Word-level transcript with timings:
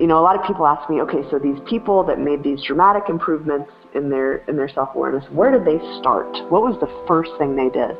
you 0.00 0.06
know, 0.06 0.18
a 0.18 0.22
lot 0.22 0.38
of 0.38 0.46
people 0.46 0.66
ask 0.66 0.88
me, 0.88 1.00
okay, 1.02 1.22
so 1.30 1.38
these 1.38 1.58
people 1.68 2.04
that 2.04 2.18
made 2.18 2.42
these 2.42 2.62
dramatic 2.64 3.08
improvements 3.08 3.70
in 3.94 4.10
their 4.10 4.38
in 4.48 4.56
their 4.56 4.68
self-awareness, 4.68 5.24
where 5.32 5.50
did 5.50 5.64
they 5.64 5.78
start? 5.98 6.30
What 6.50 6.62
was 6.62 6.76
the 6.80 6.88
first 7.06 7.30
thing 7.38 7.56
they 7.56 7.68
did? 7.68 7.96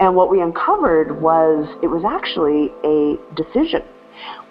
And 0.00 0.16
what 0.16 0.30
we 0.30 0.40
uncovered 0.40 1.20
was 1.20 1.68
it 1.82 1.88
was 1.88 2.04
actually 2.04 2.72
a 2.84 3.18
decision, 3.34 3.82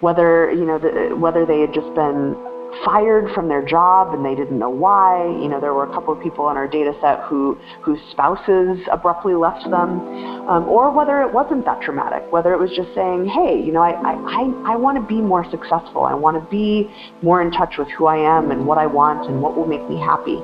whether 0.00 0.50
you 0.52 0.64
know 0.64 0.78
the, 0.78 1.16
whether 1.16 1.44
they 1.44 1.60
had 1.60 1.74
just 1.74 1.92
been 1.94 2.36
fired 2.84 3.32
from 3.34 3.48
their 3.48 3.64
job 3.64 4.14
and 4.14 4.24
they 4.24 4.34
didn't 4.34 4.58
know 4.58 4.70
why. 4.70 5.24
You 5.26 5.48
know, 5.48 5.60
there 5.60 5.74
were 5.74 5.84
a 5.84 5.92
couple 5.92 6.12
of 6.14 6.22
people 6.22 6.44
on 6.44 6.56
our 6.56 6.68
data 6.68 6.94
set 7.00 7.20
who 7.24 7.58
whose 7.82 7.98
spouses 8.10 8.78
abruptly 8.90 9.34
left 9.34 9.64
them, 9.64 10.00
um, 10.48 10.68
or 10.68 10.90
whether 10.90 11.22
it 11.22 11.32
wasn't 11.32 11.64
that 11.64 11.82
traumatic, 11.82 12.30
whether 12.30 12.52
it 12.52 12.60
was 12.60 12.70
just 12.70 12.94
saying, 12.94 13.26
hey, 13.26 13.60
you 13.60 13.72
know, 13.72 13.82
I, 13.82 13.90
I, 13.90 14.12
I, 14.12 14.72
I 14.72 14.76
want 14.76 14.96
to 14.96 15.06
be 15.06 15.20
more 15.20 15.44
successful. 15.50 16.04
I 16.04 16.14
want 16.14 16.42
to 16.42 16.50
be 16.50 16.90
more 17.22 17.42
in 17.42 17.50
touch 17.50 17.74
with 17.78 17.88
who 17.96 18.06
I 18.06 18.16
am 18.16 18.50
and 18.50 18.66
what 18.66 18.78
I 18.78 18.86
want 18.86 19.28
and 19.28 19.42
what 19.42 19.56
will 19.56 19.66
make 19.66 19.86
me 19.88 19.98
happy. 19.98 20.38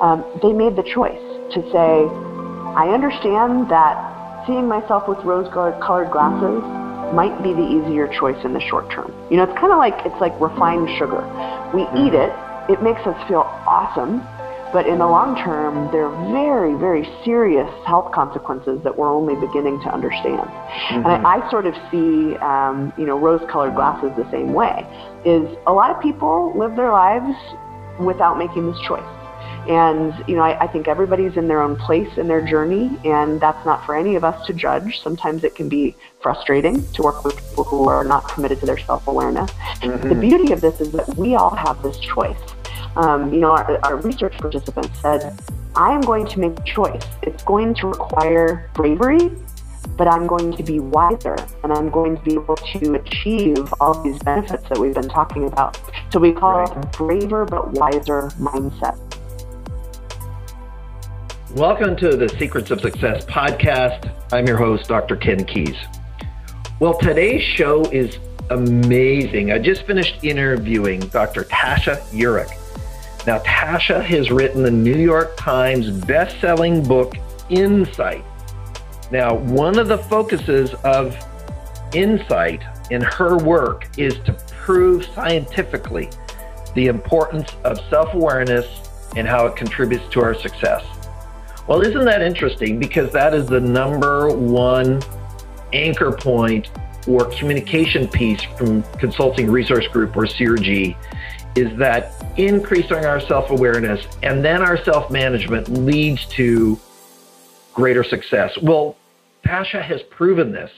Um, 0.00 0.24
they 0.42 0.52
made 0.52 0.76
the 0.76 0.84
choice 0.94 1.20
to 1.54 1.62
say, 1.72 2.06
I 2.76 2.90
understand 2.94 3.70
that 3.70 4.46
seeing 4.46 4.68
myself 4.68 5.08
with 5.08 5.18
rose-colored 5.24 6.10
glasses 6.10 6.62
might 7.12 7.42
be 7.42 7.52
the 7.52 7.66
easier 7.66 8.06
choice 8.06 8.38
in 8.44 8.52
the 8.52 8.60
short 8.60 8.88
term. 8.90 9.12
You 9.30 9.36
know, 9.36 9.44
it's 9.44 9.58
kind 9.58 9.72
of 9.72 9.78
like 9.78 9.94
it's 10.06 10.20
like 10.20 10.38
refined 10.40 10.88
sugar. 10.98 11.20
We 11.74 11.82
mm-hmm. 11.82 12.06
eat 12.06 12.14
it, 12.14 12.32
it 12.72 12.82
makes 12.82 13.00
us 13.06 13.16
feel 13.28 13.42
awesome, 13.66 14.20
but 14.72 14.86
in 14.86 14.98
the 14.98 15.06
long 15.06 15.36
term, 15.36 15.90
there 15.90 16.06
are 16.06 16.32
very, 16.32 16.74
very 16.74 17.04
serious 17.24 17.68
health 17.86 18.12
consequences 18.12 18.80
that 18.84 18.96
we're 18.96 19.12
only 19.12 19.34
beginning 19.34 19.80
to 19.80 19.92
understand. 19.92 20.46
Mm-hmm. 20.46 20.94
And 20.94 21.06
I, 21.06 21.16
mm-hmm. 21.16 21.46
I, 21.46 21.50
sort 21.50 21.66
of 21.66 21.74
see, 21.90 22.36
um, 22.38 22.92
you 22.96 23.06
know, 23.06 23.18
rose-colored 23.18 23.74
glasses 23.74 24.10
the 24.16 24.30
same 24.30 24.52
way. 24.52 24.86
Is 25.24 25.46
a 25.66 25.72
lot 25.72 25.90
of 25.90 26.00
people 26.00 26.52
live 26.56 26.76
their 26.76 26.92
lives 26.92 27.34
without 27.98 28.38
making 28.38 28.70
this 28.70 28.80
choice. 28.86 29.19
And, 29.68 30.12
you 30.28 30.36
know, 30.36 30.42
I, 30.42 30.64
I, 30.64 30.66
think 30.66 30.88
everybody's 30.88 31.36
in 31.36 31.46
their 31.46 31.60
own 31.60 31.76
place 31.76 32.16
in 32.16 32.26
their 32.28 32.40
journey, 32.40 32.98
and 33.04 33.40
that's 33.40 33.64
not 33.64 33.84
for 33.84 33.94
any 33.94 34.16
of 34.16 34.24
us 34.24 34.46
to 34.46 34.52
judge. 34.52 35.00
Sometimes 35.00 35.44
it 35.44 35.54
can 35.54 35.68
be 35.68 35.94
frustrating 36.20 36.86
to 36.92 37.02
work 37.02 37.24
with 37.24 37.36
people 37.36 37.64
who 37.64 37.88
are 37.88 38.02
not 38.02 38.26
committed 38.28 38.58
to 38.60 38.66
their 38.66 38.78
self 38.78 39.06
awareness. 39.06 39.50
Mm-hmm. 39.50 40.08
The 40.08 40.14
beauty 40.14 40.52
of 40.52 40.60
this 40.60 40.80
is 40.80 40.90
that 40.92 41.14
we 41.16 41.34
all 41.34 41.54
have 41.54 41.82
this 41.82 41.98
choice. 41.98 42.40
Um, 42.96 43.32
you 43.32 43.40
know, 43.40 43.52
our, 43.52 43.78
our 43.84 43.96
research 43.96 44.36
participants 44.38 44.98
said, 45.00 45.38
I 45.76 45.92
am 45.92 46.00
going 46.00 46.26
to 46.26 46.40
make 46.40 46.58
a 46.58 46.64
choice. 46.64 47.04
It's 47.22 47.42
going 47.44 47.74
to 47.76 47.86
require 47.86 48.70
bravery, 48.74 49.30
but 49.96 50.08
I'm 50.08 50.26
going 50.26 50.56
to 50.56 50.62
be 50.62 50.80
wiser 50.80 51.36
and 51.62 51.72
I'm 51.72 51.90
going 51.90 52.16
to 52.16 52.22
be 52.22 52.34
able 52.34 52.56
to 52.56 52.94
achieve 52.94 53.72
all 53.80 54.02
these 54.02 54.18
benefits 54.20 54.68
that 54.68 54.78
we've 54.78 54.94
been 54.94 55.08
talking 55.08 55.46
about. 55.46 55.78
So 56.10 56.18
we 56.18 56.32
call 56.32 56.60
right. 56.60 56.76
it 56.76 56.92
braver 56.92 57.44
but 57.44 57.72
wiser 57.72 58.30
mindset. 58.38 58.98
Welcome 61.56 61.96
to 61.96 62.16
the 62.16 62.28
Secrets 62.38 62.70
of 62.70 62.80
Success 62.80 63.24
podcast. 63.24 64.08
I'm 64.32 64.46
your 64.46 64.56
host, 64.56 64.86
Dr. 64.86 65.16
Ken 65.16 65.44
Keis. 65.44 65.76
Well, 66.78 66.96
today's 66.96 67.42
show 67.42 67.82
is 67.86 68.20
amazing. 68.50 69.50
I 69.50 69.58
just 69.58 69.82
finished 69.82 70.22
interviewing 70.22 71.00
Dr. 71.00 71.42
Tasha 71.42 72.00
Eurich. 72.12 72.56
Now, 73.26 73.40
Tasha 73.40 74.00
has 74.00 74.30
written 74.30 74.62
the 74.62 74.70
New 74.70 74.96
York 74.96 75.36
Times 75.36 75.90
best-selling 75.90 76.84
book, 76.84 77.16
Insight. 77.48 78.24
Now, 79.10 79.34
one 79.34 79.76
of 79.76 79.88
the 79.88 79.98
focuses 79.98 80.74
of 80.84 81.16
Insight 81.92 82.62
in 82.92 83.02
her 83.02 83.36
work 83.38 83.88
is 83.98 84.14
to 84.20 84.34
prove 84.52 85.04
scientifically 85.04 86.10
the 86.76 86.86
importance 86.86 87.50
of 87.64 87.80
self-awareness 87.90 88.88
and 89.16 89.26
how 89.26 89.46
it 89.46 89.56
contributes 89.56 90.08
to 90.12 90.20
our 90.20 90.34
success. 90.34 90.84
Well, 91.70 91.82
isn't 91.82 92.04
that 92.04 92.20
interesting? 92.20 92.80
Because 92.80 93.12
that 93.12 93.32
is 93.32 93.46
the 93.46 93.60
number 93.60 94.28
one 94.28 95.00
anchor 95.72 96.10
point 96.10 96.68
or 97.06 97.26
communication 97.26 98.08
piece 98.08 98.42
from 98.58 98.82
Consulting 98.98 99.48
Resource 99.48 99.86
Group 99.86 100.16
or 100.16 100.26
CRG 100.26 100.96
is 101.54 101.78
that 101.78 102.12
increasing 102.36 103.04
our 103.04 103.20
self-awareness 103.20 104.04
and 104.24 104.44
then 104.44 104.62
our 104.62 104.82
self-management 104.82 105.68
leads 105.68 106.26
to 106.30 106.76
greater 107.72 108.02
success. 108.02 108.50
Well, 108.60 108.96
Tasha 109.46 109.80
has 109.80 110.02
proven 110.10 110.50
this 110.50 110.72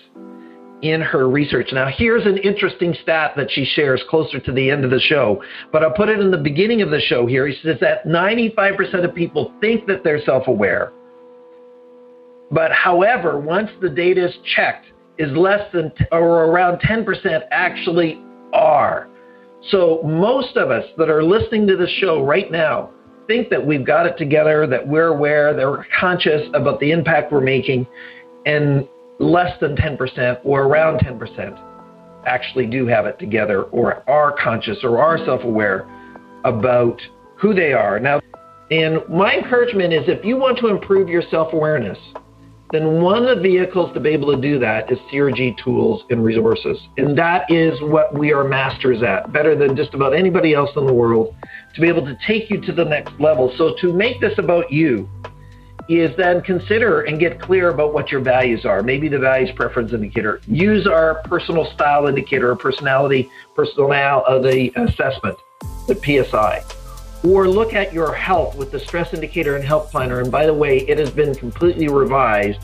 in 0.82 1.00
her 1.00 1.28
research. 1.28 1.68
Now, 1.72 1.88
here's 1.88 2.26
an 2.26 2.38
interesting 2.38 2.94
stat 3.02 3.32
that 3.36 3.50
she 3.50 3.64
shares 3.64 4.02
closer 4.10 4.40
to 4.40 4.52
the 4.52 4.70
end 4.70 4.84
of 4.84 4.90
the 4.90 5.00
show, 5.00 5.42
but 5.70 5.82
I'll 5.82 5.92
put 5.92 6.08
it 6.08 6.18
in 6.18 6.30
the 6.30 6.38
beginning 6.38 6.82
of 6.82 6.90
the 6.90 7.00
show 7.00 7.26
here. 7.26 7.46
He 7.46 7.56
says 7.62 7.78
that 7.80 8.04
95% 8.04 9.04
of 9.04 9.14
people 9.14 9.52
think 9.60 9.86
that 9.86 10.02
they're 10.04 10.22
self 10.22 10.48
aware. 10.48 10.92
But 12.50 12.72
however, 12.72 13.40
once 13.40 13.70
the 13.80 13.88
data 13.88 14.26
is 14.26 14.34
checked, 14.54 14.86
is 15.18 15.30
less 15.36 15.70
than 15.72 15.92
or 16.10 16.46
around 16.46 16.80
10% 16.80 17.42
actually 17.50 18.20
are. 18.52 19.08
So 19.70 20.02
most 20.04 20.56
of 20.56 20.70
us 20.70 20.84
that 20.98 21.08
are 21.08 21.22
listening 21.22 21.66
to 21.68 21.76
this 21.76 21.90
show 21.90 22.24
right 22.24 22.50
now 22.50 22.90
think 23.28 23.48
that 23.50 23.64
we've 23.64 23.86
got 23.86 24.06
it 24.06 24.18
together, 24.18 24.66
that 24.66 24.86
we're 24.86 25.08
aware, 25.08 25.54
that 25.54 25.64
we're 25.64 25.84
conscious 25.98 26.48
about 26.54 26.80
the 26.80 26.90
impact 26.90 27.30
we're 27.30 27.40
making, 27.40 27.86
and 28.44 28.88
less 29.18 29.58
than 29.60 29.76
10% 29.76 30.40
or 30.44 30.64
around 30.64 31.00
10% 31.00 31.68
actually 32.26 32.66
do 32.66 32.86
have 32.86 33.06
it 33.06 33.18
together 33.18 33.64
or 33.64 34.08
are 34.08 34.34
conscious 34.42 34.78
or 34.82 34.98
are 34.98 35.18
self 35.24 35.42
aware 35.44 35.88
about 36.44 37.00
who 37.36 37.54
they 37.54 37.72
are. 37.72 37.98
Now, 37.98 38.20
and 38.70 39.06
my 39.08 39.34
encouragement 39.34 39.92
is 39.92 40.04
if 40.06 40.24
you 40.24 40.36
want 40.36 40.58
to 40.58 40.68
improve 40.68 41.08
your 41.08 41.22
self 41.30 41.52
awareness, 41.52 41.98
then 42.72 43.02
one 43.02 43.26
of 43.26 43.36
the 43.36 43.42
vehicles 43.42 43.92
to 43.92 44.00
be 44.00 44.08
able 44.10 44.34
to 44.34 44.40
do 44.40 44.58
that 44.58 44.90
is 44.90 44.98
CRG 45.12 45.62
tools 45.62 46.04
and 46.08 46.24
resources. 46.24 46.78
And 46.96 47.16
that 47.18 47.44
is 47.50 47.78
what 47.82 48.18
we 48.18 48.32
are 48.32 48.44
masters 48.44 49.02
at, 49.02 49.30
better 49.30 49.54
than 49.54 49.76
just 49.76 49.92
about 49.92 50.14
anybody 50.14 50.54
else 50.54 50.70
in 50.74 50.86
the 50.86 50.92
world, 50.92 51.34
to 51.74 51.80
be 51.82 51.88
able 51.88 52.06
to 52.06 52.16
take 52.26 52.48
you 52.48 52.62
to 52.62 52.72
the 52.72 52.84
next 52.84 53.12
level. 53.20 53.52
So, 53.58 53.74
to 53.82 53.92
make 53.92 54.20
this 54.22 54.38
about 54.38 54.72
you, 54.72 55.06
is 55.88 56.16
then 56.16 56.42
consider 56.42 57.02
and 57.02 57.18
get 57.18 57.40
clear 57.40 57.70
about 57.70 57.92
what 57.92 58.10
your 58.10 58.20
values 58.20 58.64
are. 58.64 58.82
Maybe 58.82 59.08
the 59.08 59.18
values 59.18 59.50
preference 59.54 59.92
indicator. 59.92 60.40
Use 60.46 60.86
our 60.86 61.16
personal 61.24 61.64
style 61.64 62.06
indicator 62.06 62.50
or 62.50 62.56
personality 62.56 63.30
personal 63.54 63.92
of 64.26 64.42
the 64.42 64.72
assessment, 64.76 65.38
the 65.88 65.94
PSI. 65.94 66.62
Or 67.24 67.48
look 67.48 67.72
at 67.72 67.92
your 67.92 68.12
health 68.12 68.56
with 68.56 68.72
the 68.72 68.80
stress 68.80 69.14
indicator 69.14 69.56
and 69.56 69.64
health 69.64 69.90
planner. 69.90 70.20
And 70.20 70.30
by 70.30 70.46
the 70.46 70.54
way, 70.54 70.78
it 70.88 70.98
has 70.98 71.10
been 71.10 71.34
completely 71.34 71.88
revised 71.88 72.60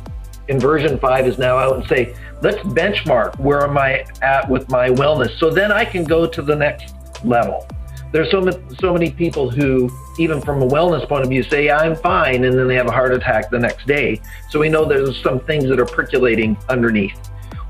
and 0.49 0.61
version 0.61 0.99
5 0.99 1.27
is 1.27 1.39
now 1.39 1.59
out 1.59 1.77
and 1.77 1.87
say, 1.87 2.17
let's 2.43 2.59
benchmark 2.59 3.39
where 3.39 3.63
am 3.63 3.77
I 3.77 4.05
at 4.23 4.49
with 4.49 4.69
my 4.71 4.89
wellness. 4.89 5.39
So 5.39 5.51
then 5.51 5.71
I 5.71 5.85
can 5.85 6.05
go 6.05 6.27
to 6.27 6.43
the 6.43 6.57
next 6.57 6.95
level 7.25 7.67
there's 8.13 8.31
so 8.31 8.41
many, 8.41 8.59
so 8.79 8.93
many 8.93 9.11
people 9.11 9.51
who, 9.51 9.91
even 10.19 10.41
from 10.41 10.63
a 10.63 10.67
wellness 10.67 11.07
point 11.07 11.25
of 11.25 11.29
view, 11.29 11.43
say, 11.43 11.67
yeah, 11.67 11.79
I'm 11.79 11.95
fine, 11.95 12.45
and 12.45 12.59
then 12.59 12.67
they 12.67 12.75
have 12.75 12.87
a 12.87 12.93
heart 12.93 13.13
attack 13.13 13.51
the 13.51 13.59
next 13.59 13.87
day. 13.87 14.21
So 14.51 14.59
we 14.59 14.69
know 14.69 14.85
there's 14.85 15.23
some 15.23 15.41
things 15.41 15.69
that 15.69 15.79
are 15.79 15.87
percolating 15.87 16.57
underneath. 16.69 17.19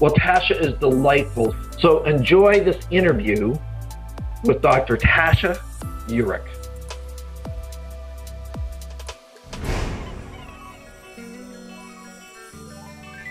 Well, 0.01 0.13
Tasha 0.15 0.61
is 0.61 0.75
delightful. 0.75 1.57
So 1.81 2.05
enjoy 2.05 2.61
this 2.61 2.87
interview 2.91 3.57
with 4.45 4.63
Dr. 4.63 4.97
Tasha 4.97 5.59
Eurich. 6.07 6.47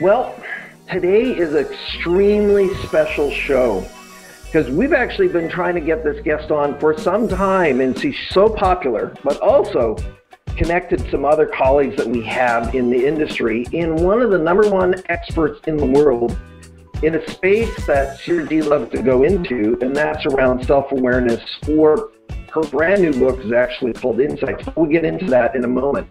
Well, 0.01 0.35
today 0.91 1.31
is 1.31 1.53
an 1.53 1.65
extremely 1.65 2.73
special 2.83 3.31
show 3.31 3.87
because 4.57 4.73
we've 4.73 4.93
actually 4.93 5.27
been 5.27 5.47
trying 5.47 5.75
to 5.75 5.81
get 5.81 6.03
this 6.03 6.19
guest 6.23 6.49
on 6.49 6.79
for 6.79 6.97
some 6.97 7.27
time 7.27 7.79
and 7.79 7.95
she's 7.99 8.17
so 8.31 8.49
popular, 8.49 9.13
but 9.23 9.39
also 9.39 9.95
connected 10.55 10.99
some 11.11 11.23
other 11.23 11.45
colleagues 11.45 11.95
that 11.95 12.07
we 12.07 12.23
have 12.23 12.73
in 12.73 12.89
the 12.89 13.05
industry 13.05 13.67
and 13.73 14.03
one 14.03 14.19
of 14.19 14.31
the 14.31 14.37
number 14.37 14.67
one 14.67 14.95
experts 15.09 15.59
in 15.67 15.77
the 15.77 15.85
world 15.85 16.35
in 17.03 17.13
a 17.13 17.29
space 17.29 17.85
that 17.85 18.17
CRG 18.21 18.65
loves 18.65 18.89
to 18.93 19.03
go 19.03 19.21
into, 19.21 19.77
and 19.81 19.95
that's 19.95 20.25
around 20.25 20.65
self-awareness 20.65 21.39
for 21.63 22.09
her 22.51 22.63
brand 22.63 23.03
new 23.03 23.13
book 23.13 23.39
is 23.45 23.51
actually 23.51 23.93
called 23.93 24.19
Insights. 24.19 24.67
We'll 24.75 24.89
get 24.89 25.05
into 25.05 25.27
that 25.27 25.55
in 25.55 25.65
a 25.65 25.67
moment. 25.67 26.07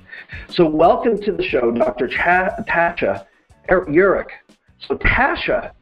So 0.50 0.68
welcome 0.68 1.20
to 1.22 1.32
the 1.32 1.42
show, 1.42 1.72
Dr. 1.72 2.06
Ch- 2.06 2.68
Tasha 2.68 3.26
Eurich. 3.68 4.30
So 4.86 4.94
Tasha, 4.98 5.72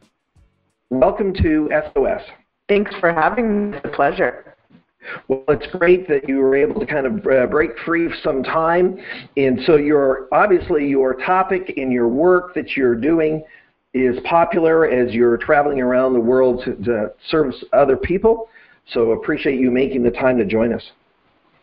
welcome 0.89 1.31
to 1.35 1.69
SOS. 1.93 2.23
Thanks 2.67 2.91
for 2.99 3.13
having 3.13 3.71
me. 3.71 3.77
It's 3.77 3.85
a 3.85 3.89
pleasure. 3.89 4.55
Well, 5.27 5.43
it's 5.49 5.67
great 5.77 6.07
that 6.07 6.27
you 6.27 6.37
were 6.37 6.55
able 6.55 6.79
to 6.79 6.85
kind 6.85 7.05
of 7.05 7.27
uh, 7.27 7.45
break 7.45 7.77
free 7.85 8.11
some 8.23 8.41
time. 8.41 8.97
And 9.37 9.59
so 9.65 9.75
your 9.75 10.27
obviously 10.31 10.87
your 10.87 11.13
topic 11.13 11.73
in 11.77 11.91
your 11.91 12.07
work 12.07 12.55
that 12.55 12.75
you're 12.75 12.95
doing 12.95 13.43
is 13.93 14.17
popular 14.25 14.87
as 14.87 15.13
you're 15.13 15.37
traveling 15.37 15.79
around 15.79 16.13
the 16.13 16.19
world 16.19 16.63
to, 16.65 16.75
to 16.85 17.11
service 17.29 17.63
other 17.71 17.95
people. 17.95 18.49
So 18.93 19.11
appreciate 19.11 19.59
you 19.59 19.69
making 19.69 20.03
the 20.03 20.11
time 20.11 20.37
to 20.37 20.45
join 20.45 20.73
us. 20.73 20.83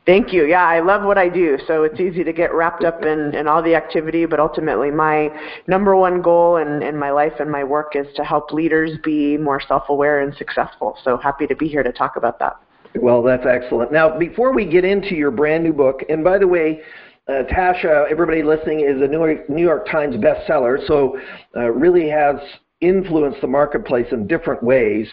Thank 0.04 0.32
you. 0.32 0.46
Yeah, 0.46 0.64
I 0.64 0.80
love 0.80 1.04
what 1.04 1.16
I 1.16 1.28
do. 1.28 1.58
So 1.68 1.84
it's 1.84 2.00
easy 2.00 2.24
to 2.24 2.32
get 2.32 2.52
wrapped 2.52 2.82
up 2.82 3.04
in, 3.04 3.34
in 3.36 3.46
all 3.46 3.62
the 3.62 3.76
activity, 3.76 4.26
but 4.26 4.40
ultimately 4.40 4.90
my 4.90 5.30
number 5.68 5.94
one 5.94 6.20
goal 6.20 6.56
in, 6.56 6.82
in 6.82 6.98
my 6.98 7.12
life 7.12 7.34
and 7.38 7.48
my 7.48 7.62
work 7.62 7.94
is 7.94 8.06
to 8.16 8.24
help 8.24 8.52
leaders 8.52 8.98
be 9.04 9.36
more 9.36 9.60
self-aware 9.60 10.20
and 10.20 10.34
successful. 10.34 10.98
So 11.04 11.16
happy 11.16 11.46
to 11.46 11.54
be 11.54 11.68
here 11.68 11.84
to 11.84 11.92
talk 11.92 12.16
about 12.16 12.40
that. 12.40 12.56
Well, 12.96 13.22
that's 13.22 13.46
excellent. 13.46 13.92
Now, 13.92 14.18
before 14.18 14.52
we 14.52 14.66
get 14.66 14.84
into 14.84 15.14
your 15.14 15.30
brand 15.30 15.62
new 15.62 15.72
book, 15.72 16.00
and 16.08 16.24
by 16.24 16.38
the 16.38 16.48
way, 16.48 16.80
uh, 17.28 17.44
Tasha, 17.50 18.10
everybody 18.10 18.42
listening, 18.42 18.80
is 18.80 19.00
a 19.00 19.06
New 19.06 19.24
York, 19.24 19.48
New 19.48 19.62
York 19.62 19.86
Times 19.88 20.16
bestseller, 20.16 20.84
so 20.88 21.16
uh, 21.56 21.70
really 21.70 22.08
has 22.08 22.36
influenced 22.80 23.40
the 23.40 23.46
marketplace 23.46 24.08
in 24.10 24.26
different 24.26 24.62
ways. 24.62 25.06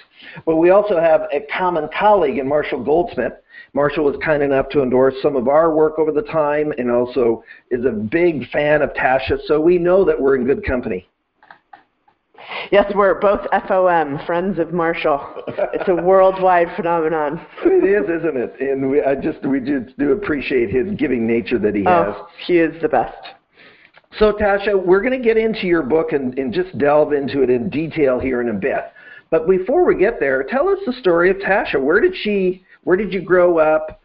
But 0.45 0.55
we 0.55 0.71
also 0.71 0.99
have 0.99 1.21
a 1.31 1.41
common 1.55 1.87
colleague 1.97 2.39
in 2.39 2.47
Marshall 2.47 2.83
Goldsmith. 2.83 3.33
Marshall 3.73 4.05
was 4.05 4.15
kind 4.23 4.41
enough 4.41 4.69
to 4.69 4.81
endorse 4.81 5.15
some 5.21 5.35
of 5.35 5.47
our 5.47 5.73
work 5.73 5.99
over 5.99 6.11
the 6.11 6.23
time 6.23 6.73
and 6.77 6.91
also 6.91 7.43
is 7.71 7.85
a 7.85 7.91
big 7.91 8.49
fan 8.49 8.81
of 8.81 8.91
Tasha, 8.93 9.39
so 9.45 9.59
we 9.59 9.77
know 9.77 10.03
that 10.05 10.19
we're 10.19 10.35
in 10.35 10.45
good 10.45 10.65
company. 10.65 11.07
Yes, 12.71 12.91
we're 12.95 13.19
both 13.19 13.41
FOM, 13.51 14.25
Friends 14.25 14.59
of 14.59 14.73
Marshall. 14.73 15.21
It's 15.73 15.87
a 15.87 15.95
worldwide 15.95 16.67
phenomenon. 16.75 17.45
it 17.63 17.83
is, 17.83 18.09
isn't 18.09 18.37
it? 18.37 18.59
And 18.59 18.89
we, 18.89 19.01
I 19.01 19.15
just 19.15 19.45
we 19.45 19.59
just 19.59 19.97
do 19.97 20.13
appreciate 20.13 20.69
his 20.69 20.95
giving 20.97 21.27
nature 21.27 21.59
that 21.59 21.75
he 21.75 21.85
oh, 21.85 22.03
has. 22.03 22.15
He 22.47 22.59
is 22.59 22.81
the 22.81 22.89
best. 22.89 23.17
So, 24.17 24.33
Tasha, 24.33 24.83
we're 24.83 25.01
going 25.01 25.17
to 25.17 25.23
get 25.23 25.37
into 25.37 25.67
your 25.67 25.83
book 25.83 26.13
and, 26.13 26.37
and 26.39 26.51
just 26.51 26.75
delve 26.79 27.13
into 27.13 27.43
it 27.43 27.49
in 27.49 27.69
detail 27.69 28.19
here 28.19 28.41
in 28.41 28.49
a 28.49 28.53
bit. 28.53 28.91
But 29.29 29.47
before 29.47 29.85
we 29.85 29.95
get 29.95 30.19
there, 30.19 30.43
tell 30.43 30.67
us 30.69 30.79
the 30.85 30.93
story 30.93 31.29
of 31.29 31.37
Tasha. 31.37 31.79
Where 31.79 31.99
did 31.99 32.15
she? 32.15 32.63
Where 32.83 32.97
did 32.97 33.13
you 33.13 33.21
grow 33.21 33.59
up? 33.59 34.01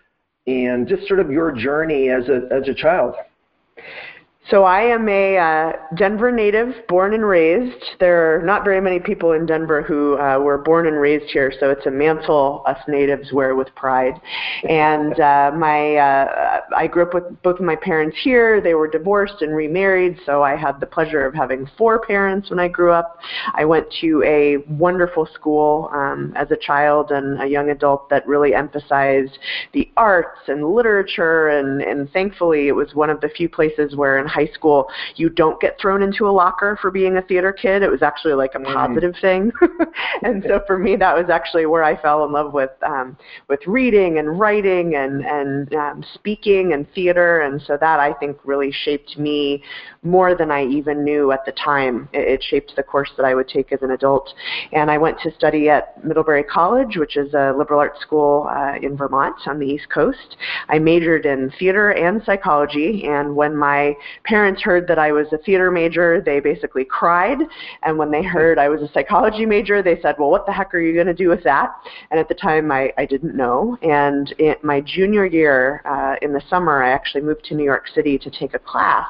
And 0.47 0.87
just 0.87 1.09
sort 1.09 1.21
of 1.21 1.31
your 1.31 1.53
journey 1.53 2.11
as 2.11 2.29
a 2.29 2.47
as 2.51 2.69
a 2.69 2.75
child. 2.75 3.15
So 4.51 4.65
I 4.65 4.83
am 4.83 5.09
a 5.09 5.39
uh, 5.39 5.73
Denver 5.95 6.31
native, 6.31 6.75
born 6.87 7.15
and 7.15 7.25
raised. 7.25 7.83
There 7.99 8.37
are 8.37 8.43
not 8.43 8.63
very 8.63 8.79
many 8.79 9.01
people 9.01 9.33
in 9.33 9.47
Denver 9.47 9.81
who 9.81 10.19
uh, 10.19 10.39
were 10.39 10.59
born 10.59 10.87
and 10.87 11.01
raised 11.01 11.31
here, 11.33 11.51
so 11.59 11.71
it's 11.71 11.87
a 11.87 11.91
mantle 11.91 12.63
us 12.67 12.77
natives 12.87 13.33
wear 13.33 13.55
with 13.55 13.75
pride. 13.75 14.13
And 14.69 15.19
uh, 15.19 15.53
my, 15.57 15.97
uh, 15.97 16.61
I 16.77 16.87
grew 16.87 17.05
up 17.05 17.15
with 17.15 17.43
both 17.43 17.59
of 17.59 17.65
my 17.65 17.75
parents 17.75 18.19
here. 18.23 18.61
They 18.61 18.75
were 18.75 18.87
divorced 18.87 19.41
and 19.41 19.57
remarried, 19.57 20.19
so 20.27 20.43
I 20.43 20.57
had 20.57 20.79
the 20.79 20.87
pleasure 20.87 21.25
of 21.25 21.33
having 21.33 21.67
four 21.79 22.01
parents 22.01 22.51
when 22.51 22.59
I 22.59 22.69
grew 22.69 22.93
up. 22.93 23.19
I 23.55 23.65
went 23.65 23.87
to 24.03 24.23
a 24.27 24.59
wonderful 24.71 25.27
school 25.33 25.89
um, 25.95 26.35
as 26.37 26.51
a 26.51 26.57
child 26.59 27.13
and 27.13 27.41
a 27.41 27.47
young 27.47 27.71
adult 27.71 28.11
that 28.11 28.27
really 28.27 28.55
emphasized 28.55 29.39
the 29.73 29.91
arts 29.97 30.41
and 30.49 30.69
literature, 30.69 31.49
and, 31.49 31.81
and 31.81 32.13
thankfully 32.13 32.69
it 32.69 32.73
was 32.73 32.95
one 32.95 33.09
of 33.09 33.23
the 33.23 33.31
few 33.31 33.49
places 33.49 33.97
where 33.97 34.19
in 34.19 34.34
high 34.35 34.51
school, 34.53 34.89
you 35.17 35.29
don't 35.29 35.61
get 35.61 35.79
thrown 35.81 36.03
into 36.03 36.29
a 36.29 36.33
locker 36.33 36.79
for 36.81 36.91
being 36.91 37.17
a 37.17 37.23
theater 37.23 37.53
kid. 37.53 37.83
It 37.83 37.91
was 37.91 38.03
actually 38.03 38.35
like 38.35 38.55
a 38.55 38.59
mm. 38.59 38.73
positive 38.73 39.15
mm. 39.15 39.21
thing. 39.21 39.53
and 40.23 40.45
so 40.47 40.61
for 40.67 40.79
me, 40.79 40.97
that 40.97 41.17
was 41.17 41.31
actually 41.31 41.67
where 41.67 41.85
I 41.85 42.01
fell 42.01 42.25
in 42.25 42.33
love 42.33 42.53
with 42.53 42.71
um, 42.83 43.17
with 43.49 43.61
reading 43.67 44.19
and 44.19 44.39
writing 44.39 44.97
and 44.97 45.25
and 45.25 45.75
um, 45.75 46.05
speaking 46.15 46.73
and 46.73 46.87
theater. 46.95 47.41
And 47.41 47.63
so 47.63 47.77
that 47.81 48.01
I 48.01 48.13
think 48.15 48.39
really 48.45 48.73
shaped 48.73 49.17
me 49.19 49.63
more 50.03 50.35
than 50.35 50.51
I 50.51 50.65
even 50.67 51.05
knew 51.05 51.33
at 51.33 51.45
the 51.47 51.53
time. 51.53 52.09
It, 52.13 52.29
it 52.35 52.43
shaped 52.43 52.73
the 52.77 52.83
course 52.83 53.11
that 53.17 53.25
I 53.25 53.35
would 53.35 53.49
take 53.49 53.73
as 53.73 53.83
an 53.83 53.93
adult. 53.93 54.33
And 54.73 54.91
I 54.91 54.99
went 54.99 55.19
to 55.21 55.33
study 55.35 55.69
at 55.69 56.05
Middlebury 56.05 56.45
College, 56.45 56.97
which 56.97 57.17
is 57.17 57.33
a 57.35 57.55
liberal 57.57 57.81
arts 57.81 58.01
school 58.01 58.49
uh, 58.51 58.75
in 58.83 58.97
Vermont 58.97 59.37
on 59.47 59.59
the 59.59 59.67
East 59.67 59.89
Coast. 59.91 60.37
I 60.69 60.79
majored 60.79 61.27
in 61.27 61.53
theater 61.59 61.91
and 61.91 62.23
psychology. 62.25 63.05
And 63.07 63.37
when 63.37 63.57
my 63.57 63.95
parents 64.25 64.63
heard 64.63 64.89
that 64.89 64.99
I 64.99 65.13
was 65.13 65.27
a 65.33 65.39
theater 65.39 65.71
major, 65.71 66.21
they 66.21 66.41
basically 66.41 66.85
cried. 66.85 67.39
And 67.83 67.99
when 67.99 68.11
they 68.11 68.23
heard 68.23 68.59
I 68.59 68.69
was 68.69 68.81
a 68.83 68.91
psychology 68.93 69.47
major, 69.47 69.83
they 69.83 70.01
said, 70.01 70.17
well, 70.19 70.31
what 70.31 70.47
the 70.47 70.53
heck 70.53 70.75
are 70.75 70.81
you 70.81 70.95
going 70.95 71.07
to 71.07 71.15
do 71.15 71.29
with 71.29 71.45
that? 71.45 71.75
And 72.11 72.19
at 72.19 72.29
the 72.29 72.35
time, 72.35 72.73
I, 72.73 72.93
I 72.97 73.05
didn't 73.07 73.37
know. 73.37 73.77
And 73.83 74.33
in 74.39 74.55
my 74.63 74.81
junior 74.81 75.27
year, 75.27 75.83
uh, 75.85 76.17
in 76.23 76.33
the 76.33 76.43
summer, 76.49 76.83
I 76.83 76.91
actually 76.91 77.23
moved 77.23 77.45
to 77.45 77.55
New 77.55 77.65
York 77.65 77.87
City 77.95 78.19
to 78.19 78.31
take 78.31 78.55
a 78.55 78.59
class 78.59 79.07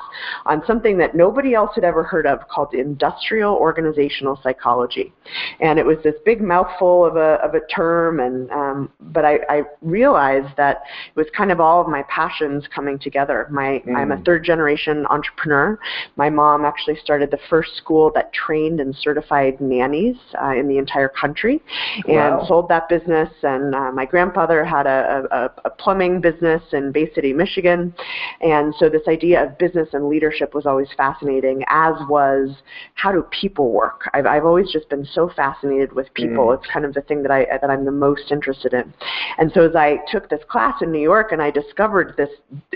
on 0.46 0.62
something 0.66 0.98
that 0.98 1.14
nobody 1.14 1.54
else 1.54 1.70
had 1.74 1.84
ever 1.84 2.02
heard 2.02 2.26
of 2.26 2.40
called 2.48 2.74
industrial 2.74 3.54
organizational 3.54 4.38
psychology. 4.42 5.12
And 5.60 5.78
it 5.78 5.86
was 5.86 5.98
this 6.02 6.14
big 6.24 6.40
mouthful 6.40 7.04
of 7.04 7.16
a, 7.16 7.38
of 7.44 7.54
a 7.54 7.60
term, 7.66 8.20
and, 8.20 8.50
um, 8.50 8.90
but 9.00 9.24
I, 9.24 9.38
I 9.48 9.62
realized 9.80 10.56
that 10.56 10.82
it 11.14 11.16
was 11.16 11.26
kind 11.36 11.52
of 11.52 11.60
all 11.60 11.80
of 11.80 11.88
my 11.88 12.02
passions 12.08 12.64
coming 12.74 12.98
together. 12.98 13.46
My, 13.50 13.82
mm. 13.86 13.94
I'm 13.96 14.12
a 14.12 14.16
mm. 14.16 14.24
third 14.24 14.44
generation 14.44 15.03
entrepreneur. 15.06 15.78
My 16.16 16.30
mom 16.30 16.64
actually 16.64 16.96
started 16.96 17.30
the 17.30 17.38
first 17.48 17.76
school 17.76 18.10
that 18.14 18.32
trained 18.32 18.80
and 18.80 18.94
certified 18.96 19.60
nannies 19.60 20.16
uh, 20.42 20.50
in 20.50 20.68
the 20.68 20.78
entire 20.78 21.08
country 21.08 21.62
and 22.06 22.36
wow. 22.36 22.44
sold 22.46 22.68
that 22.68 22.88
business. 22.88 23.30
And 23.42 23.74
uh, 23.74 23.92
my 23.92 24.04
grandfather 24.04 24.64
had 24.64 24.86
a, 24.86 25.24
a, 25.30 25.68
a 25.68 25.70
plumbing 25.70 26.20
business 26.20 26.62
in 26.72 26.92
Bay 26.92 27.10
City, 27.14 27.32
Michigan. 27.32 27.94
And 28.40 28.74
so 28.78 28.88
this 28.88 29.06
idea 29.08 29.44
of 29.44 29.58
business 29.58 29.88
and 29.92 30.08
leadership 30.08 30.54
was 30.54 30.66
always 30.66 30.88
fascinating, 30.96 31.64
as 31.68 31.94
was 32.08 32.50
how 32.94 33.12
do 33.12 33.26
people 33.30 33.72
work. 33.72 34.08
I've, 34.14 34.26
I've 34.26 34.44
always 34.44 34.70
just 34.70 34.88
been 34.88 35.04
so 35.04 35.30
fascinated 35.34 35.92
with 35.92 36.12
people. 36.14 36.46
Mm. 36.46 36.58
It's 36.58 36.66
kind 36.72 36.84
of 36.84 36.94
the 36.94 37.02
thing 37.02 37.22
that, 37.22 37.30
I, 37.30 37.46
that 37.60 37.70
I'm 37.70 37.84
the 37.84 37.90
most 37.90 38.30
interested 38.30 38.72
in. 38.74 38.92
And 39.38 39.50
so 39.52 39.68
as 39.68 39.74
I 39.74 39.98
took 40.10 40.28
this 40.28 40.42
class 40.48 40.80
in 40.82 40.92
New 40.92 41.00
York 41.00 41.32
and 41.32 41.42
I 41.42 41.50
discovered 41.50 42.14
this, 42.16 42.30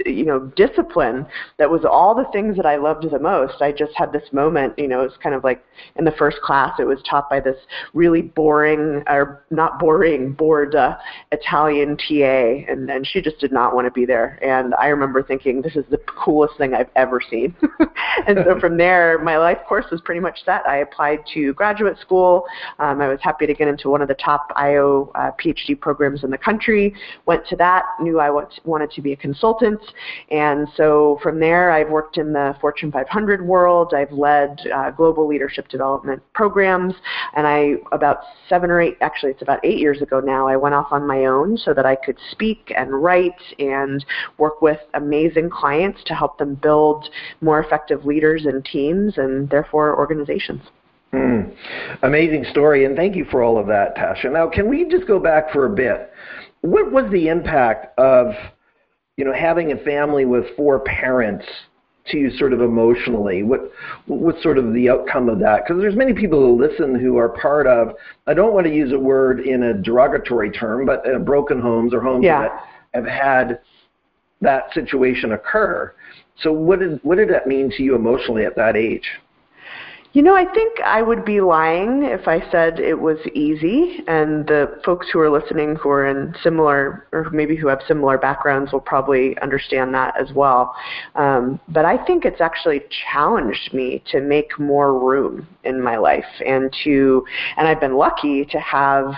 you 0.05 0.25
know, 0.25 0.41
discipline 0.57 1.27
that 1.59 1.71
was 1.71 1.85
all 1.85 2.15
the 2.19 2.31
things 2.33 2.57
that 2.57 2.67
I 2.67 2.77
loved 2.77 3.09
the 3.11 3.19
most. 3.19 3.63
I 3.63 3.73
just 3.73 3.93
had 3.97 4.13
this 4.13 4.33
moment, 4.33 4.79
you 4.79 4.89
know, 4.89 5.01
it 5.01 5.05
was 5.05 5.19
kind 5.23 5.35
of 5.35 5.45
like 5.45 5.65
in 5.97 6.05
the 6.05 6.13
first 6.13 6.39
class, 6.43 6.79
it 6.79 6.85
was 6.85 6.99
taught 7.09 7.31
by 7.31 7.41
this 7.41 7.57
really 7.95 8.23
boring, 8.23 9.03
or 9.07 9.45
not 9.51 9.79
boring, 9.79 10.33
bored 10.33 10.75
uh, 10.75 10.97
Italian 11.33 11.97
TA, 11.97 12.71
and, 12.71 12.91
and 12.91 13.07
she 13.07 13.21
just 13.21 13.39
did 13.39 13.53
not 13.53 13.75
want 13.75 13.87
to 13.87 13.91
be 13.91 14.05
there. 14.05 14.39
And 14.43 14.75
I 14.75 14.89
remember 14.89 15.23
thinking, 15.23 15.63
this 15.63 15.77
is 15.77 15.85
the 15.91 15.99
coolest 16.07 16.57
thing 16.59 16.75
I've 16.75 16.91
ever 16.97 17.21
seen. 17.21 17.55
and 18.27 18.39
so 18.45 18.59
from 18.61 18.77
there, 18.77 19.19
my 19.19 19.39
life 19.39 19.59
course 19.69 19.87
was 19.91 20.01
pretty 20.01 20.21
much 20.21 20.45
set. 20.45 20.67
I 20.67 20.79
applied 20.79 21.21
to 21.35 21.55
graduate 21.55 21.99
school. 21.99 22.45
Um, 22.79 23.01
I 23.01 23.09
was 23.09 23.21
happy 23.23 23.47
to 23.47 23.55
get 23.55 23.69
into 23.69 23.89
one 23.89 24.03
of 24.03 24.09
the 24.09 24.15
top 24.15 24.53
IO 24.57 25.13
uh, 25.15 25.31
PhD 25.43 25.79
programs 25.79 26.25
in 26.25 26.31
the 26.31 26.39
country. 26.39 26.95
Went 27.27 27.47
to 27.49 27.57
that, 27.57 27.85
knew 28.01 28.21
I 28.21 28.31
wanted 28.65 28.91
to 28.91 29.03
be 29.03 29.13
a 29.13 29.17
consultant, 29.17 29.81
and 30.31 30.69
so 30.77 31.19
from 31.23 31.39
there, 31.39 31.71
I've 31.71 31.89
worked 31.89 32.08
worked 32.09 32.17
in 32.17 32.33
the 32.33 32.57
Fortune 32.61 32.91
500 32.91 33.47
world. 33.47 33.93
I've 33.95 34.13
led 34.13 34.61
uh, 34.75 34.91
global 34.93 35.29
leadership 35.29 35.69
development 35.69 36.23
programs, 36.33 36.95
and 37.37 37.47
I 37.47 37.75
about 37.93 38.21
seven 38.49 38.71
or 38.71 38.81
eight, 38.81 38.97
actually 39.03 39.33
it's 39.33 39.43
about 39.43 39.61
eight 39.63 39.79
years 39.79 40.01
ago 40.01 40.21
now, 40.21 40.49
I 40.49 40.57
went 40.57 40.75
off 40.75 40.89
on 40.91 41.07
my 41.07 41.27
own 41.27 41.59
so 41.59 41.75
that 41.75 41.85
I 41.85 41.97
could 41.97 42.17
speak 42.31 42.73
and 42.75 42.91
write 42.91 43.41
and 43.59 44.05
work 44.39 44.63
with 44.63 44.79
amazing 44.95 45.51
clients 45.51 46.01
to 46.07 46.15
help 46.15 46.39
them 46.39 46.55
build 46.55 47.11
more 47.43 47.61
effective 47.61 48.07
leaders 48.07 48.47
and 48.47 48.65
teams 48.65 49.19
and 49.19 49.51
therefore 49.51 49.99
organizations. 49.99 50.63
Mm. 51.13 51.55
Amazing 52.03 52.45
story, 52.51 52.87
and 52.87 52.97
thank 52.97 53.17
you 53.17 53.27
for 53.31 53.43
all 53.43 53.59
of 53.59 53.67
that, 53.67 53.97
Tasha. 53.97 54.33
Now, 54.33 54.49
can 54.49 54.69
we 54.69 54.89
just 54.89 55.07
go 55.07 55.19
back 55.19 55.53
for 55.53 55.67
a 55.67 55.71
bit? 55.71 56.11
What 56.63 56.91
was 56.91 57.11
the 57.13 57.29
impact 57.29 57.99
of, 57.99 58.33
you 59.19 59.27
know, 59.27 59.33
having 59.35 59.73
a 59.73 59.77
family 59.77 60.25
with 60.25 60.45
four 60.57 60.81
parents 60.81 61.45
to 62.11 62.19
you 62.19 62.31
sort 62.37 62.53
of 62.53 62.61
emotionally? 62.61 63.43
What 63.43 63.71
what's 64.07 64.43
sort 64.43 64.59
of 64.59 64.73
the 64.73 64.89
outcome 64.89 65.29
of 65.29 65.39
that? 65.41 65.65
Because 65.65 65.81
there's 65.81 65.97
many 65.97 66.13
people 66.13 66.41
who 66.41 66.61
listen 66.61 66.99
who 66.99 67.17
are 67.17 67.29
part 67.29 67.67
of. 67.67 67.95
I 68.27 68.35
don't 68.35 68.55
want 68.55 68.67
to 68.67 68.75
use 68.75 68.93
a 68.93 68.99
word 68.99 69.41
in 69.41 69.63
a 69.63 69.75
derogatory 69.75 70.51
term, 70.51 70.87
but 70.87 71.09
uh, 71.09 71.19
broken 71.19 71.61
homes 71.61 71.95
or 71.95 72.01
homes 72.01 72.25
yeah. 72.25 72.43
that 72.43 72.65
have 72.95 73.07
had 73.07 73.61
that 74.41 74.73
situation 74.73 75.33
occur. 75.33 75.95
So 76.43 76.53
what 76.53 76.81
did 76.81 77.01
what 77.03 77.17
did 77.17 77.31
that 77.31 77.47
mean 77.47 77.71
to 77.77 77.83
you 77.83 77.95
emotionally 77.95 78.45
at 78.45 78.57
that 78.57 78.77
age? 78.77 79.09
You 80.19 80.25
know, 80.25 80.35
I 80.35 80.53
think 80.53 80.81
I 80.85 81.01
would 81.01 81.25
be 81.25 81.41
lying 81.41 82.03
if 82.03 82.27
I 82.27 82.41
said 82.51 82.81
it 82.81 82.99
was 82.99 83.19
easy, 83.35 84.03
and 84.09 84.45
the 84.49 84.81
folks 84.85 85.07
who 85.13 85.21
are 85.21 85.31
listening 85.31 85.77
who 85.77 85.91
are 85.91 86.09
in 86.09 86.35
similar, 86.43 87.07
or 87.13 87.31
maybe 87.31 87.55
who 87.55 87.69
have 87.69 87.79
similar 87.87 88.19
backgrounds, 88.19 88.73
will 88.73 88.81
probably 88.81 89.39
understand 89.39 89.95
that 89.95 90.21
as 90.21 90.33
well. 90.33 90.75
Um, 91.15 91.61
but 91.69 91.85
I 91.85 92.05
think 92.05 92.25
it's 92.25 92.41
actually 92.41 92.83
challenged 93.13 93.73
me 93.73 94.03
to 94.11 94.21
make 94.21 94.59
more 94.59 94.99
room 94.99 95.47
in 95.63 95.81
my 95.81 95.97
life, 95.99 96.27
and 96.45 96.75
to, 96.83 97.25
and 97.57 97.69
I've 97.69 97.79
been 97.79 97.95
lucky 97.95 98.45
to 98.47 98.59
have 98.59 99.15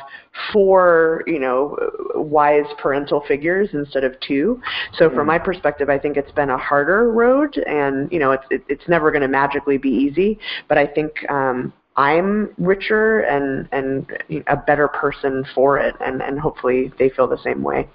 four, 0.52 1.22
you 1.26 1.38
know, 1.38 1.76
wise 2.14 2.66
parental 2.78 3.22
figures 3.26 3.68
instead 3.72 4.04
of 4.04 4.18
two. 4.20 4.60
So 4.94 5.08
from 5.08 5.24
mm. 5.24 5.26
my 5.26 5.38
perspective, 5.38 5.88
I 5.88 5.98
think 5.98 6.16
it's 6.16 6.32
been 6.32 6.50
a 6.50 6.58
harder 6.58 7.10
road, 7.10 7.56
and 7.66 8.10
you 8.12 8.18
know, 8.18 8.32
it's 8.32 8.44
it, 8.50 8.64
it's 8.68 8.88
never 8.88 9.10
going 9.10 9.22
to 9.22 9.28
magically 9.28 9.78
be 9.78 9.90
easy. 9.90 10.38
But 10.68 10.78
I 10.78 10.86
think 10.86 11.12
um, 11.30 11.72
I'm 11.96 12.54
richer 12.58 13.20
and 13.20 13.68
and 13.72 14.44
a 14.46 14.56
better 14.56 14.88
person 14.88 15.44
for 15.54 15.78
it, 15.78 15.94
and 16.00 16.22
and 16.22 16.38
hopefully 16.38 16.92
they 16.98 17.10
feel 17.10 17.26
the 17.26 17.42
same 17.42 17.62
way. 17.62 17.88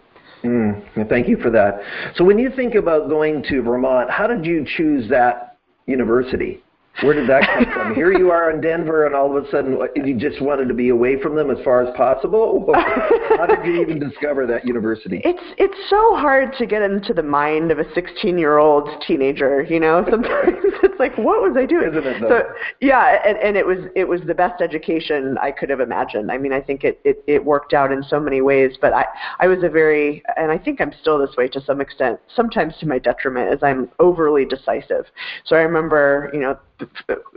Mm, 0.44 1.10
thank 1.10 1.28
you 1.28 1.38
for 1.38 1.50
that. 1.50 1.80
So 2.16 2.24
when 2.24 2.38
you 2.38 2.52
think 2.56 2.76
about 2.76 3.10
going 3.10 3.44
to 3.50 3.64
Vermont, 3.64 4.12
how 4.12 4.28
did 4.28 4.46
you 4.46 4.64
choose 4.78 5.10
that 5.10 5.58
university? 5.88 6.62
Where 7.02 7.14
did 7.14 7.28
that 7.30 7.44
come 7.54 7.66
from? 7.74 7.96
Here 7.96 8.14
you 8.18 8.32
are 8.32 8.50
in 8.52 8.62
Denver, 8.62 9.06
and 9.06 9.14
all 9.14 9.36
of 9.36 9.44
a 9.44 9.50
sudden 9.50 9.78
you 9.96 10.18
just 10.18 10.42
wanted 10.42 10.70
to 10.70 10.74
be 10.74 10.90
away 10.90 11.22
from 11.22 11.36
them 11.36 11.52
as 11.52 11.58
far 11.64 11.86
as 11.86 11.94
possible. 11.96 12.72
How 12.74 13.46
did 13.46 13.66
you 13.66 13.82
even 13.82 14.00
discover 14.00 14.46
that 14.48 14.66
university? 14.66 15.22
It's 15.26 15.44
it's 15.58 15.90
so 15.90 16.16
hard 16.16 16.54
to 16.58 16.66
get 16.66 16.82
into 16.82 17.14
the 17.14 17.24
mind 17.24 17.72
of 17.72 17.80
a 17.80 17.84
16-year-old 17.84 18.90
teenager. 19.06 19.64
You 19.64 19.80
know, 19.82 20.06
sometimes 20.10 20.58
it's 20.84 21.00
like, 21.00 21.18
what 21.18 21.42
was 21.42 21.56
I 21.58 21.66
doing? 21.66 21.90
Isn't 21.90 22.06
it? 22.06 22.22
Though? 22.22 22.30
So 22.30 22.44
yeah, 22.80 23.18
and, 23.26 23.38
and 23.40 23.58
it 23.58 23.66
was 23.66 23.80
it 23.96 24.08
was 24.08 24.22
the 24.26 24.36
best 24.36 24.62
education 24.62 25.38
I 25.42 25.52
could 25.52 25.70
have 25.70 25.82
imagined. 25.82 26.32
I 26.32 26.38
mean, 26.38 26.54
I 26.54 26.62
think 26.62 26.86
it, 26.86 27.02
it 27.04 27.22
it 27.28 27.44
worked 27.44 27.74
out 27.74 27.92
in 27.92 28.04
so 28.04 28.22
many 28.22 28.40
ways. 28.40 28.78
But 28.80 28.94
I 28.94 29.06
I 29.40 29.48
was 29.48 29.64
a 29.64 29.70
very 29.70 30.24
and 30.38 30.50
I 30.50 30.58
think 30.58 30.80
I'm 30.80 30.94
still 31.02 31.20
this 31.20 31.36
way 31.36 31.50
to 31.50 31.62
some 31.62 31.82
extent. 31.82 32.20
Sometimes 32.34 32.78
to 32.80 32.88
my 32.88 33.00
detriment, 33.00 33.52
as 33.52 33.64
I'm 33.64 33.90
overly 34.00 34.46
decisive. 34.46 35.08
So 35.44 35.58
I 35.58 35.60
remember, 35.60 36.30
you 36.34 36.40
know 36.40 36.58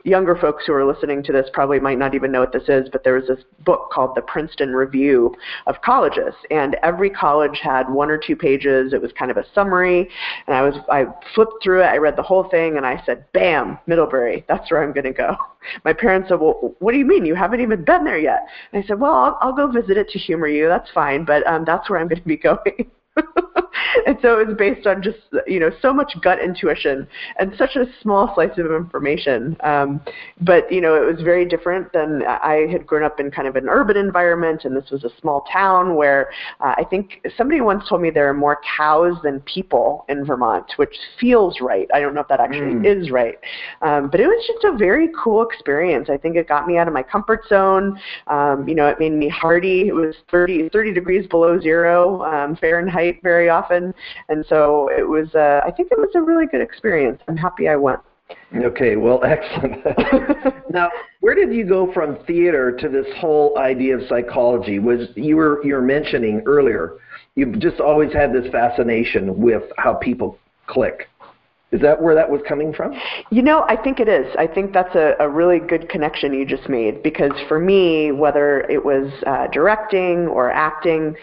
younger 0.04 0.36
folks 0.36 0.64
who 0.66 0.72
are 0.72 0.84
listening 0.84 1.22
to 1.22 1.32
this 1.32 1.48
probably 1.52 1.78
might 1.78 1.98
not 1.98 2.14
even 2.14 2.32
know 2.32 2.40
what 2.40 2.52
this 2.52 2.68
is, 2.68 2.88
but 2.90 3.04
there 3.04 3.14
was 3.14 3.28
this 3.28 3.44
book 3.60 3.90
called 3.92 4.14
the 4.14 4.22
Princeton 4.22 4.74
Review 4.74 5.34
of 5.66 5.80
Colleges, 5.82 6.34
and 6.50 6.76
every 6.82 7.10
college 7.10 7.60
had 7.62 7.88
one 7.90 8.10
or 8.10 8.18
two 8.18 8.36
pages. 8.36 8.92
It 8.92 9.02
was 9.02 9.12
kind 9.12 9.30
of 9.30 9.36
a 9.36 9.44
summary, 9.54 10.08
and 10.46 10.56
I 10.56 10.62
was 10.62 10.74
I 10.90 11.06
flipped 11.34 11.62
through 11.62 11.82
it. 11.82 11.86
I 11.86 11.98
read 11.98 12.16
the 12.16 12.22
whole 12.22 12.48
thing, 12.48 12.76
and 12.76 12.86
I 12.86 13.02
said, 13.04 13.24
"Bam, 13.32 13.78
Middlebury. 13.86 14.44
That's 14.48 14.70
where 14.70 14.82
I'm 14.82 14.92
going 14.92 15.04
to 15.04 15.12
go." 15.12 15.36
My 15.84 15.92
parents 15.92 16.28
said, 16.28 16.40
"Well, 16.40 16.74
what 16.78 16.92
do 16.92 16.98
you 16.98 17.06
mean? 17.06 17.26
You 17.26 17.34
haven't 17.34 17.60
even 17.60 17.84
been 17.84 18.04
there 18.04 18.18
yet?" 18.18 18.46
And 18.72 18.82
I 18.82 18.86
said, 18.86 19.00
"Well, 19.00 19.14
I'll, 19.14 19.38
I'll 19.40 19.52
go 19.52 19.68
visit 19.68 19.96
it 19.96 20.08
to 20.10 20.18
humor 20.18 20.48
you. 20.48 20.68
That's 20.68 20.90
fine, 20.90 21.24
but 21.24 21.46
um, 21.46 21.64
that's 21.64 21.88
where 21.90 21.98
I'm 21.98 22.08
going 22.08 22.22
to 22.22 22.28
be 22.28 22.36
going." 22.36 22.90
and 24.06 24.18
so 24.22 24.38
it 24.38 24.46
was 24.46 24.56
based 24.56 24.86
on 24.86 25.02
just 25.02 25.18
you 25.46 25.60
know 25.60 25.70
so 25.80 25.92
much 25.92 26.12
gut 26.22 26.38
intuition 26.40 27.06
and 27.38 27.52
such 27.56 27.76
a 27.76 27.86
small 28.02 28.32
slice 28.34 28.56
of 28.58 28.66
information. 28.66 29.56
Um, 29.62 30.00
but 30.40 30.70
you 30.72 30.80
know 30.80 30.94
it 30.94 31.12
was 31.12 31.22
very 31.22 31.44
different 31.44 31.92
than 31.92 32.22
I 32.24 32.66
had 32.70 32.86
grown 32.86 33.02
up 33.02 33.20
in 33.20 33.30
kind 33.30 33.48
of 33.48 33.56
an 33.56 33.68
urban 33.68 33.96
environment, 33.96 34.64
and 34.64 34.76
this 34.76 34.90
was 34.90 35.04
a 35.04 35.10
small 35.20 35.44
town 35.52 35.96
where 35.96 36.30
uh, 36.60 36.74
I 36.76 36.84
think 36.84 37.26
somebody 37.36 37.60
once 37.60 37.88
told 37.88 38.02
me 38.02 38.10
there 38.10 38.28
are 38.28 38.34
more 38.34 38.58
cows 38.76 39.16
than 39.22 39.40
people 39.40 40.04
in 40.08 40.24
Vermont, 40.24 40.72
which 40.76 40.96
feels 41.18 41.60
right. 41.60 41.88
I 41.92 42.00
don't 42.00 42.14
know 42.14 42.20
if 42.20 42.28
that 42.28 42.40
actually 42.40 42.74
mm. 42.74 42.86
is 42.86 43.10
right, 43.10 43.38
um, 43.82 44.10
but 44.10 44.20
it 44.20 44.26
was 44.26 44.44
just 44.46 44.64
a 44.64 44.76
very 44.76 45.08
cool 45.22 45.42
experience. 45.42 46.08
I 46.10 46.16
think 46.16 46.36
it 46.36 46.48
got 46.48 46.66
me 46.66 46.78
out 46.78 46.88
of 46.88 46.94
my 46.94 47.02
comfort 47.02 47.42
zone. 47.48 47.98
Um, 48.26 48.68
you 48.68 48.74
know, 48.74 48.86
it 48.86 48.98
made 48.98 49.12
me 49.12 49.28
hardy. 49.28 49.88
It 49.88 49.94
was 49.94 50.14
30 50.30 50.68
30 50.70 50.92
degrees 50.92 51.26
below 51.26 51.60
zero 51.60 52.22
um, 52.24 52.56
Fahrenheit 53.12 53.22
very 53.22 53.48
often 53.48 53.94
and 54.28 54.44
so 54.48 54.88
it 54.96 55.08
was. 55.08 55.34
Uh, 55.34 55.60
I 55.64 55.70
think 55.70 55.90
it 55.90 55.98
was 55.98 56.10
a 56.14 56.22
really 56.22 56.46
good 56.46 56.60
experience. 56.60 57.20
I'm 57.28 57.36
happy 57.36 57.68
I 57.68 57.76
went. 57.76 58.00
Okay, 58.56 58.96
well, 58.96 59.22
excellent. 59.24 59.84
now, 60.70 60.90
where 61.20 61.34
did 61.34 61.52
you 61.52 61.66
go 61.66 61.92
from 61.92 62.18
theater 62.26 62.72
to 62.76 62.88
this 62.88 63.06
whole 63.16 63.58
idea 63.58 63.96
of 63.96 64.08
psychology? 64.08 64.78
Was 64.78 65.08
you 65.14 65.36
were 65.36 65.64
you 65.64 65.74
were 65.74 65.82
mentioning 65.82 66.42
earlier? 66.46 66.94
You've 67.34 67.58
just 67.60 67.80
always 67.80 68.12
had 68.12 68.32
this 68.32 68.50
fascination 68.50 69.40
with 69.40 69.62
how 69.76 69.94
people 69.94 70.38
click. 70.66 71.08
Is 71.70 71.82
that 71.82 72.00
where 72.00 72.14
that 72.14 72.30
was 72.30 72.40
coming 72.48 72.72
from? 72.72 72.94
You 73.30 73.42
know, 73.42 73.66
I 73.68 73.76
think 73.76 74.00
it 74.00 74.08
is. 74.08 74.26
I 74.38 74.46
think 74.46 74.72
that's 74.72 74.94
a, 74.94 75.14
a 75.20 75.28
really 75.28 75.58
good 75.58 75.90
connection 75.90 76.32
you 76.32 76.46
just 76.46 76.66
made 76.66 77.02
because 77.02 77.32
for 77.46 77.58
me, 77.58 78.10
whether 78.10 78.62
it 78.62 78.82
was 78.82 79.12
uh, 79.26 79.48
directing 79.48 80.28
or 80.28 80.50
acting, 80.50 81.14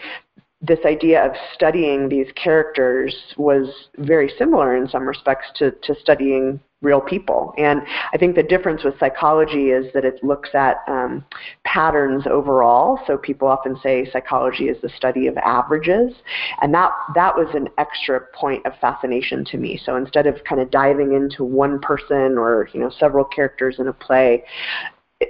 this 0.66 0.80
idea 0.84 1.24
of 1.24 1.32
studying 1.54 2.08
these 2.08 2.28
characters 2.34 3.14
was 3.36 3.88
very 3.98 4.32
similar 4.38 4.76
in 4.76 4.88
some 4.88 5.06
respects 5.06 5.46
to, 5.56 5.70
to 5.82 5.94
studying 6.00 6.60
real 6.82 7.00
people. 7.00 7.54
And 7.56 7.82
I 8.12 8.18
think 8.18 8.36
the 8.36 8.42
difference 8.42 8.84
with 8.84 8.98
psychology 8.98 9.70
is 9.70 9.92
that 9.94 10.04
it 10.04 10.22
looks 10.22 10.50
at 10.54 10.76
um, 10.86 11.24
patterns 11.64 12.26
overall. 12.26 13.00
So 13.06 13.16
people 13.16 13.48
often 13.48 13.78
say 13.82 14.08
psychology 14.12 14.68
is 14.68 14.80
the 14.82 14.90
study 14.90 15.26
of 15.26 15.36
averages, 15.38 16.14
and 16.60 16.74
that 16.74 16.92
that 17.14 17.34
was 17.34 17.48
an 17.54 17.68
extra 17.78 18.20
point 18.34 18.64
of 18.66 18.72
fascination 18.78 19.44
to 19.46 19.56
me. 19.56 19.80
So 19.84 19.96
instead 19.96 20.26
of 20.26 20.44
kind 20.44 20.60
of 20.60 20.70
diving 20.70 21.14
into 21.14 21.44
one 21.44 21.80
person 21.80 22.36
or 22.36 22.68
you 22.72 22.80
know 22.80 22.90
several 22.90 23.24
characters 23.24 23.76
in 23.78 23.88
a 23.88 23.92
play, 23.92 24.44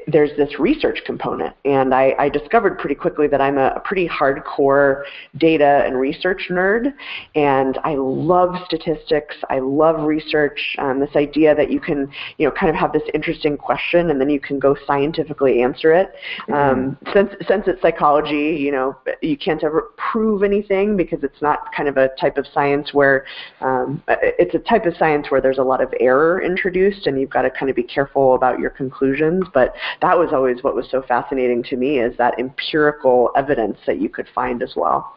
there's 0.08 0.36
this 0.36 0.58
research 0.58 1.00
component, 1.06 1.54
and 1.64 1.94
I, 1.94 2.12
I 2.18 2.28
discovered 2.28 2.76
pretty 2.76 2.96
quickly 2.96 3.28
that 3.28 3.40
I'm 3.40 3.56
a, 3.56 3.68
a, 3.76 3.80
pretty 3.80 4.08
hardcore 4.08 5.02
data 5.36 5.84
and 5.86 5.96
research 5.96 6.48
nerd, 6.50 6.92
and 7.36 7.78
I 7.84 7.94
love 7.94 8.56
statistics. 8.66 9.36
I 9.48 9.60
love 9.60 10.02
research. 10.02 10.60
Um, 10.78 10.98
this 10.98 11.14
idea 11.14 11.54
that 11.54 11.70
you 11.70 11.78
can, 11.78 12.10
you 12.38 12.48
know, 12.48 12.50
kind 12.50 12.68
of 12.68 12.74
have 12.74 12.92
this 12.92 13.04
interesting 13.14 13.56
question, 13.56 14.10
and 14.10 14.20
then 14.20 14.28
you 14.28 14.40
can 14.40 14.58
go 14.58 14.76
scientifically 14.88 15.62
answer 15.62 15.92
it. 15.92 16.12
Mm-hmm. 16.48 16.54
Um, 16.54 16.98
since 17.14 17.30
since 17.46 17.64
it's 17.68 17.80
psychology, 17.80 18.56
you 18.58 18.72
know, 18.72 18.96
you 19.22 19.36
can't 19.36 19.62
ever 19.62 19.92
prove 19.96 20.42
anything 20.42 20.96
because 20.96 21.22
it's 21.22 21.40
not 21.40 21.72
kind 21.72 21.88
of 21.88 21.96
a 21.96 22.08
type 22.20 22.38
of 22.38 22.46
science 22.52 22.92
where 22.92 23.24
um, 23.60 24.02
it's 24.08 24.54
a 24.56 24.58
type 24.58 24.84
of 24.84 24.96
science 24.96 25.30
where 25.30 25.40
there's 25.40 25.58
a 25.58 25.62
lot 25.62 25.80
of 25.80 25.94
error 26.00 26.42
introduced, 26.42 27.06
and 27.06 27.20
you've 27.20 27.30
got 27.30 27.42
to 27.42 27.50
kind 27.50 27.70
of 27.70 27.76
be 27.76 27.84
careful 27.84 28.34
about 28.34 28.58
your 28.58 28.70
conclusions, 28.70 29.46
but 29.54 29.75
that 30.02 30.18
was 30.18 30.30
always 30.32 30.62
what 30.62 30.74
was 30.74 30.88
so 30.90 31.02
fascinating 31.02 31.62
to 31.64 31.76
me 31.76 31.98
is 31.98 32.16
that 32.18 32.38
empirical 32.38 33.30
evidence 33.36 33.78
that 33.86 34.00
you 34.00 34.08
could 34.08 34.26
find 34.34 34.62
as 34.62 34.74
well. 34.76 35.16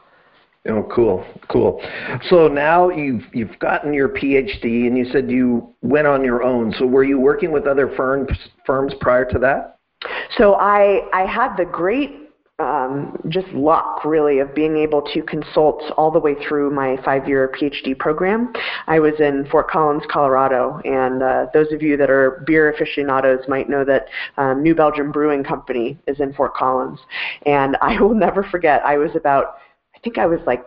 Oh, 0.67 0.83
cool, 0.93 1.25
cool. 1.49 1.81
So 2.29 2.47
now 2.47 2.89
you've 2.89 3.23
you've 3.33 3.57
gotten 3.59 3.93
your 3.93 4.09
PhD, 4.09 4.87
and 4.87 4.97
you 4.97 5.05
said 5.05 5.31
you 5.31 5.73
went 5.81 6.05
on 6.05 6.23
your 6.23 6.43
own. 6.43 6.73
So 6.77 6.85
were 6.85 7.05
you 7.05 7.19
working 7.19 7.51
with 7.51 7.65
other 7.65 7.93
firms 7.95 8.29
firms 8.65 8.93
prior 8.99 9.25
to 9.31 9.39
that? 9.39 9.77
So 10.37 10.55
I 10.55 11.07
I 11.13 11.25
had 11.25 11.55
the 11.55 11.65
great 11.65 12.28
um, 12.59 13.17
just 13.29 13.47
luck, 13.49 14.03
really, 14.03 14.39
of 14.39 14.53
being 14.53 14.77
able 14.77 15.01
to 15.13 15.21
consult 15.23 15.81
all 15.97 16.11
the 16.11 16.19
way 16.19 16.35
through 16.47 16.69
my 16.71 16.97
five-year 17.03 17.53
PhD 17.59 17.97
program. 17.97 18.53
I 18.87 18.99
was 18.99 19.13
in 19.19 19.47
Fort 19.49 19.69
Collins, 19.69 20.03
Colorado, 20.09 20.81
and 20.85 21.23
uh, 21.23 21.47
those 21.53 21.71
of 21.71 21.81
you 21.81 21.97
that 21.97 22.09
are 22.09 22.43
beer 22.45 22.71
aficionados 22.71 23.47
might 23.47 23.69
know 23.69 23.85
that 23.85 24.07
um, 24.37 24.61
New 24.61 24.75
Belgium 24.75 25.11
Brewing 25.11 25.43
Company 25.43 25.97
is 26.07 26.19
in 26.19 26.33
Fort 26.33 26.53
Collins. 26.53 26.99
And 27.45 27.77
I 27.81 27.99
will 27.99 28.15
never 28.15 28.43
forget, 28.43 28.81
I 28.85 28.97
was 28.97 29.11
about, 29.15 29.55
I 29.95 29.99
think 29.99 30.17
I 30.17 30.25
was 30.25 30.39
like 30.45 30.65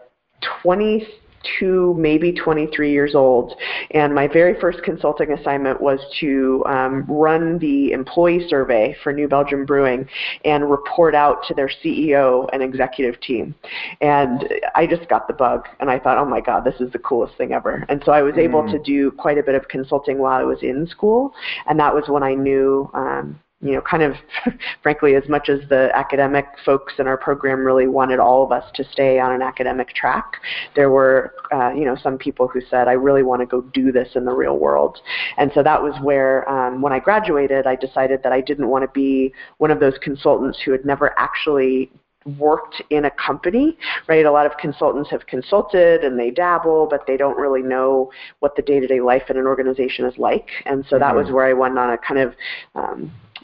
20 0.63 1.07
22, 1.43 1.95
maybe 1.99 2.33
23 2.33 2.93
years 2.93 3.15
old. 3.15 3.55
And 3.93 4.15
my 4.15 4.29
very 4.29 4.59
first 4.61 4.83
consulting 4.83 5.33
assignment 5.33 5.81
was 5.81 6.01
to 6.21 6.65
um, 6.67 7.05
run 7.09 7.59
the 7.59 7.93
employee 7.93 8.47
survey 8.49 8.97
for 9.03 9.13
New 9.13 9.29
Belgium 9.29 9.65
Brewing 9.65 10.09
and 10.45 10.71
report 10.71 11.15
out 11.15 11.45
to 11.49 11.55
their 11.55 11.71
CEO 11.83 12.49
and 12.53 12.63
executive 12.63 13.21
team. 13.21 13.55
And 14.01 14.49
I 14.75 14.87
just 14.87 15.09
got 15.09 15.27
the 15.27 15.35
bug, 15.35 15.69
and 15.81 15.91
I 15.91 15.99
thought, 15.99 16.19
oh 16.19 16.27
my 16.27 16.41
God, 16.41 16.65
this 16.65 16.81
is 16.81 16.93
the 16.93 16.99
coolest 16.99 17.37
thing 17.37 17.53
ever. 17.53 17.85
And 17.89 18.03
so 18.05 18.13
I 18.13 18.23
was 18.23 18.35
mm. 18.35 18.39
able 18.39 18.71
to 18.71 18.79
do 18.79 19.11
quite 19.13 19.39
a 19.39 19.43
bit 19.43 19.55
of 19.55 19.69
consulting 19.69 20.19
while 20.19 20.39
I 20.41 20.45
was 20.45 20.63
in 20.63 20.87
school, 20.87 21.33
and 21.67 21.79
that 21.81 21.95
was 21.95 22.05
when 22.09 22.23
I 22.23 22.35
knew. 22.35 22.91
Um, 22.95 23.41
you 23.63 23.73
know, 23.73 23.81
kind 23.81 24.03
of 24.03 24.15
frankly, 24.83 25.15
as 25.15 25.29
much 25.29 25.49
as 25.49 25.61
the 25.69 25.91
academic 25.95 26.47
folks 26.65 26.95
in 26.99 27.07
our 27.07 27.17
program 27.17 27.65
really 27.65 27.87
wanted 27.87 28.19
all 28.19 28.43
of 28.43 28.51
us 28.53 28.69
to 28.75 28.85
stay 28.85 29.21
on 29.21 29.33
an 29.33 29.41
academic 29.41 29.95
track, 29.95 30.35
there 30.75 30.91
were, 30.91 31.35
uh, 31.53 31.71
you 31.73 31.85
know, 31.85 31.97
some 31.97 32.19
people 32.19 32.49
who 32.49 32.61
said, 32.69 32.89
I 32.89 32.93
really 32.93 33.23
want 33.23 33.41
to 33.41 33.47
go 33.47 33.61
do 33.61 33.93
this 33.93 34.11
in 34.17 34.25
the 34.25 34.33
real 34.33 34.59
world. 34.59 34.99
And 35.39 35.51
so 35.55 35.63
that 35.63 35.83
was 35.83 35.95
where, 36.03 36.49
um, 36.51 36.83
when 36.83 36.93
I 36.93 36.99
graduated, 36.99 37.67
I 37.67 37.77
decided 37.77 38.23
that 38.25 38.33
I 38.33 38.41
didn't 38.41 38.69
want 38.69 38.83
to 38.83 38.89
be 38.89 39.33
one 39.59 39.71
of 39.71 39.79
those 39.79 39.95
consultants 40.03 40.61
who 40.65 40.73
had 40.73 40.85
never 40.85 41.17
actually 41.19 41.91
worked 42.39 42.83
in 42.91 43.05
a 43.05 43.11
company, 43.11 43.77
right? 44.07 44.25
A 44.25 44.31
lot 44.31 44.47
of 44.47 44.57
consultants 44.57 45.11
have 45.11 45.27
consulted 45.27 46.05
and 46.05 46.19
they 46.19 46.31
dabble, 46.31 46.87
but 46.89 47.07
they 47.07 47.17
don't 47.17 47.37
really 47.37 47.63
know 47.63 48.11
what 48.41 48.55
the 48.57 48.63
day-to-day 48.63 49.01
life 49.01 49.25
in 49.29 49.37
an 49.37 49.47
organization 49.47 50.05
is 50.05 50.17
like. 50.19 50.49
And 50.67 50.85
so 50.85 50.97
mm-hmm. 50.97 51.01
that 51.01 51.17
was 51.17 51.33
where 51.33 51.47
I 51.47 51.53
went 51.53 51.79
on 51.79 51.91
a 51.91 51.99
kind 51.99 52.21
of 52.21 52.35
um, 52.75 53.13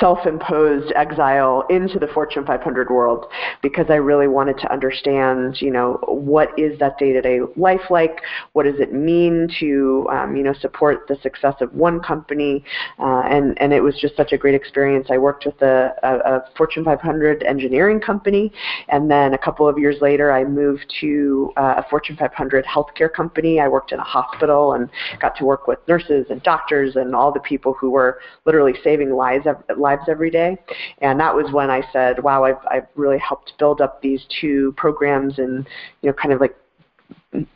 self-imposed 0.00 0.92
exile 0.94 1.64
into 1.70 1.98
the 1.98 2.06
Fortune 2.08 2.44
500 2.44 2.90
world 2.90 3.26
because 3.62 3.86
I 3.88 3.94
really 3.96 4.28
wanted 4.28 4.58
to 4.58 4.72
understand, 4.72 5.60
you 5.60 5.70
know, 5.70 5.98
what 6.06 6.56
is 6.58 6.78
that 6.78 6.98
day-to-day 6.98 7.40
life 7.56 7.90
like? 7.90 8.20
What 8.52 8.64
does 8.64 8.80
it 8.80 8.92
mean 8.92 9.48
to, 9.60 10.08
um, 10.10 10.36
you 10.36 10.42
know, 10.42 10.54
support 10.54 11.06
the 11.08 11.16
success 11.22 11.54
of 11.60 11.72
one 11.74 12.00
company? 12.00 12.64
Uh, 12.98 13.20
and 13.20 13.60
and 13.60 13.72
it 13.72 13.80
was 13.80 13.98
just 14.00 14.16
such 14.16 14.32
a 14.32 14.38
great 14.38 14.54
experience. 14.54 15.08
I 15.10 15.18
worked 15.18 15.46
with 15.46 15.60
a, 15.62 15.94
a, 16.02 16.16
a, 16.16 16.44
Fortune 16.56 16.84
500 16.84 17.42
engineering 17.42 18.00
company, 18.00 18.52
and 18.88 19.10
then 19.10 19.34
a 19.34 19.38
couple 19.38 19.68
of 19.68 19.78
years 19.78 19.96
later, 20.00 20.32
I 20.32 20.44
moved 20.44 20.92
to 21.00 21.52
uh, 21.56 21.74
a 21.78 21.88
Fortune 21.88 22.16
500 22.16 22.64
healthcare 22.64 23.12
company. 23.12 23.60
I 23.60 23.68
worked 23.68 23.92
in 23.92 23.98
a 23.98 24.04
hospital 24.04 24.72
and 24.72 24.88
got 25.20 25.36
to 25.36 25.44
work 25.44 25.66
with 25.66 25.78
nurses 25.88 26.26
and 26.30 26.42
doctors 26.42 26.96
and 26.96 27.14
all 27.14 27.32
the 27.32 27.40
people 27.40 27.74
who 27.74 27.90
were 27.90 28.20
literally 28.44 28.74
saving 28.82 29.12
lives 29.12 29.46
lives 29.76 30.02
every 30.08 30.30
day. 30.30 30.56
And 31.00 31.18
that 31.20 31.34
was 31.34 31.52
when 31.52 31.70
I 31.70 31.82
said, 31.92 32.22
wow, 32.22 32.44
I've, 32.44 32.64
I've 32.70 32.86
really 32.94 33.18
helped 33.18 33.52
build 33.58 33.80
up 33.80 34.02
these 34.02 34.24
two 34.40 34.72
programs 34.76 35.38
and, 35.38 35.66
you 36.02 36.08
know, 36.08 36.14
kind 36.14 36.32
of 36.32 36.40
like 36.40 36.56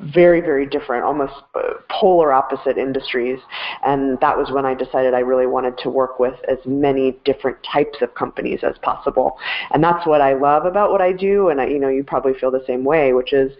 very, 0.01 0.41
very 0.41 0.67
different, 0.67 1.03
almost 1.05 1.33
uh, 1.55 1.75
polar 1.91 2.33
opposite 2.33 2.77
industries. 2.77 3.39
And 3.85 4.21
that 4.21 4.37
was 4.37 4.51
when 4.51 4.67
I 4.67 4.75
decided 4.75 5.15
I 5.15 5.21
really 5.21 5.47
wanted 5.47 5.79
to 5.79 5.89
work 5.89 6.19
with 6.19 6.35
as 6.47 6.59
many 6.67 7.13
different 7.25 7.57
types 7.73 7.99
of 8.03 8.15
companies 8.15 8.61
as 8.63 8.77
possible. 8.83 9.39
And 9.73 9.83
that's 9.83 10.07
what 10.07 10.21
I 10.21 10.35
love 10.35 10.67
about 10.67 10.91
what 10.91 11.01
I 11.01 11.13
do. 11.13 11.49
And 11.49 11.61
I, 11.61 11.67
you 11.69 11.79
know, 11.79 11.89
you 11.89 12.05
probably 12.05 12.35
feel 12.35 12.51
the 12.51 12.65
same 12.67 12.85
way, 12.85 13.15
which 13.15 13.33
is 13.33 13.53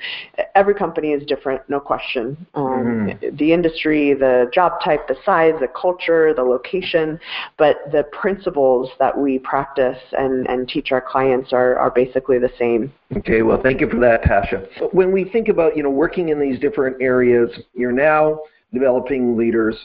every 0.55 0.75
company 0.75 1.13
is 1.13 1.25
different, 1.25 1.63
no 1.69 1.81
question. 1.81 2.47
Um, 2.55 3.09
mm-hmm. 3.09 3.37
The 3.37 3.53
industry, 3.53 4.13
the 4.13 4.51
job 4.53 4.83
type, 4.85 5.09
the 5.09 5.17
size, 5.25 5.55
the 5.61 5.69
culture, 5.69 6.35
the 6.35 6.43
location, 6.43 7.19
but 7.57 7.79
the 7.91 8.05
principles 8.13 8.91
that 8.99 9.17
we 9.17 9.39
practice 9.39 9.99
and, 10.13 10.47
and 10.49 10.69
teach 10.69 10.93
our 10.93 11.01
clients 11.01 11.55
are, 11.55 11.79
are 11.79 11.91
basically 11.91 12.39
the 12.39 12.51
same. 12.59 12.93
Okay, 13.17 13.43
well, 13.43 13.61
thank 13.63 13.81
you 13.81 13.89
for 13.89 13.99
that, 14.01 14.23
Tasha. 14.23 14.67
When 14.93 15.13
we 15.13 15.25
think 15.25 15.49
about, 15.49 15.77
you 15.77 15.83
know, 15.83 15.91
working 16.03 16.31
in 16.31 16.41
these 16.41 16.59
different 16.59 17.01
areas, 17.01 17.49
you're 17.75 17.93
now 17.93 18.41
developing 18.75 19.37
leaders. 19.37 19.77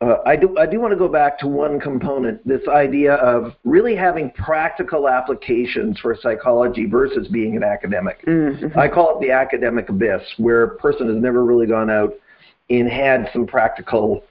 Uh, 0.00 0.18
I 0.24 0.36
do 0.36 0.56
I 0.56 0.64
do 0.64 0.78
want 0.78 0.92
to 0.92 0.96
go 0.96 1.08
back 1.08 1.40
to 1.40 1.48
one 1.48 1.80
component, 1.80 2.46
this 2.46 2.62
idea 2.68 3.14
of 3.14 3.54
really 3.64 3.96
having 3.96 4.30
practical 4.30 5.08
applications 5.08 5.98
for 5.98 6.16
psychology 6.22 6.86
versus 6.86 7.26
being 7.26 7.56
an 7.56 7.64
academic. 7.64 8.24
Mm-hmm. 8.26 8.78
I 8.78 8.86
call 8.86 9.16
it 9.16 9.26
the 9.26 9.32
academic 9.32 9.88
abyss, 9.88 10.22
where 10.36 10.62
a 10.62 10.76
person 10.76 11.08
has 11.12 11.20
never 11.20 11.44
really 11.44 11.66
gone 11.66 11.90
out 11.90 12.12
and 12.70 12.88
had 12.88 13.28
some 13.32 13.44
practical 13.44 14.22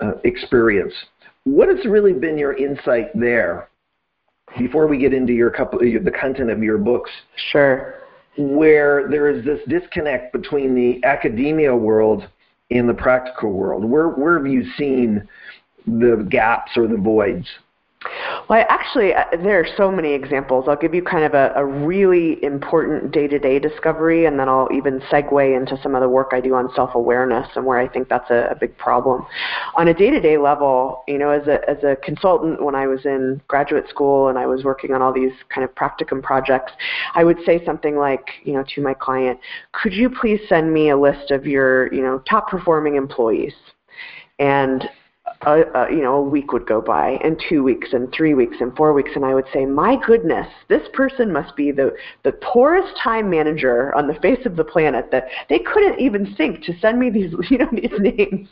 uh, 0.00 0.16
experience. 0.24 0.92
What 1.44 1.70
has 1.70 1.82
really 1.86 2.12
been 2.12 2.36
your 2.36 2.54
insight 2.54 3.08
there 3.14 3.70
before 4.58 4.86
we 4.86 4.98
get 4.98 5.14
into 5.14 5.32
your 5.32 5.50
couple, 5.50 5.78
the 5.78 6.14
content 6.20 6.50
of 6.50 6.62
your 6.62 6.76
books. 6.76 7.10
Sure. 7.52 7.94
Where 8.38 9.08
there 9.08 9.28
is 9.28 9.44
this 9.44 9.60
disconnect 9.68 10.32
between 10.32 10.74
the 10.74 11.04
academia 11.04 11.74
world 11.74 12.28
and 12.70 12.88
the 12.88 12.94
practical 12.94 13.50
world. 13.52 13.84
Where 13.84 14.08
where 14.08 14.38
have 14.38 14.46
you 14.46 14.64
seen 14.76 15.26
the 15.86 16.26
gaps 16.30 16.72
or 16.76 16.86
the 16.86 16.96
voids? 16.96 17.46
Well, 18.48 18.64
actually, 18.68 19.12
uh, 19.12 19.24
there 19.42 19.58
are 19.58 19.66
so 19.76 19.90
many 19.90 20.12
examples. 20.12 20.66
I'll 20.68 20.76
give 20.76 20.94
you 20.94 21.02
kind 21.02 21.24
of 21.24 21.34
a, 21.34 21.52
a 21.56 21.66
really 21.66 22.42
important 22.44 23.10
day-to-day 23.12 23.58
discovery, 23.58 24.26
and 24.26 24.38
then 24.38 24.48
I'll 24.48 24.68
even 24.72 25.00
segue 25.00 25.56
into 25.56 25.78
some 25.82 25.94
of 25.94 26.00
the 26.00 26.08
work 26.08 26.28
I 26.32 26.40
do 26.40 26.54
on 26.54 26.72
self-awareness 26.74 27.48
and 27.56 27.66
where 27.66 27.78
I 27.78 27.88
think 27.88 28.08
that's 28.08 28.30
a, 28.30 28.48
a 28.50 28.54
big 28.54 28.76
problem. 28.78 29.26
On 29.76 29.88
a 29.88 29.94
day-to-day 29.94 30.38
level, 30.38 31.02
you 31.08 31.18
know, 31.18 31.30
as 31.30 31.46
a 31.48 31.68
as 31.68 31.82
a 31.82 31.96
consultant, 31.96 32.62
when 32.62 32.76
I 32.76 32.86
was 32.86 33.04
in 33.04 33.42
graduate 33.48 33.88
school 33.88 34.28
and 34.28 34.38
I 34.38 34.46
was 34.46 34.62
working 34.64 34.92
on 34.94 35.02
all 35.02 35.12
these 35.12 35.32
kind 35.52 35.64
of 35.64 35.74
practicum 35.74 36.22
projects, 36.22 36.72
I 37.14 37.24
would 37.24 37.38
say 37.44 37.64
something 37.66 37.96
like, 37.96 38.28
you 38.44 38.54
know, 38.54 38.64
to 38.74 38.80
my 38.80 38.94
client, 38.94 39.40
"Could 39.72 39.92
you 39.92 40.08
please 40.08 40.40
send 40.48 40.72
me 40.72 40.90
a 40.90 40.96
list 40.96 41.32
of 41.32 41.46
your, 41.46 41.92
you 41.92 42.02
know, 42.02 42.20
top 42.20 42.48
performing 42.48 42.94
employees?" 42.94 43.54
And 44.38 44.88
a, 45.42 45.62
a, 45.74 45.90
you 45.90 46.02
know 46.02 46.16
a 46.16 46.22
week 46.22 46.52
would 46.52 46.66
go 46.66 46.80
by 46.80 47.18
and 47.22 47.40
two 47.48 47.62
weeks 47.62 47.92
and 47.92 48.12
three 48.12 48.34
weeks 48.34 48.56
and 48.60 48.74
four 48.76 48.92
weeks 48.92 49.12
and 49.14 49.24
i 49.24 49.34
would 49.34 49.46
say 49.52 49.64
my 49.64 49.96
goodness 50.04 50.48
this 50.68 50.82
person 50.92 51.32
must 51.32 51.54
be 51.54 51.70
the 51.70 51.94
the 52.24 52.32
poorest 52.32 52.96
time 53.02 53.30
manager 53.30 53.94
on 53.94 54.08
the 54.08 54.14
face 54.14 54.44
of 54.46 54.56
the 54.56 54.64
planet 54.64 55.10
that 55.12 55.28
they 55.48 55.60
couldn't 55.60 55.98
even 56.00 56.34
think 56.34 56.62
to 56.64 56.76
send 56.80 56.98
me 56.98 57.08
these 57.08 57.32
you 57.50 57.58
know 57.58 57.68
these 57.72 57.92
names. 57.98 58.48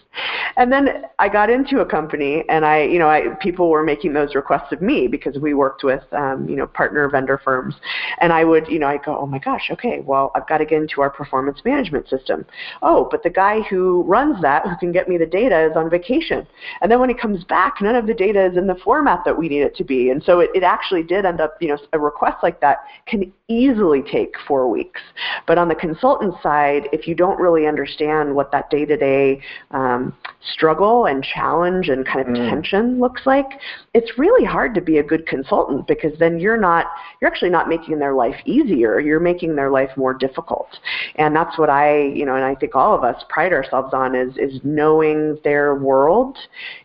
And 0.57 0.73
then 0.73 1.05
i 1.19 1.29
got 1.29 1.51
into 1.51 1.81
a 1.81 1.87
company 1.87 2.45
and 2.49 2.65
i 2.65 2.83
you 2.83 2.99
know 2.99 3.09
i 3.09 3.35
people 3.41 3.69
were 3.69 3.83
making 3.83 4.13
those 4.13 4.35
requests 4.35 4.73
of 4.73 4.81
me 4.81 5.09
because 5.09 5.39
we 5.39 5.55
worked 5.55 5.83
with 5.83 6.05
um, 6.13 6.49
you 6.49 6.57
know 6.57 6.67
partner 6.67 7.09
vendor 7.09 7.41
firms. 7.43 7.75
And 8.21 8.33
i 8.33 8.45
would 8.45 8.69
you 8.69 8.79
know 8.79 8.87
i 8.87 8.99
go 8.99 9.19
oh 9.19 9.27
my 9.27 9.39
gosh 9.39 9.71
okay 9.73 10.01
well 10.01 10.31
i've 10.37 10.47
got 10.47 10.59
to 10.59 10.65
get 10.65 10.81
into 10.81 11.01
our 11.01 11.11
performance 11.11 11.59
management 11.65 12.09
system. 12.09 12.47
Oh 12.83 13.09
but 13.11 13.25
the 13.25 13.31
guy 13.31 13.63
who 13.63 14.03
runs 14.03 14.41
that 14.43 14.67
who 14.67 14.77
can 14.77 14.93
get 14.93 15.09
me 15.09 15.19
the 15.19 15.27
data 15.27 15.69
is 15.69 15.77
on 15.77 15.91
vacation 15.91 16.47
and 16.81 16.91
then 16.91 17.01
when 17.01 17.11
it 17.11 17.21
comes 17.21 17.45
back, 17.45 17.81
none 17.81 17.97
of 17.97 18.07
the 18.07 18.15
data 18.15 18.45
is 18.47 18.57
in 18.57 18.67
the 18.67 18.75
format 18.77 19.25
that 19.25 19.37
we 19.37 19.49
need 19.49 19.63
it 19.63 19.77
to 19.77 19.85
be. 19.85 20.11
And 20.11 20.23
so 20.23 20.41
it, 20.41 20.51
it 20.55 20.63
actually 20.63 21.03
did 21.03 21.25
end 21.25 21.41
up, 21.41 21.57
you 21.61 21.69
know, 21.69 21.79
a 21.93 21.99
request 21.99 22.39
like 22.43 22.61
that 22.61 22.79
can 23.07 23.33
easily 23.49 24.03
take 24.03 24.35
four 24.47 24.69
weeks. 24.69 25.01
But 25.47 25.59
on 25.59 25.69
the 25.69 25.75
consultant 25.75 26.35
side, 26.43 26.89
if 26.93 27.07
you 27.07 27.15
don't 27.15 27.39
really 27.41 27.67
understand 27.67 28.35
what 28.35 28.51
that 28.53 28.71
day-to-day 28.71 29.41
um, 29.71 30.17
struggle 30.53 31.07
and 31.07 31.23
challenge 31.23 31.89
and 31.89 32.05
kind 32.05 32.21
of 32.21 32.35
mm. 32.35 32.51
tension 32.51 32.99
looks 32.99 33.23
like, 33.25 33.47
it's 33.95 34.19
really 34.19 34.45
hard 34.45 34.75
to 34.75 34.81
be 34.81 34.99
a 34.99 35.03
good 35.03 35.27
consultant 35.27 35.87
because 35.87 36.19
then 36.19 36.41
you're 36.41 36.57
not, 36.57 36.87
you're 37.21 37.31
actually 37.31 37.51
not 37.51 37.69
making 37.69 37.99
their 37.99 38.15
life 38.15 38.37
easier. 38.45 38.99
You're 38.99 39.21
making 39.21 39.55
their 39.55 39.71
life 39.71 39.91
more 39.97 40.13
difficult. 40.13 40.69
And 41.17 41.35
that's 41.35 41.57
what 41.59 41.71
I, 41.71 42.03
you 42.03 42.25
know, 42.27 42.35
and 42.35 42.45
I 42.45 42.55
think 42.55 42.75
all 42.75 42.95
of 42.95 43.05
us 43.05 43.25
pride 43.29 43.53
ourselves 43.53 43.95
on 43.95 44.15
is 44.15 44.37
is 44.37 44.61
knowing 44.65 45.39
their 45.45 45.75
world 45.75 46.37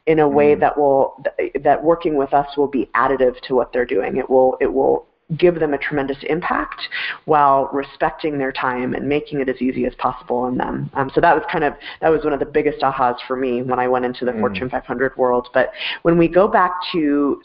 in 0.05 0.19
a 0.19 0.27
way 0.27 0.55
mm. 0.55 0.59
that 0.59 0.77
will 0.77 1.23
that 1.63 1.83
working 1.83 2.15
with 2.15 2.33
us 2.33 2.57
will 2.57 2.67
be 2.67 2.89
additive 2.95 3.39
to 3.41 3.55
what 3.55 3.71
they're 3.73 3.85
doing. 3.85 4.17
It 4.17 4.29
will 4.29 4.57
it 4.61 4.71
will 4.71 5.07
give 5.37 5.59
them 5.59 5.73
a 5.73 5.77
tremendous 5.77 6.17
impact 6.23 6.81
while 7.25 7.69
respecting 7.71 8.37
their 8.37 8.51
time 8.51 8.93
and 8.93 9.07
making 9.07 9.39
it 9.39 9.47
as 9.47 9.61
easy 9.61 9.85
as 9.85 9.95
possible 9.95 10.37
on 10.37 10.57
them. 10.57 10.89
Um, 10.93 11.09
so 11.15 11.21
that 11.21 11.33
was 11.33 11.43
kind 11.51 11.63
of 11.63 11.73
that 12.01 12.09
was 12.09 12.23
one 12.23 12.33
of 12.33 12.39
the 12.39 12.45
biggest 12.45 12.81
ahas 12.81 13.15
for 13.27 13.35
me 13.35 13.61
when 13.63 13.79
I 13.79 13.87
went 13.87 14.05
into 14.05 14.25
the 14.25 14.31
mm. 14.31 14.39
Fortune 14.39 14.69
500 14.69 15.15
world. 15.17 15.49
But 15.53 15.71
when 16.01 16.17
we 16.17 16.27
go 16.27 16.47
back 16.47 16.71
to 16.91 17.41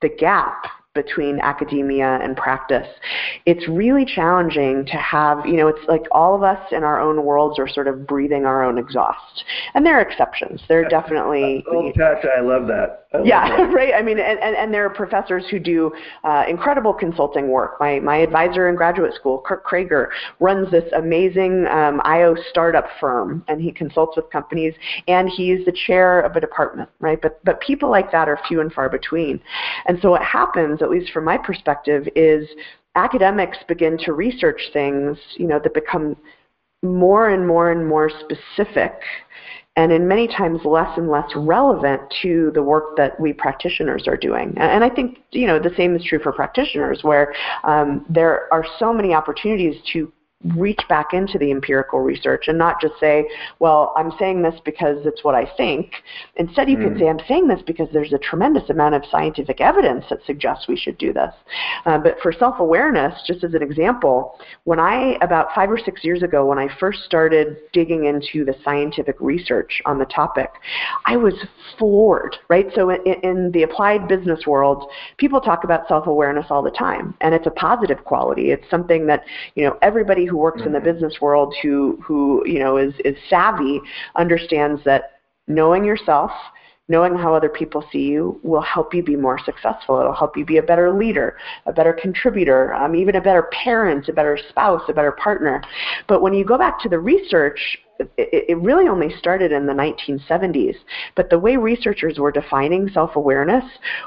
the 0.00 0.08
gap 0.08 0.64
between 1.02 1.38
academia 1.38 2.18
and 2.20 2.36
practice. 2.36 2.88
It's 3.46 3.68
really 3.68 4.04
challenging 4.04 4.84
to 4.86 4.96
have, 4.96 5.46
you 5.46 5.56
know, 5.56 5.68
it's 5.68 5.86
like 5.88 6.02
all 6.10 6.34
of 6.34 6.42
us 6.42 6.60
in 6.72 6.82
our 6.82 7.00
own 7.00 7.24
worlds 7.24 7.56
are 7.60 7.68
sort 7.68 7.86
of 7.86 8.04
breathing 8.04 8.44
our 8.44 8.64
own 8.64 8.78
exhaust. 8.78 9.44
And 9.74 9.86
there 9.86 9.96
are 9.98 10.02
exceptions. 10.02 10.60
There 10.68 10.84
are 10.84 10.88
definitely. 10.88 11.64
Uh, 11.68 11.70
oh, 11.70 11.92
Tasha, 11.96 12.36
I 12.36 12.40
love 12.40 12.66
that. 12.66 13.06
Love 13.14 13.24
yeah, 13.24 13.56
that. 13.56 13.72
right. 13.74 13.94
I 13.94 14.02
mean, 14.02 14.18
and, 14.18 14.38
and, 14.38 14.54
and 14.54 14.72
there 14.72 14.84
are 14.84 14.90
professors 14.90 15.44
who 15.50 15.58
do 15.58 15.90
uh, 16.24 16.44
incredible 16.46 16.92
consulting 16.92 17.48
work. 17.48 17.80
My, 17.80 18.00
my 18.00 18.18
advisor 18.18 18.68
in 18.68 18.76
graduate 18.76 19.14
school, 19.14 19.42
Kurt 19.46 19.64
Kraiger, 19.64 20.10
runs 20.40 20.70
this 20.70 20.84
amazing 20.94 21.66
um, 21.68 22.02
IO 22.04 22.36
startup 22.50 22.86
firm, 23.00 23.44
and 23.48 23.62
he 23.62 23.72
consults 23.72 24.16
with 24.16 24.28
companies, 24.30 24.74
and 25.06 25.28
he's 25.28 25.64
the 25.64 25.72
chair 25.86 26.20
of 26.20 26.36
a 26.36 26.40
department, 26.40 26.90
right? 27.00 27.20
But, 27.20 27.42
but 27.44 27.60
people 27.62 27.90
like 27.90 28.12
that 28.12 28.28
are 28.28 28.38
few 28.46 28.60
and 28.60 28.70
far 28.70 28.90
between. 28.90 29.40
And 29.86 29.98
so 30.02 30.10
what 30.10 30.22
happens, 30.22 30.82
at 30.82 30.90
least 30.90 31.10
from 31.10 31.24
my 31.24 31.38
perspective, 31.38 32.06
is 32.14 32.46
academics 32.94 33.56
begin 33.66 33.96
to 33.98 34.12
research 34.12 34.60
things, 34.74 35.16
you 35.36 35.46
know, 35.46 35.58
that 35.62 35.72
become 35.72 36.14
more 36.82 37.30
and 37.30 37.46
more 37.46 37.70
and 37.72 37.86
more 37.88 38.10
specific 38.10 38.92
and 39.78 39.92
in 39.92 40.08
many 40.08 40.26
times 40.26 40.60
less 40.64 40.90
and 40.98 41.08
less 41.08 41.30
relevant 41.36 42.02
to 42.20 42.50
the 42.52 42.62
work 42.62 42.96
that 42.96 43.18
we 43.20 43.32
practitioners 43.32 44.08
are 44.08 44.16
doing. 44.16 44.52
And 44.56 44.82
I 44.82 44.90
think 44.90 45.18
you 45.30 45.46
know 45.46 45.60
the 45.60 45.72
same 45.76 45.94
is 45.94 46.02
true 46.04 46.18
for 46.18 46.32
practitioners, 46.32 47.04
where 47.04 47.32
um, 47.62 48.04
there 48.08 48.52
are 48.52 48.64
so 48.80 48.92
many 48.92 49.14
opportunities 49.14 49.76
to 49.92 50.12
reach 50.54 50.80
back 50.88 51.12
into 51.12 51.36
the 51.36 51.50
empirical 51.50 51.98
research 51.98 52.46
and 52.46 52.56
not 52.56 52.80
just 52.80 52.94
say, 53.00 53.28
well, 53.58 53.92
I'm 53.96 54.12
saying 54.20 54.42
this 54.42 54.54
because 54.64 55.04
it's 55.04 55.24
what 55.24 55.34
I 55.34 55.50
think. 55.56 55.90
Instead, 56.36 56.70
you 56.70 56.76
mm. 56.76 56.84
can 56.84 56.98
say, 56.98 57.08
I'm 57.08 57.18
saying 57.26 57.48
this 57.48 57.60
because 57.66 57.88
there's 57.92 58.12
a 58.12 58.18
tremendous 58.18 58.70
amount 58.70 58.94
of 58.94 59.02
scientific 59.10 59.60
evidence 59.60 60.04
that 60.10 60.24
suggests 60.26 60.68
we 60.68 60.76
should 60.76 60.96
do 60.96 61.12
this. 61.12 61.34
Uh, 61.86 61.98
but 61.98 62.20
for 62.22 62.32
self 62.32 62.60
awareness, 62.60 63.20
just 63.26 63.42
as 63.42 63.54
an 63.54 63.62
example, 63.62 64.38
when 64.62 64.78
I, 64.78 65.18
about 65.22 65.48
five 65.56 65.72
or 65.72 65.78
six 65.78 66.04
years 66.04 66.22
ago, 66.22 66.46
when 66.46 66.58
I 66.58 66.68
first 66.78 67.00
started 67.02 67.56
digging 67.72 68.04
into 68.04 68.44
the 68.44 68.54
scientific 68.64 69.16
research 69.20 69.82
on 69.86 69.98
the 69.98 70.06
topic, 70.06 70.50
I 71.04 71.16
was 71.16 71.34
floored, 71.78 72.36
right? 72.48 72.66
So 72.76 72.90
in, 72.90 73.14
in 73.24 73.50
the 73.50 73.64
applied 73.64 74.06
business 74.06 74.46
world, 74.46 74.88
people 75.16 75.40
talk 75.40 75.64
about 75.64 75.88
self 75.88 76.06
awareness 76.06 76.46
all 76.50 76.62
the 76.62 76.70
time, 76.70 77.14
and 77.20 77.34
it's 77.34 77.46
a 77.48 77.50
positive 77.50 78.04
quality. 78.04 78.52
It's 78.52 78.68
something 78.70 79.06
that, 79.08 79.24
you 79.56 79.64
know, 79.64 79.76
everybody 79.82 80.27
who 80.28 80.36
works 80.36 80.58
mm-hmm. 80.58 80.68
in 80.68 80.72
the 80.72 80.78
mm-hmm. 80.78 80.92
business 80.92 81.20
world 81.20 81.54
who 81.62 81.98
who 82.02 82.46
you 82.46 82.58
know 82.58 82.76
is 82.76 82.94
is 83.04 83.16
savvy 83.28 83.80
understands 84.16 84.80
that 84.84 85.20
knowing 85.46 85.84
yourself 85.84 86.30
knowing 86.88 87.14
how 87.14 87.34
other 87.34 87.48
people 87.48 87.84
see 87.92 88.06
you 88.06 88.40
will 88.42 88.62
help 88.62 88.94
you 88.94 89.02
be 89.02 89.14
more 89.14 89.38
successful. 89.38 90.00
It'll 90.00 90.14
help 90.14 90.36
you 90.36 90.44
be 90.44 90.56
a 90.56 90.62
better 90.62 90.90
leader, 90.90 91.36
a 91.66 91.72
better 91.72 91.92
contributor, 91.92 92.72
um, 92.74 92.96
even 92.96 93.16
a 93.16 93.20
better 93.20 93.48
parent, 93.52 94.08
a 94.08 94.12
better 94.12 94.38
spouse, 94.48 94.82
a 94.88 94.94
better 94.94 95.12
partner. 95.12 95.62
But 96.06 96.22
when 96.22 96.32
you 96.32 96.44
go 96.44 96.56
back 96.56 96.80
to 96.80 96.88
the 96.88 96.98
research, 96.98 97.78
it, 97.98 98.46
it 98.48 98.58
really 98.58 98.88
only 98.88 99.14
started 99.18 99.52
in 99.52 99.66
the 99.66 99.72
1970s. 99.72 100.76
But 101.14 101.30
the 101.30 101.38
way 101.38 101.56
researchers 101.56 102.18
were 102.18 102.32
defining 102.32 102.88
self-awareness 102.88 103.64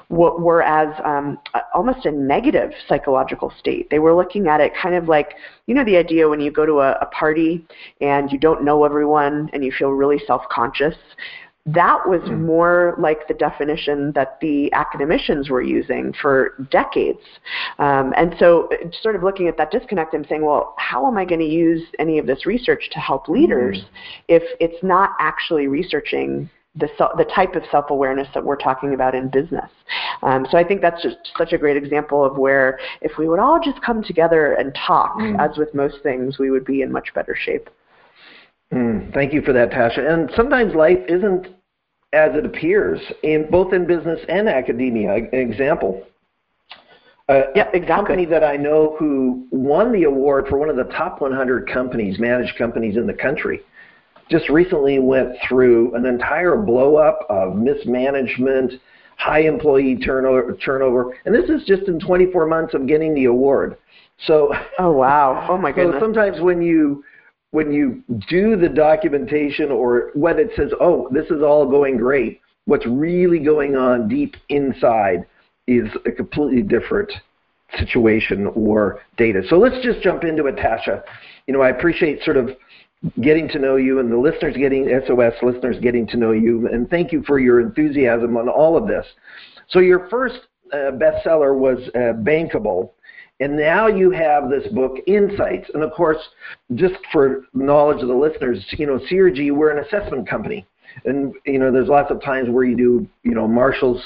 were, 0.09 0.37
were 0.37 0.63
as 0.63 0.93
um, 1.03 1.37
almost 1.73 2.05
a 2.05 2.11
negative 2.11 2.71
psychological 2.87 3.53
state. 3.59 3.89
They 3.89 3.99
were 3.99 4.15
looking 4.15 4.47
at 4.47 4.61
it 4.61 4.73
kind 4.81 4.95
of 4.95 5.07
like, 5.07 5.35
you 5.67 5.75
know, 5.75 5.83
the 5.83 5.97
idea 5.97 6.27
when 6.27 6.39
you 6.39 6.51
go 6.51 6.65
to 6.65 6.79
a, 6.79 6.91
a 7.01 7.05
party 7.07 7.65
and 7.99 8.31
you 8.31 8.37
don't 8.37 8.63
know 8.63 8.83
everyone 8.83 9.49
and 9.53 9.63
you 9.63 9.71
feel 9.71 9.89
really 9.89 10.19
self-conscious 10.25 10.95
that 11.67 12.07
was 12.07 12.21
hmm. 12.23 12.45
more 12.45 12.95
like 12.97 13.27
the 13.27 13.33
definition 13.33 14.11
that 14.13 14.39
the 14.41 14.71
academicians 14.73 15.49
were 15.49 15.61
using 15.61 16.13
for 16.19 16.55
decades. 16.71 17.19
Um, 17.77 18.13
and 18.17 18.35
so, 18.39 18.69
sort 19.01 19.15
of 19.15 19.23
looking 19.23 19.47
at 19.47 19.57
that 19.57 19.69
disconnect 19.69 20.13
and 20.13 20.25
saying, 20.27 20.43
well, 20.43 20.73
how 20.77 21.05
am 21.07 21.17
I 21.17 21.25
going 21.25 21.39
to 21.39 21.45
use 21.45 21.83
any 21.99 22.17
of 22.17 22.25
this 22.25 22.45
research 22.45 22.89
to 22.93 22.99
help 22.99 23.27
leaders 23.27 23.77
mm. 23.77 23.85
if 24.27 24.43
it's 24.59 24.83
not 24.83 25.11
actually 25.19 25.67
researching 25.67 26.49
the, 26.75 26.87
the 27.17 27.25
type 27.25 27.55
of 27.55 27.63
self 27.69 27.91
awareness 27.91 28.27
that 28.33 28.43
we're 28.43 28.55
talking 28.55 28.95
about 28.95 29.13
in 29.13 29.29
business? 29.29 29.69
Um, 30.23 30.47
so, 30.49 30.57
I 30.57 30.63
think 30.63 30.81
that's 30.81 31.03
just 31.03 31.17
such 31.37 31.53
a 31.53 31.59
great 31.59 31.77
example 31.77 32.25
of 32.25 32.37
where 32.37 32.79
if 33.01 33.19
we 33.19 33.29
would 33.29 33.39
all 33.39 33.59
just 33.63 33.79
come 33.83 34.03
together 34.03 34.53
and 34.53 34.75
talk, 34.87 35.15
mm. 35.19 35.39
as 35.39 35.57
with 35.59 35.75
most 35.75 35.97
things, 36.01 36.39
we 36.39 36.49
would 36.49 36.65
be 36.65 36.81
in 36.81 36.91
much 36.91 37.13
better 37.13 37.35
shape. 37.39 37.69
Mm, 38.71 39.13
thank 39.13 39.33
you 39.33 39.41
for 39.41 39.53
that, 39.53 39.71
Tasha. 39.71 39.99
And 39.99 40.31
sometimes 40.35 40.73
life 40.75 40.99
isn't 41.07 41.47
as 42.13 42.35
it 42.35 42.45
appears 42.45 42.99
in 43.23 43.47
both 43.49 43.73
in 43.73 43.85
business 43.85 44.19
and 44.27 44.47
academia. 44.47 45.13
An 45.15 45.29
example. 45.33 46.03
Uh, 47.29 47.43
yeah, 47.55 47.67
exactly. 47.73 47.81
A 47.81 47.95
company 47.95 48.25
that 48.25 48.43
I 48.43 48.57
know 48.57 48.95
who 48.99 49.47
won 49.51 49.91
the 49.93 50.03
award 50.03 50.47
for 50.49 50.57
one 50.57 50.69
of 50.69 50.75
the 50.75 50.85
top 50.85 51.21
100 51.21 51.69
companies, 51.71 52.19
managed 52.19 52.57
companies 52.57 52.97
in 52.97 53.07
the 53.07 53.13
country, 53.13 53.61
just 54.29 54.49
recently 54.49 54.99
went 54.99 55.35
through 55.47 55.95
an 55.95 56.05
entire 56.05 56.57
blow 56.57 56.95
up 56.95 57.25
of 57.29 57.55
mismanagement, 57.55 58.73
high 59.17 59.41
employee 59.41 59.97
turnover, 59.97 60.57
turnover, 60.57 61.17
and 61.25 61.35
this 61.35 61.49
is 61.49 61.65
just 61.65 61.83
in 61.87 61.99
24 61.99 62.47
months 62.47 62.73
of 62.73 62.87
getting 62.87 63.13
the 63.13 63.25
award. 63.25 63.77
So, 64.25 64.53
oh 64.79 64.91
wow, 64.91 65.47
oh 65.49 65.57
my 65.57 65.71
goodness. 65.73 65.95
So 65.95 65.99
sometimes 65.99 66.41
when 66.41 66.61
you 66.61 67.03
when 67.51 67.71
you 67.71 68.03
do 68.29 68.55
the 68.55 68.69
documentation 68.69 69.71
or 69.71 70.11
when 70.13 70.39
it 70.39 70.51
says, 70.55 70.71
oh, 70.79 71.07
this 71.11 71.25
is 71.25 71.43
all 71.43 71.69
going 71.69 71.97
great, 71.97 72.41
what's 72.65 72.85
really 72.87 73.39
going 73.39 73.75
on 73.75 74.07
deep 74.07 74.35
inside 74.49 75.25
is 75.67 75.87
a 76.05 76.11
completely 76.11 76.61
different 76.61 77.11
situation 77.77 78.47
or 78.55 79.01
data. 79.17 79.41
So 79.49 79.57
let's 79.57 79.83
just 79.83 80.01
jump 80.01 80.23
into 80.23 80.47
it, 80.47 80.55
Tasha. 80.55 81.03
You 81.47 81.53
know, 81.53 81.61
I 81.61 81.69
appreciate 81.69 82.23
sort 82.23 82.37
of 82.37 82.51
getting 83.21 83.47
to 83.49 83.59
know 83.59 83.77
you 83.77 83.99
and 83.99 84.11
the 84.11 84.17
listeners 84.17 84.55
getting, 84.57 84.87
SOS 85.07 85.33
listeners 85.41 85.77
getting 85.81 86.05
to 86.07 86.17
know 86.17 86.31
you, 86.31 86.67
and 86.67 86.89
thank 86.89 87.11
you 87.11 87.23
for 87.25 87.39
your 87.39 87.59
enthusiasm 87.59 88.37
on 88.37 88.47
all 88.47 88.77
of 88.77 88.87
this. 88.87 89.05
So 89.69 89.79
your 89.79 90.07
first 90.09 90.39
uh, 90.71 90.91
bestseller 90.91 91.57
was 91.57 91.79
uh, 91.95 92.13
Bankable, 92.21 92.91
and 93.41 93.57
now 93.57 93.87
you 93.87 94.11
have 94.11 94.49
this 94.49 94.67
book, 94.71 94.97
Insights. 95.07 95.69
And 95.73 95.83
of 95.83 95.91
course, 95.93 96.19
just 96.75 96.93
for 97.11 97.45
knowledge 97.53 98.01
of 98.01 98.07
the 98.07 98.13
listeners, 98.13 98.63
you 98.77 98.85
know, 98.85 98.99
CRG, 98.99 99.51
we're 99.51 99.75
an 99.75 99.83
assessment 99.83 100.29
company. 100.29 100.65
And, 101.05 101.33
you 101.45 101.57
know, 101.57 101.71
there's 101.71 101.87
lots 101.87 102.11
of 102.11 102.21
times 102.21 102.49
where 102.49 102.63
you 102.63 102.77
do, 102.77 103.07
you 103.23 103.33
know, 103.33 103.47
Marshall's 103.47 104.01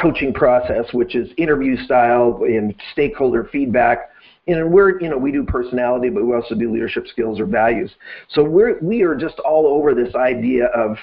coaching 0.00 0.32
process, 0.32 0.86
which 0.92 1.14
is 1.14 1.28
interview 1.36 1.76
style 1.84 2.40
and 2.44 2.74
stakeholder 2.92 3.48
feedback. 3.52 4.10
And 4.46 4.72
we're, 4.72 4.98
you 5.00 5.10
know, 5.10 5.18
we 5.18 5.30
do 5.30 5.44
personality, 5.44 6.08
but 6.08 6.24
we 6.24 6.34
also 6.34 6.54
do 6.54 6.72
leadership 6.72 7.06
skills 7.06 7.38
or 7.38 7.44
values. 7.44 7.90
So 8.30 8.42
we're, 8.42 8.78
we 8.80 9.02
are 9.02 9.14
just 9.14 9.38
all 9.40 9.66
over 9.66 9.94
this 9.94 10.14
idea 10.14 10.66
of 10.68 10.96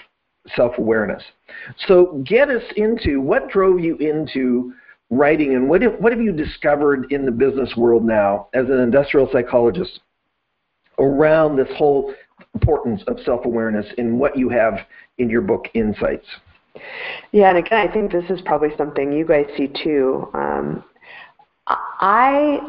self-awareness. 0.56 1.22
So 1.88 2.24
get 2.26 2.50
us 2.50 2.63
into 2.76 3.22
what 3.22 3.50
drove 3.50 3.80
you 3.82 3.98
into 3.98 4.74
writing 5.10 5.56
and 5.56 5.70
what 5.70 5.82
have, 5.82 5.96
what 6.00 6.12
have 6.12 6.22
you 6.22 6.32
discovered 6.32 7.12
in 7.12 7.26
the 7.26 7.32
business 7.32 7.76
world 7.78 8.04
now 8.04 8.48
as 8.54 8.65
an 8.65 8.80
industrial 8.80 9.30
psychologist 9.32 10.02
around 11.00 11.56
this 11.56 11.70
whole 11.78 12.13
importance 12.54 13.02
of 13.08 13.17
self-awareness 13.24 13.86
in 13.98 14.20
what 14.20 14.38
you 14.38 14.50
have 14.50 14.80
in 15.17 15.30
your 15.30 15.41
book 15.41 15.67
insights? 15.74 16.26
Yeah 17.32 17.50
and 17.50 17.58
again 17.58 17.88
i 17.88 17.91
think 17.91 18.12
this 18.12 18.30
is 18.30 18.39
probably 18.41 18.70
something 18.78 19.12
you 19.12 19.26
guys 19.26 19.46
see 19.58 19.67
too. 19.84 20.30
Um, 20.34 20.84
i 21.67 22.60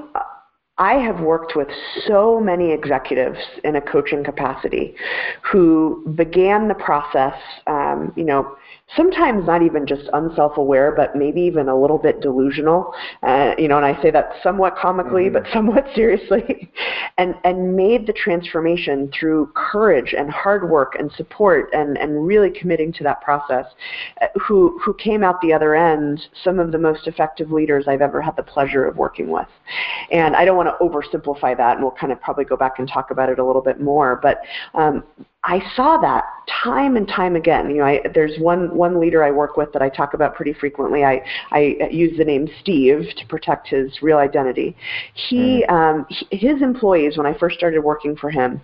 I 0.78 0.94
have 0.94 1.20
worked 1.20 1.56
with 1.56 1.68
so 2.06 2.38
many 2.40 2.70
executives 2.70 3.38
in 3.64 3.74
a 3.74 3.80
coaching 3.80 4.22
capacity 4.22 4.94
who 5.42 6.04
began 6.14 6.68
the 6.68 6.74
process, 6.74 7.34
um, 7.66 8.12
you 8.14 8.22
know, 8.22 8.56
sometimes 8.96 9.46
not 9.46 9.62
even 9.62 9.86
just 9.86 10.08
unself-aware, 10.12 10.92
but 10.92 11.14
maybe 11.14 11.40
even 11.42 11.68
a 11.68 11.78
little 11.78 11.98
bit 11.98 12.20
delusional. 12.20 12.92
Uh, 13.22 13.54
you 13.58 13.68
know, 13.68 13.76
and 13.76 13.86
I 13.86 14.00
say 14.02 14.10
that 14.10 14.32
somewhat 14.42 14.76
comically, 14.76 15.24
mm-hmm. 15.24 15.34
but 15.34 15.46
somewhat 15.52 15.86
seriously, 15.94 16.70
and 17.18 17.34
and 17.44 17.76
made 17.76 18.06
the 18.06 18.12
transformation 18.12 19.10
through 19.18 19.52
courage 19.54 20.14
and 20.16 20.30
hard 20.30 20.68
work 20.68 20.94
and 20.98 21.10
support 21.12 21.70
and 21.72 21.98
and 21.98 22.26
really 22.26 22.50
committing 22.50 22.92
to 22.94 23.04
that 23.04 23.20
process. 23.20 23.66
Uh, 24.20 24.26
who 24.40 24.78
who 24.82 24.94
came 24.94 25.22
out 25.22 25.40
the 25.40 25.52
other 25.52 25.74
end 25.74 26.26
some 26.42 26.58
of 26.58 26.72
the 26.72 26.78
most 26.78 27.06
effective 27.06 27.50
leaders 27.50 27.86
I've 27.88 28.02
ever 28.02 28.22
had 28.22 28.36
the 28.36 28.42
pleasure 28.42 28.86
of 28.86 28.96
working 28.96 29.28
with. 29.28 29.48
And 30.10 30.34
I 30.34 30.44
don't 30.44 30.56
want 30.56 30.68
to 30.68 30.84
oversimplify 30.84 31.56
that, 31.56 31.74
and 31.74 31.82
we'll 31.82 31.92
kind 31.92 32.12
of 32.12 32.20
probably 32.20 32.44
go 32.44 32.56
back 32.56 32.78
and 32.78 32.88
talk 32.88 33.10
about 33.10 33.28
it 33.28 33.38
a 33.38 33.44
little 33.44 33.62
bit 33.62 33.80
more. 33.80 34.18
But 34.22 34.40
um, 34.74 35.04
I 35.44 35.62
saw 35.76 35.98
that 35.98 36.24
time 36.62 36.96
and 36.96 37.06
time 37.06 37.36
again. 37.36 37.70
You 37.70 37.78
know, 37.78 37.84
I, 37.84 38.00
there's 38.12 38.38
one 38.38 38.74
one 38.74 38.98
leader 38.98 39.22
I 39.22 39.30
work 39.30 39.56
with 39.56 39.72
that 39.72 39.82
I 39.82 39.88
talk 39.88 40.14
about 40.14 40.34
pretty 40.34 40.52
frequently. 40.52 41.04
I 41.04 41.22
I 41.52 41.88
use 41.90 42.18
the 42.18 42.24
name 42.24 42.48
Steve 42.60 43.06
to 43.16 43.26
protect 43.26 43.68
his 43.68 44.02
real 44.02 44.18
identity. 44.18 44.76
He, 45.14 45.64
mm. 45.68 45.72
um, 45.72 46.06
his 46.30 46.60
employees 46.60 47.16
when 47.16 47.26
I 47.26 47.38
first 47.38 47.56
started 47.56 47.80
working 47.80 48.16
for 48.16 48.30
him, 48.30 48.60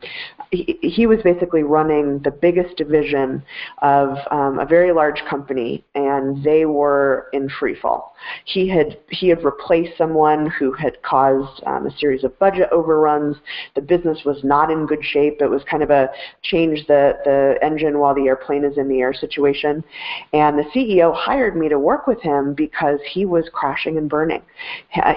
he, 0.50 0.78
he 0.82 1.06
was 1.06 1.20
basically 1.22 1.62
running 1.62 2.18
the 2.20 2.30
biggest 2.30 2.76
division 2.76 3.42
of 3.82 4.16
um, 4.30 4.58
a 4.58 4.66
very 4.66 4.92
large 4.92 5.22
company, 5.28 5.84
and 5.94 6.42
they 6.42 6.66
were 6.66 7.28
in 7.32 7.48
free 7.48 7.76
fall. 7.76 8.16
He 8.46 8.68
had 8.68 8.98
he 9.10 9.28
had 9.28 9.44
replaced 9.44 9.96
someone 9.96 10.50
who 10.50 10.72
had 10.72 11.00
caused 11.02 11.62
um, 11.66 11.86
a 11.86 11.96
series 11.98 12.24
of 12.24 12.36
budget 12.38 12.68
overruns. 12.72 13.36
The 13.74 13.82
business 13.82 14.24
was 14.24 14.42
not 14.42 14.70
in 14.70 14.86
good 14.86 15.04
shape. 15.04 15.40
It 15.40 15.48
was 15.48 15.62
kind 15.70 15.82
of 15.82 15.90
a 15.90 16.08
change 16.42 16.63
the 16.70 17.18
the 17.24 17.58
engine 17.62 17.98
while 17.98 18.14
the 18.14 18.26
airplane 18.26 18.64
is 18.64 18.78
in 18.78 18.88
the 18.88 19.00
air 19.00 19.14
situation. 19.14 19.84
And 20.32 20.58
the 20.58 20.64
CEO 20.74 21.14
hired 21.14 21.56
me 21.56 21.68
to 21.68 21.78
work 21.78 22.06
with 22.06 22.20
him 22.22 22.54
because 22.54 23.00
he 23.08 23.24
was 23.24 23.48
crashing 23.52 23.98
and 23.98 24.08
burning. 24.08 24.42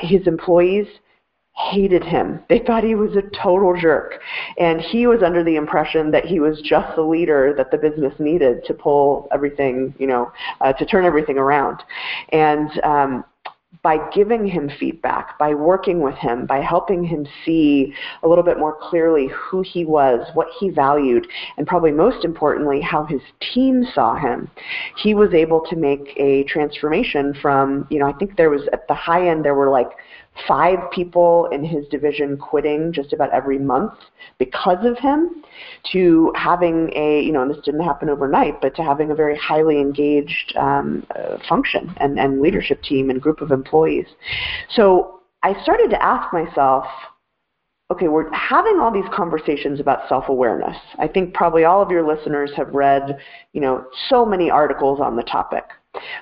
His 0.01 0.27
employees 0.27 0.87
hated 1.57 2.03
him. 2.03 2.39
They 2.49 2.59
thought 2.59 2.83
he 2.83 2.95
was 2.95 3.15
a 3.15 3.23
total 3.41 3.75
jerk. 3.79 4.21
And 4.59 4.79
he 4.79 5.07
was 5.07 5.23
under 5.23 5.43
the 5.43 5.55
impression 5.55 6.11
that 6.11 6.25
he 6.25 6.39
was 6.39 6.61
just 6.61 6.95
the 6.95 7.01
leader 7.01 7.53
that 7.57 7.71
the 7.71 7.77
business 7.77 8.13
needed 8.19 8.63
to 8.65 8.73
pull 8.73 9.27
everything, 9.31 9.93
you 9.97 10.05
know, 10.05 10.31
uh, 10.61 10.73
to 10.73 10.85
turn 10.85 11.03
everything 11.03 11.37
around. 11.37 11.81
And 12.29 12.69
um, 12.83 13.25
by 13.87 13.99
giving 14.09 14.45
him 14.45 14.69
feedback, 14.77 15.39
by 15.39 15.53
working 15.53 16.01
with 16.01 16.15
him, 16.15 16.45
by 16.45 16.59
helping 16.59 17.05
him 17.05 17.25
see 17.45 17.93
a 18.21 18.27
little 18.27 18.43
bit 18.43 18.59
more 18.59 18.77
clearly 18.81 19.29
who 19.33 19.61
he 19.61 19.85
was, 19.85 20.27
what 20.33 20.49
he 20.59 20.69
valued, 20.69 21.25
and 21.55 21.65
probably 21.65 21.93
most 21.93 22.25
importantly, 22.25 22.81
how 22.81 23.05
his 23.05 23.21
team 23.53 23.85
saw 23.93 24.17
him, 24.17 24.51
he 24.97 25.13
was 25.13 25.33
able 25.33 25.61
to 25.69 25.77
make 25.77 26.13
a 26.17 26.43
transformation 26.49 27.33
from, 27.41 27.87
you 27.89 27.97
know, 27.97 28.05
I 28.05 28.11
think 28.11 28.35
there 28.35 28.49
was 28.49 28.63
at 28.73 28.85
the 28.89 28.93
high 28.93 29.29
end, 29.29 29.45
there 29.45 29.55
were 29.55 29.69
like 29.69 29.91
five 30.47 30.79
people 30.91 31.47
in 31.51 31.63
his 31.63 31.87
division 31.87 32.37
quitting 32.37 32.91
just 32.93 33.13
about 33.13 33.31
every 33.31 33.57
month 33.57 33.93
because 34.37 34.85
of 34.85 34.97
him 34.99 35.43
to 35.91 36.31
having 36.35 36.91
a 36.95 37.21
you 37.21 37.31
know 37.31 37.41
and 37.41 37.51
this 37.51 37.63
didn't 37.63 37.83
happen 37.83 38.09
overnight 38.09 38.59
but 38.61 38.75
to 38.75 38.83
having 38.83 39.11
a 39.11 39.15
very 39.15 39.37
highly 39.37 39.79
engaged 39.79 40.55
um, 40.57 41.05
uh, 41.15 41.37
function 41.47 41.93
and, 41.97 42.19
and 42.19 42.41
leadership 42.41 42.81
team 42.83 43.09
and 43.09 43.21
group 43.21 43.41
of 43.41 43.51
employees. 43.51 44.07
So 44.69 45.13
i 45.43 45.53
started 45.63 45.89
to 45.89 46.03
ask 46.03 46.33
myself 46.33 46.85
okay, 47.89 48.07
we're 48.07 48.31
having 48.33 48.79
all 48.79 48.91
these 48.91 49.09
conversations 49.13 49.79
about 49.79 50.09
self-awareness. 50.09 50.75
I 50.99 51.07
think 51.07 51.33
probably 51.33 51.63
all 51.63 51.81
of 51.81 51.89
your 51.89 52.05
listeners 52.05 52.51
have 52.57 52.73
read, 52.73 53.17
you 53.53 53.61
know, 53.61 53.85
so 54.09 54.25
many 54.25 54.49
articles 54.49 54.99
on 54.99 55.15
the 55.15 55.23
topic. 55.23 55.63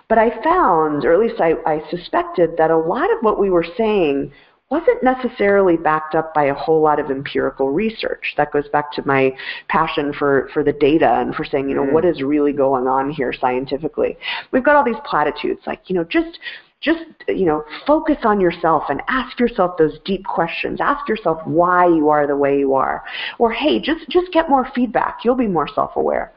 But 0.07 0.19
I 0.19 0.29
found, 0.43 1.05
or 1.05 1.13
at 1.13 1.19
least 1.19 1.41
I, 1.41 1.55
I 1.65 1.81
suspected, 1.89 2.51
that 2.57 2.71
a 2.71 2.77
lot 2.77 3.11
of 3.11 3.17
what 3.21 3.39
we 3.39 3.49
were 3.49 3.65
saying 3.77 4.31
wasn't 4.69 5.03
necessarily 5.03 5.77
backed 5.77 6.15
up 6.15 6.33
by 6.33 6.45
a 6.45 6.53
whole 6.53 6.81
lot 6.81 6.99
of 6.99 7.11
empirical 7.11 7.69
research. 7.69 8.33
That 8.37 8.51
goes 8.51 8.67
back 8.69 8.91
to 8.93 9.05
my 9.05 9.35
passion 9.67 10.13
for, 10.13 10.49
for 10.53 10.63
the 10.63 10.73
data 10.73 11.19
and 11.19 11.35
for 11.35 11.45
saying, 11.45 11.69
you 11.69 11.75
know, 11.75 11.85
mm. 11.85 11.91
what 11.91 12.05
is 12.05 12.21
really 12.21 12.53
going 12.53 12.87
on 12.87 13.11
here 13.11 13.33
scientifically. 13.33 14.17
We've 14.51 14.63
got 14.63 14.75
all 14.75 14.83
these 14.83 14.95
platitudes 15.05 15.61
like, 15.67 15.81
you 15.87 15.95
know, 15.95 16.03
just 16.03 16.39
just 16.85 17.03
you 17.27 17.45
know 17.45 17.65
focus 17.87 18.17
on 18.23 18.39
yourself 18.39 18.83
and 18.89 19.01
ask 19.09 19.39
yourself 19.39 19.77
those 19.77 19.97
deep 20.05 20.23
questions. 20.23 20.79
Ask 20.79 21.09
yourself 21.09 21.39
why 21.45 21.87
you 21.87 22.09
are 22.09 22.27
the 22.27 22.37
way 22.37 22.59
you 22.59 22.75
are. 22.75 23.03
Or 23.39 23.51
hey 23.51 23.81
just 23.81 24.07
just 24.09 24.31
get 24.31 24.49
more 24.49 24.69
feedback. 24.75 25.19
You'll 25.25 25.35
be 25.35 25.47
more 25.47 25.67
self-aware. 25.67 26.31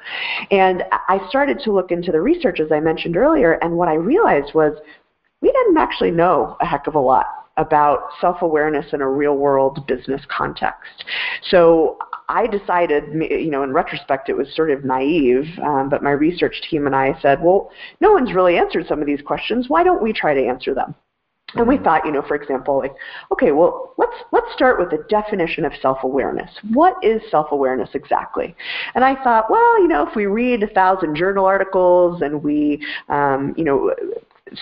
And 0.51 0.85
i 1.09 1.21
started 1.29 1.61
to 1.61 1.73
look 1.73 1.91
into 1.91 2.11
the 2.11 2.21
research 2.21 2.61
as 2.61 2.73
i 2.73 2.81
mentioned 2.81 3.17
earlier 3.17 3.53
and 3.63 3.77
what 3.77 3.89
i 3.89 3.95
realized 3.95 4.55
was 4.55 4.73
we 5.43 5.53
didn't 5.53 5.77
actually 5.77 6.11
know 6.11 6.57
a 6.61 6.67
heck 6.67 6.87
of 6.87 6.95
a 6.95 6.99
lot 6.99 7.27
about 7.59 8.11
self-awareness 8.21 8.87
in 8.93 9.01
a 9.01 9.09
real-world 9.09 9.85
business 9.87 10.23
context. 10.29 11.05
So 11.51 11.99
I 12.29 12.47
decided, 12.47 13.05
you 13.15 13.51
know, 13.51 13.63
in 13.63 13.73
retrospect, 13.73 14.29
it 14.29 14.37
was 14.37 14.55
sort 14.55 14.71
of 14.71 14.85
naive, 14.85 15.47
um, 15.63 15.89
but 15.89 16.03
my 16.03 16.11
research 16.11 16.61
team 16.69 16.87
and 16.87 16.95
I 16.95 17.19
said, 17.23 17.43
well, 17.43 17.71
no 18.01 18.13
one's 18.13 18.35
really 18.35 18.59
answered 18.59 18.87
some 18.87 19.01
of 19.01 19.07
these 19.07 19.23
questions. 19.23 19.69
Why 19.69 19.83
don't 19.83 20.03
we 20.03 20.13
try 20.13 20.35
to 20.35 20.47
answer 20.47 20.75
them? 20.75 20.95
And 21.55 21.67
we 21.67 21.77
mm-hmm. 21.77 21.85
thought, 21.85 22.05
you 22.05 22.13
know, 22.13 22.21
for 22.21 22.35
example, 22.35 22.77
like, 22.77 22.93
okay, 23.33 23.53
well, 23.53 23.95
let's 23.97 24.13
let's 24.33 24.53
start 24.53 24.79
with 24.79 24.91
the 24.91 25.03
definition 25.09 25.65
of 25.65 25.73
self-awareness. 25.81 26.51
What 26.75 27.03
is 27.03 27.23
self-awareness 27.31 27.91
exactly? 27.95 28.55
And 28.95 29.03
I 29.03 29.15
thought, 29.25 29.51
well, 29.51 29.81
you 29.81 29.89
know, 29.89 30.07
if 30.07 30.15
we 30.15 30.27
read 30.27 30.63
a 30.63 30.67
thousand 30.67 31.17
journal 31.17 31.47
articles 31.47 32.21
and 32.21 32.43
we, 32.43 32.85
um, 33.09 33.55
you 33.57 33.65
know, 33.65 33.95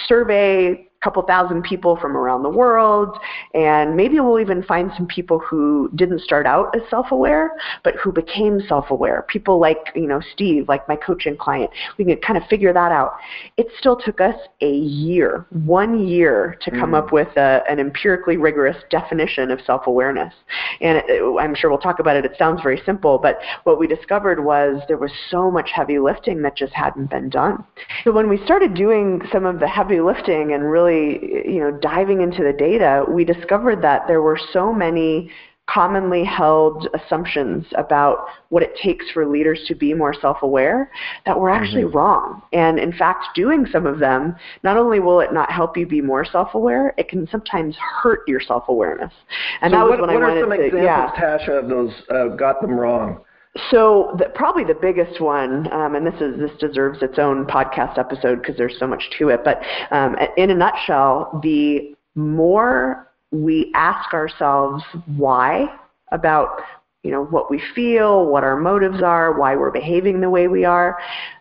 survey 0.07 0.86
couple 1.03 1.23
thousand 1.23 1.63
people 1.63 1.97
from 1.97 2.17
around 2.17 2.43
the 2.43 2.49
world, 2.49 3.17
and 3.55 3.97
maybe 3.97 4.19
we'll 4.19 4.41
even 4.41 4.63
find 4.63 4.91
some 4.97 5.07
people 5.07 5.39
who 5.39 5.91
didn't 5.95 6.21
start 6.21 6.47
out 6.47 6.75
as 6.75 6.83
self-aware, 6.91 7.53
but 7.85 7.95
who 7.97 8.11
became 8.13 8.61
self-aware. 8.67 9.25
People 9.29 9.61
like, 9.61 9.93
you 9.95 10.07
know, 10.07 10.21
Steve, 10.33 10.69
like 10.69 10.87
my 10.89 10.97
coaching 10.97 11.37
client. 11.37 11.71
We 11.99 12.05
can 12.05 12.17
kind 12.17 12.37
of 12.37 12.49
figure 12.49 12.73
that 12.73 12.93
out. 12.93 13.13
It 13.57 13.67
still 13.79 13.97
took 13.97 14.21
us 14.21 14.35
a 14.61 14.73
year, 14.73 15.47
one 15.51 16.07
year, 16.07 16.57
to 16.63 16.71
come 16.71 16.93
mm. 16.93 16.99
up 16.99 17.13
with 17.13 17.29
a, 17.37 17.63
an 17.69 17.79
empirically 17.79 18.37
rigorous 18.37 18.77
definition 18.91 19.51
of 19.51 19.61
self-awareness. 19.61 20.33
And 20.81 21.03
it, 21.07 21.23
I'm 21.41 21.55
sure 21.55 21.71
we'll 21.71 21.79
talk 21.79 21.99
about 21.99 22.17
it. 22.17 22.25
It 22.25 22.33
sounds 22.39 22.63
very 22.63 22.81
simple, 22.87 23.19
but 23.19 23.39
what 23.65 23.79
we 23.79 23.87
discovered 23.87 24.45
was 24.45 24.83
there 24.89 24.97
was 24.97 25.13
so 25.31 25.51
much 25.51 25.71
heavy 25.73 25.99
lifting 25.99 26.43
that 26.43 26.57
just 26.57 26.73
hadn't 26.73 27.11
been 27.11 27.29
done. 27.29 27.65
So 28.05 28.13
when 28.13 28.29
we 28.29 28.43
started 28.45 28.75
doing 28.75 29.21
some 29.33 29.45
of 29.45 29.61
the 29.61 29.69
heavy 29.69 30.01
lifting 30.01 30.53
and 30.53 30.71
really 30.71 30.86
really, 30.87 31.53
you 31.53 31.61
know, 31.61 31.70
diving 31.70 32.20
into 32.20 32.42
the 32.42 32.53
data, 32.53 33.05
we 33.09 33.25
discovered 33.25 33.83
that 33.83 34.07
there 34.07 34.22
were 34.22 34.38
so 34.53 34.72
many 34.72 35.31
commonly 35.68 36.22
held 36.22 36.88
assumptions 36.94 37.66
about 37.77 38.27
what 38.51 38.62
it 38.62 38.77
takes 38.81 39.11
for 39.11 39.27
leaders 39.27 39.64
to 39.66 39.75
be 39.75 39.92
more 39.92 40.14
self-aware 40.14 40.92
that 41.25 41.38
were 41.38 41.51
actually 41.51 41.83
mm-hmm. 41.83 41.96
wrong. 41.96 42.40
And 42.53 42.79
in 42.79 42.92
fact, 42.92 43.27
doing 43.35 43.66
some 43.72 43.85
of 43.85 43.99
them, 43.99 44.37
not 44.62 44.77
only 44.77 45.01
will 45.01 45.18
it 45.18 45.33
not 45.33 45.51
help 45.51 45.77
you 45.77 45.85
be 45.85 46.01
more 46.01 46.25
self-aware, 46.25 46.94
it 46.96 47.09
can 47.09 47.27
sometimes 47.33 47.77
hurt 47.77 48.20
your 48.29 48.40
self-awareness. 48.40 49.12
And 49.61 49.72
so 49.72 49.79
that 49.79 49.83
was 49.83 49.90
what, 49.99 50.01
when 50.03 50.20
what 50.20 50.22
I 50.22 50.29
wanted 50.29 50.42
are 50.42 50.42
some 50.42 50.51
to, 50.51 50.64
examples, 50.66 51.18
yeah. 51.18 51.38
Tasha, 51.38 51.62
of 51.64 51.68
those 51.68 51.92
uh, 52.11 52.37
got 52.37 52.61
them 52.61 52.79
wrong? 52.79 53.22
So 53.71 54.14
the, 54.19 54.27
probably 54.35 54.64
the 54.64 54.75
biggest 54.75 55.21
one, 55.21 55.71
um, 55.73 55.95
and 55.95 56.07
this 56.07 56.21
is 56.21 56.38
this 56.38 56.51
deserves 56.59 57.03
its 57.03 57.19
own 57.19 57.47
podcast 57.47 57.99
episode 57.99 58.40
because 58.40 58.57
there's 58.57 58.79
so 58.79 58.87
much 58.87 59.11
to 59.19 59.29
it. 59.31 59.42
But 59.45 59.62
um, 59.90 60.16
in 60.37 60.51
a 60.51 60.55
nutshell, 60.55 61.40
the 61.42 61.95
more 62.14 63.11
we 63.31 63.71
ask 63.75 64.12
ourselves 64.14 64.83
why 65.16 65.66
about 66.12 66.61
you 67.03 67.11
know 67.11 67.25
what 67.25 67.51
we 67.51 67.62
feel, 67.75 68.27
what 68.27 68.45
our 68.45 68.57
motives 68.57 69.03
are, 69.03 69.38
why 69.38 69.57
we're 69.57 69.71
behaving 69.71 70.21
the 70.21 70.31
way 70.31 70.49
we 70.49 70.64
are, 70.64 70.99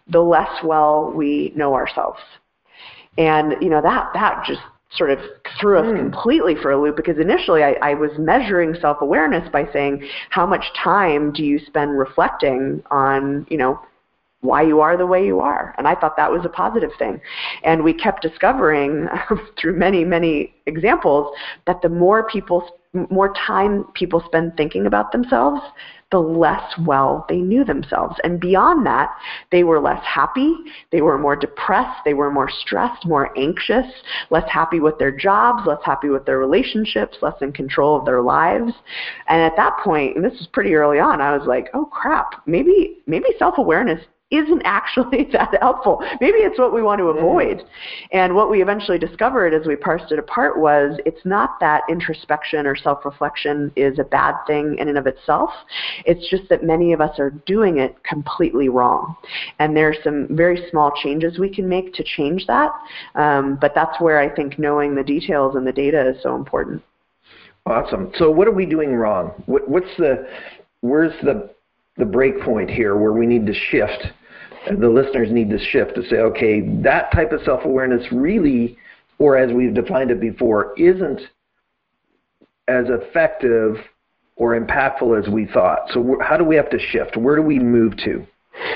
the 0.08 0.20
less 0.20 0.64
well 0.64 1.12
we 1.12 1.52
know 1.56 1.74
ourselves. 1.74 2.20
And 3.18 3.56
you 3.62 3.70
know 3.70 3.82
that 3.82 4.10
that 4.14 4.44
just 4.46 4.62
sort 4.92 5.12
of 5.12 5.20
threw 5.60 5.80
us 5.80 5.86
mm. 5.86 5.98
completely 5.98 6.56
for 6.56 6.72
a 6.72 6.82
loop 6.82 6.96
because 6.96 7.18
initially 7.18 7.64
I, 7.64 7.74
I 7.82 7.94
was 7.96 8.12
measuring 8.18 8.76
self-awareness 8.80 9.50
by 9.52 9.68
saying 9.74 10.08
how 10.30 10.46
much 10.46 10.66
time 10.82 11.34
do 11.34 11.44
you 11.44 11.60
spend 11.60 11.98
reflecting 11.98 12.84
on 12.92 13.46
you 13.50 13.58
know 13.58 13.80
why 14.46 14.62
you 14.62 14.80
are 14.80 14.98
the 14.98 15.06
way 15.06 15.26
you 15.26 15.40
are 15.40 15.74
and 15.78 15.88
i 15.88 15.96
thought 15.96 16.16
that 16.16 16.32
was 16.32 16.46
a 16.46 16.50
positive 16.50 16.92
thing 16.98 17.20
and 17.64 17.84
we 17.84 17.94
kept 17.94 18.22
discovering 18.22 19.08
through 19.60 19.78
many 19.78 20.04
many 20.04 20.54
examples 20.66 21.36
that 21.68 21.82
the 21.82 21.90
more 21.90 22.28
people 22.28 22.68
more 23.10 23.34
time 23.34 23.84
people 23.94 24.24
spend 24.26 24.56
thinking 24.56 24.86
about 24.86 25.12
themselves 25.12 25.62
the 26.12 26.20
less 26.20 26.74
well 26.80 27.26
they 27.28 27.38
knew 27.38 27.66
themselves. 27.66 28.16
And 28.24 28.40
beyond 28.40 28.86
that, 28.86 29.10
they 29.52 29.64
were 29.64 29.80
less 29.80 30.04
happy, 30.04 30.56
they 30.92 31.02
were 31.02 31.18
more 31.18 31.36
depressed, 31.36 32.02
they 32.06 32.14
were 32.14 32.32
more 32.32 32.50
stressed, 32.50 33.06
more 33.06 33.38
anxious, 33.38 33.86
less 34.30 34.50
happy 34.50 34.80
with 34.80 34.98
their 35.00 35.12
jobs, 35.12 35.66
less 35.66 35.82
happy 35.84 36.10
with 36.10 36.26
their 36.26 36.40
relationships, 36.40 37.18
less 37.22 37.36
in 37.42 37.52
control 37.52 37.98
of 37.98 38.06
their 38.06 38.22
lives. 38.22 38.72
And 39.28 39.42
at 39.42 39.56
that 39.58 39.78
point, 39.84 40.16
and 40.16 40.24
this 40.24 40.34
was 40.34 40.48
pretty 40.54 40.76
early 40.76 41.00
on, 41.00 41.22
I 41.22 41.36
was 41.36 41.48
like, 41.48 41.68
oh 41.74 41.86
crap, 41.86 42.48
maybe 42.48 43.00
maybe 43.08 43.28
self-awareness 43.38 44.02
isn't 44.32 44.62
actually 44.66 45.30
that 45.34 45.56
helpful. 45.62 46.04
Maybe 46.20 46.40
it's 46.40 46.58
what 46.58 46.74
we 46.74 46.82
want 46.82 47.00
to 47.00 47.06
avoid. 47.06 47.58
Mm. 47.58 47.66
And 48.12 48.36
what 48.36 48.50
we 48.50 48.62
eventually 48.62 48.98
discovered 48.98 49.54
as 49.54 49.68
we 49.68 49.76
parsed 49.76 50.12
it 50.12 50.20
apart 50.20 50.60
was 50.60 51.00
it's 51.06 51.24
not 51.26 51.60
that 51.60 51.84
introspection 51.90 52.66
or 52.66 52.76
self 52.76 53.06
reflection 53.06 53.72
is 53.76 54.00
a 54.00 54.04
bad 54.04 54.36
thing 54.48 54.78
in 54.80 54.88
and 54.88 54.98
of 54.98 55.08
itself. 55.08 55.52
It's 56.06 56.30
just 56.30 56.50
that 56.50 56.64
many 56.64 56.94
of 56.94 57.02
us 57.02 57.20
are 57.20 57.32
doing 57.46 57.78
it 57.78 57.96
completely 58.04 58.70
wrong. 58.70 59.16
And 59.60 59.76
there's 59.76 59.98
some 60.04 60.28
very 60.32 60.68
small 60.72 60.92
changes 61.04 61.38
we 61.38 61.54
can 61.54 61.70
make 61.70 61.94
to 61.94 62.04
change 62.04 62.46
that. 62.48 62.72
Um, 63.16 63.58
but 63.62 63.74
that's 63.76 64.00
where 64.02 64.20
I 64.20 64.34
think 64.34 64.58
knowing 64.58 64.96
the 64.96 65.04
details 65.04 65.56
and 65.56 65.66
the 65.66 65.72
data 65.72 66.10
is 66.10 66.22
so 66.24 66.36
important. 66.36 66.82
Awesome. 67.68 68.12
So 68.18 68.30
what 68.30 68.48
are 68.48 68.52
we 68.52 68.66
doing 68.66 68.94
wrong? 68.94 69.32
What, 69.48 69.68
what's 69.68 69.90
the 69.98 70.28
where's 70.82 71.14
the 71.24 71.50
the 71.98 72.06
break 72.06 72.42
point 72.42 72.70
here 72.70 72.96
where 72.96 73.14
we 73.14 73.26
need 73.26 73.46
to 73.48 73.54
shift. 73.54 74.08
The 74.68 74.90
listeners 74.90 75.32
need 75.32 75.50
to 75.52 75.60
shift 75.60 75.96
to 75.96 76.04
say, 76.10 76.18
okay, 76.18 76.62
that 76.82 77.12
type 77.12 77.32
of 77.32 77.42
self 77.44 77.66
awareness 77.66 78.06
really, 78.12 78.78
or 79.20 79.38
as 79.38 79.54
we've 79.54 79.74
defined 79.74 80.12
it 80.12 80.20
before, 80.20 80.74
isn't 80.78 81.22
as 82.68 82.86
effective 82.90 83.78
or 84.36 84.60
impactful 84.60 85.22
as 85.22 85.32
we 85.32 85.46
thought. 85.46 85.90
So, 85.94 86.18
how 86.22 86.36
do 86.36 86.44
we 86.44 86.56
have 86.56 86.70
to 86.72 86.80
shift? 86.80 87.16
Where 87.16 87.36
do 87.36 87.42
we 87.42 87.60
move 87.60 87.96
to? 87.98 88.26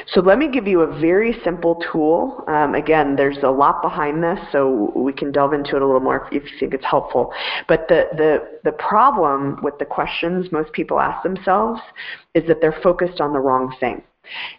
So 0.07 0.21
let 0.21 0.37
me 0.37 0.49
give 0.49 0.67
you 0.67 0.81
a 0.81 0.99
very 0.99 1.39
simple 1.43 1.81
tool. 1.91 2.43
Um, 2.47 2.75
again, 2.75 3.15
there's 3.15 3.37
a 3.43 3.49
lot 3.49 3.81
behind 3.81 4.23
this, 4.23 4.39
so 4.51 4.91
we 4.95 5.13
can 5.13 5.31
delve 5.31 5.53
into 5.53 5.75
it 5.75 5.81
a 5.81 5.85
little 5.85 6.01
more 6.01 6.27
if 6.31 6.33
you 6.33 6.59
think 6.59 6.73
it's 6.73 6.85
helpful. 6.85 7.31
But 7.67 7.87
the, 7.87 8.07
the, 8.13 8.59
the 8.63 8.71
problem 8.73 9.59
with 9.63 9.77
the 9.79 9.85
questions 9.85 10.51
most 10.51 10.71
people 10.73 10.99
ask 10.99 11.23
themselves 11.23 11.81
is 12.33 12.47
that 12.47 12.61
they're 12.61 12.79
focused 12.83 13.21
on 13.21 13.33
the 13.33 13.39
wrong 13.39 13.73
thing. 13.79 14.01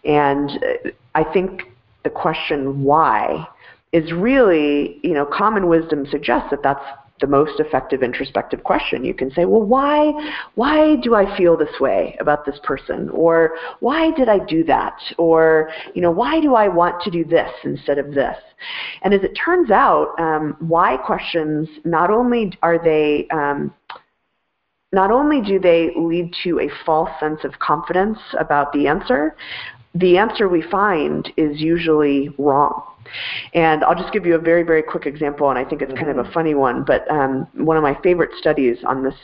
And 0.03 0.49
uh, 0.49 0.89
I 1.15 1.23
think 1.23 1.63
the 2.03 2.09
question 2.09 2.83
why 2.83 3.47
is 3.91 4.11
really, 4.13 4.99
you 5.03 5.13
know, 5.13 5.25
common 5.25 5.67
wisdom 5.67 6.05
suggests 6.09 6.49
that 6.49 6.63
that's 6.63 6.85
the 7.21 7.27
most 7.27 7.59
effective 7.59 8.03
introspective 8.03 8.63
question. 8.63 9.05
You 9.05 9.13
can 9.13 9.31
say, 9.31 9.45
well, 9.45 9.61
why, 9.61 10.11
why 10.55 10.97
do 10.97 11.15
I 11.15 11.37
feel 11.37 11.55
this 11.55 11.79
way 11.79 12.17
about 12.19 12.45
this 12.45 12.59
person? 12.63 13.09
Or 13.09 13.55
why 13.79 14.11
did 14.11 14.27
I 14.27 14.39
do 14.39 14.63
that? 14.65 14.97
Or, 15.17 15.69
you 15.93 16.01
know, 16.01 16.11
why 16.11 16.41
do 16.41 16.55
I 16.55 16.67
want 16.67 17.01
to 17.03 17.11
do 17.11 17.23
this 17.23 17.51
instead 17.63 17.97
of 17.97 18.13
this? 18.13 18.37
And 19.03 19.13
as 19.13 19.21
it 19.23 19.33
turns 19.33 19.71
out, 19.71 20.19
um, 20.19 20.57
why 20.59 20.97
questions 20.97 21.69
not 21.85 22.09
only 22.09 22.57
are 22.61 22.83
they 22.83 23.27
um, 23.31 23.73
not 24.93 25.09
only 25.09 25.41
do 25.41 25.57
they 25.57 25.91
lead 25.95 26.33
to 26.43 26.59
a 26.59 26.69
false 26.85 27.09
sense 27.19 27.39
of 27.45 27.57
confidence 27.59 28.19
about 28.37 28.73
the 28.73 28.87
answer, 28.87 29.35
the 29.93 30.17
answer 30.17 30.47
we 30.47 30.61
find 30.61 31.31
is 31.37 31.59
usually 31.59 32.29
wrong. 32.37 32.83
And 33.53 33.83
I'll 33.83 33.95
just 33.95 34.13
give 34.13 34.25
you 34.25 34.35
a 34.35 34.39
very, 34.39 34.63
very 34.63 34.81
quick 34.81 35.05
example, 35.05 35.49
and 35.49 35.59
I 35.59 35.65
think 35.65 35.81
it's 35.81 35.93
kind 35.93 36.09
of 36.09 36.17
a 36.17 36.23
mm-hmm. 36.23 36.33
funny 36.33 36.53
one. 36.53 36.83
But 36.85 37.09
um, 37.11 37.47
one 37.55 37.75
of 37.75 37.83
my 37.83 37.97
favorite 38.01 38.29
studies 38.37 38.77
on 38.85 39.03
this 39.03 39.15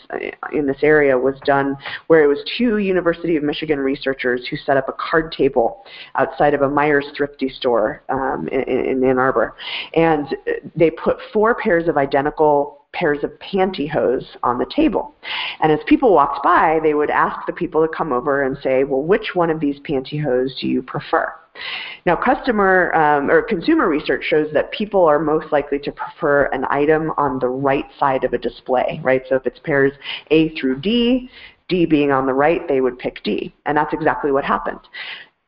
in 0.52 0.66
this 0.66 0.78
area 0.82 1.18
was 1.18 1.36
done 1.46 1.78
where 2.08 2.24
it 2.24 2.28
was 2.28 2.40
two 2.58 2.78
University 2.78 3.38
of 3.38 3.44
Michigan 3.44 3.80
researchers 3.80 4.46
who 4.50 4.58
set 4.58 4.78
up 4.78 4.90
a 4.90 4.94
card 4.94 5.32
table 5.32 5.86
outside 6.16 6.54
of 6.54 6.62
a 6.62 6.68
Meijer's 6.68 7.06
thrifty 7.16 7.50
store 7.50 8.04
um, 8.10 8.50
in, 8.52 8.62
in 8.62 9.04
Ann 9.04 9.20
Arbor, 9.20 9.56
and 9.96 10.36
they 10.76 10.90
put 10.90 11.18
four 11.32 11.56
pairs 11.56 11.88
of 11.88 11.98
identical 11.98 12.77
pairs 12.98 13.24
of 13.24 13.32
pantyhose 13.40 14.26
on 14.44 14.58
the 14.58 14.66
table. 14.76 15.16
And 15.62 15.72
as 15.72 15.80
people 15.88 16.14
walked 16.14 16.44
by, 16.44 16.80
they 16.82 16.94
would 16.94 17.10
ask 17.10 17.46
the 17.46 17.54
people 17.54 17.86
to 17.86 17.94
come 17.96 18.12
over 18.12 18.44
and 18.44 18.58
say, 18.64 18.84
well, 18.84 19.02
which 19.02 19.32
one 19.36 19.50
of 19.50 19.60
these 19.60 19.80
pantyhose 19.82 20.60
do 20.60 20.68
you 20.68 20.82
prefer? 20.82 21.32
Now, 22.06 22.16
customer 22.16 22.94
um, 22.96 23.32
or 23.32 23.42
consumer 23.42 23.88
research 23.88 24.24
shows 24.24 24.48
that 24.54 24.72
people 24.72 25.06
are 25.06 25.20
most 25.20 25.52
likely 25.52 25.80
to 25.80 25.92
prefer 25.92 26.46
an 26.46 26.66
item 26.70 27.12
on 27.18 27.40
the 27.40 27.48
right 27.48 27.86
side 28.00 28.24
of 28.24 28.34
a 28.34 28.38
display, 28.38 29.00
right? 29.04 29.24
So 29.28 29.36
if 29.36 29.46
it's 29.46 29.60
pairs 29.60 29.94
A 30.32 30.50
through 30.56 30.82
D, 30.82 31.30
D 31.68 31.86
being 31.86 32.12
on 32.12 32.26
the 32.26 32.34
right, 32.34 32.68
they 32.68 32.82
would 32.82 33.00
pick 33.00 33.24
D. 33.24 33.54
And 33.66 33.78
that's 33.78 33.94
exactly 33.94 34.32
what 34.32 34.44
happened. 34.44 34.80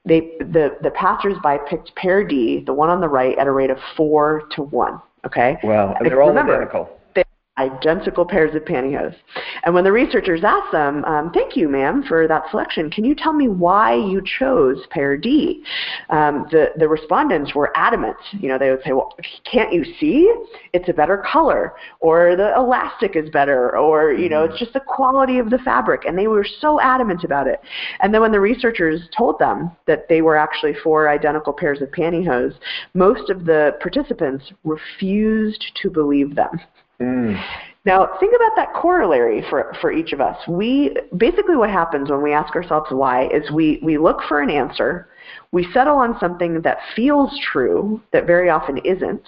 They, 0.05 0.31
the, 0.39 0.77
the 0.81 0.91
passersby 0.91 1.57
picked 1.69 1.93
pair 1.95 2.23
D, 2.23 2.63
the 2.65 2.73
one 2.73 2.89
on 2.89 3.01
the 3.01 3.09
right, 3.09 3.37
at 3.37 3.47
a 3.47 3.51
rate 3.51 3.69
of 3.69 3.77
4 3.95 4.43
to 4.55 4.63
1. 4.63 5.01
Okay? 5.27 5.57
Wow. 5.63 5.95
And 5.99 6.07
they're 6.07 6.21
all 6.21 6.29
Remember, 6.29 6.55
identical 6.55 6.98
identical 7.59 8.25
pairs 8.25 8.55
of 8.55 8.63
pantyhose. 8.63 9.15
And 9.63 9.73
when 9.75 9.83
the 9.83 9.91
researchers 9.91 10.41
asked 10.43 10.71
them, 10.71 11.03
um, 11.05 11.31
thank 11.33 11.55
you, 11.55 11.67
ma'am, 11.67 12.03
for 12.07 12.27
that 12.27 12.43
selection, 12.49 12.89
can 12.89 13.03
you 13.03 13.13
tell 13.13 13.33
me 13.33 13.47
why 13.47 13.95
you 13.95 14.21
chose 14.39 14.77
pair 14.89 15.17
D? 15.17 15.63
Um, 16.09 16.47
the, 16.51 16.71
the 16.77 16.87
respondents 16.87 17.53
were 17.53 17.71
adamant. 17.75 18.17
You 18.31 18.49
know, 18.49 18.57
they 18.57 18.69
would 18.69 18.83
say, 18.83 18.93
well, 18.93 19.13
can't 19.49 19.73
you 19.73 19.83
see? 19.99 20.33
It's 20.73 20.89
a 20.89 20.93
better 20.93 21.23
color, 21.31 21.73
or 21.99 22.35
the 22.35 22.53
elastic 22.55 23.15
is 23.15 23.29
better, 23.29 23.77
or, 23.77 24.13
you 24.13 24.29
know, 24.29 24.43
it's 24.43 24.53
mm-hmm. 24.53 24.63
just 24.63 24.73
the 24.73 24.79
quality 24.79 25.39
of 25.39 25.49
the 25.49 25.59
fabric. 25.59 26.05
And 26.05 26.17
they 26.17 26.27
were 26.27 26.45
so 26.61 26.79
adamant 26.79 27.23
about 27.23 27.47
it. 27.47 27.59
And 27.99 28.13
then 28.13 28.21
when 28.21 28.31
the 28.31 28.39
researchers 28.39 29.01
told 29.15 29.39
them 29.39 29.71
that 29.87 30.07
they 30.07 30.21
were 30.21 30.37
actually 30.37 30.75
four 30.83 31.09
identical 31.09 31.53
pairs 31.53 31.81
of 31.81 31.89
pantyhose, 31.91 32.55
most 32.93 33.29
of 33.29 33.45
the 33.45 33.75
participants 33.81 34.51
refused 34.63 35.63
to 35.81 35.89
believe 35.89 36.35
them. 36.35 36.59
Mm. 37.01 37.41
Now, 37.85 38.09
think 38.19 38.35
about 38.35 38.51
that 38.55 38.73
corollary 38.73 39.43
for, 39.49 39.73
for 39.79 39.91
each 39.91 40.11
of 40.11 40.19
us. 40.19 40.37
We 40.47 40.95
basically 41.15 41.55
what 41.55 41.69
happens 41.69 42.09
when 42.09 42.21
we 42.21 42.33
ask 42.33 42.55
ourselves 42.55 42.87
why 42.91 43.27
is 43.29 43.49
we, 43.51 43.79
we 43.81 43.97
look 43.97 44.19
for 44.27 44.41
an 44.41 44.49
answer 44.49 45.07
we 45.51 45.67
settle 45.73 45.95
on 45.95 46.17
something 46.19 46.61
that 46.61 46.77
feels 46.95 47.37
true, 47.51 48.01
that 48.13 48.27
very 48.27 48.49
often 48.49 48.77
isn't, 48.79 49.23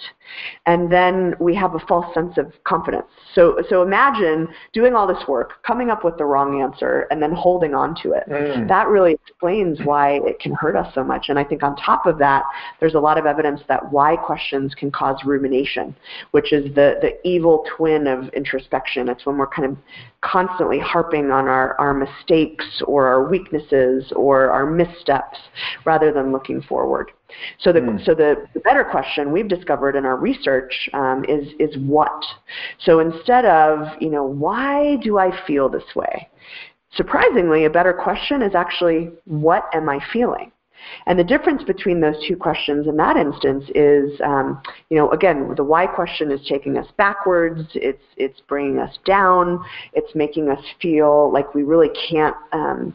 and 0.66 0.90
then 0.90 1.34
we 1.40 1.54
have 1.54 1.74
a 1.74 1.80
false 1.80 2.12
sense 2.14 2.38
of 2.38 2.52
confidence. 2.64 3.06
So, 3.34 3.62
so 3.68 3.82
imagine 3.82 4.48
doing 4.72 4.94
all 4.94 5.06
this 5.06 5.26
work, 5.26 5.62
coming 5.64 5.90
up 5.90 6.04
with 6.04 6.16
the 6.18 6.24
wrong 6.24 6.62
answer, 6.62 7.06
and 7.10 7.22
then 7.22 7.32
holding 7.32 7.74
on 7.74 7.94
to 8.02 8.12
it. 8.12 8.24
Mm. 8.28 8.68
That 8.68 8.88
really 8.88 9.14
explains 9.14 9.80
why 9.84 10.20
it 10.24 10.38
can 10.38 10.52
hurt 10.52 10.76
us 10.76 10.92
so 10.94 11.02
much. 11.02 11.26
And 11.28 11.38
I 11.38 11.44
think 11.44 11.62
on 11.62 11.76
top 11.76 12.06
of 12.06 12.18
that, 12.18 12.44
there's 12.78 12.94
a 12.94 13.00
lot 13.00 13.18
of 13.18 13.26
evidence 13.26 13.60
that 13.68 13.92
why 13.92 14.16
questions 14.16 14.74
can 14.74 14.90
cause 14.90 15.16
rumination, 15.24 15.94
which 16.30 16.52
is 16.52 16.66
the, 16.74 16.98
the 17.00 17.18
evil 17.28 17.64
twin 17.76 18.06
of 18.06 18.28
introspection. 18.28 19.08
It's 19.08 19.26
when 19.26 19.36
we're 19.38 19.48
kind 19.48 19.70
of 19.70 19.76
constantly 20.20 20.78
harping 20.78 21.30
on 21.30 21.48
our, 21.48 21.78
our 21.80 21.92
mistakes 21.92 22.80
or 22.86 23.06
our 23.08 23.28
weaknesses 23.28 24.12
or 24.14 24.50
our 24.50 24.66
missteps 24.66 25.38
rather 25.84 25.91
than 25.98 26.32
looking 26.32 26.62
forward. 26.62 27.10
So 27.58 27.72
the, 27.72 27.80
mm. 27.80 28.04
so 28.04 28.14
the, 28.14 28.46
the, 28.54 28.60
better 28.60 28.84
question 28.84 29.32
we've 29.32 29.48
discovered 29.48 29.96
in 29.96 30.04
our 30.04 30.16
research 30.16 30.88
um, 30.94 31.24
is, 31.28 31.48
is 31.58 31.76
what. 31.78 32.24
So 32.80 33.00
instead 33.00 33.44
of, 33.44 33.88
you 34.00 34.10
know, 34.10 34.24
why 34.24 34.96
do 34.96 35.18
I 35.18 35.30
feel 35.46 35.68
this 35.68 35.94
way? 35.94 36.28
Surprisingly, 36.94 37.64
a 37.64 37.70
better 37.70 37.92
question 37.92 38.42
is 38.42 38.54
actually, 38.54 39.10
what 39.24 39.64
am 39.74 39.88
I 39.88 40.00
feeling? 40.12 40.52
And 41.06 41.18
the 41.18 41.24
difference 41.24 41.62
between 41.62 42.00
those 42.00 42.16
two 42.26 42.36
questions 42.36 42.86
in 42.86 42.96
that 42.96 43.16
instance 43.16 43.64
is, 43.74 44.20
um, 44.24 44.60
you 44.90 44.96
know, 44.96 45.10
again, 45.10 45.54
the 45.56 45.64
why 45.64 45.86
question 45.86 46.30
is 46.30 46.40
taking 46.48 46.76
us 46.76 46.86
backwards. 46.96 47.68
It's 47.74 48.02
it's 48.16 48.40
bringing 48.40 48.78
us 48.78 48.98
down. 49.04 49.64
It's 49.92 50.14
making 50.14 50.48
us 50.48 50.62
feel 50.80 51.32
like 51.32 51.54
we 51.54 51.62
really 51.62 51.90
can't 52.10 52.36
um, 52.52 52.94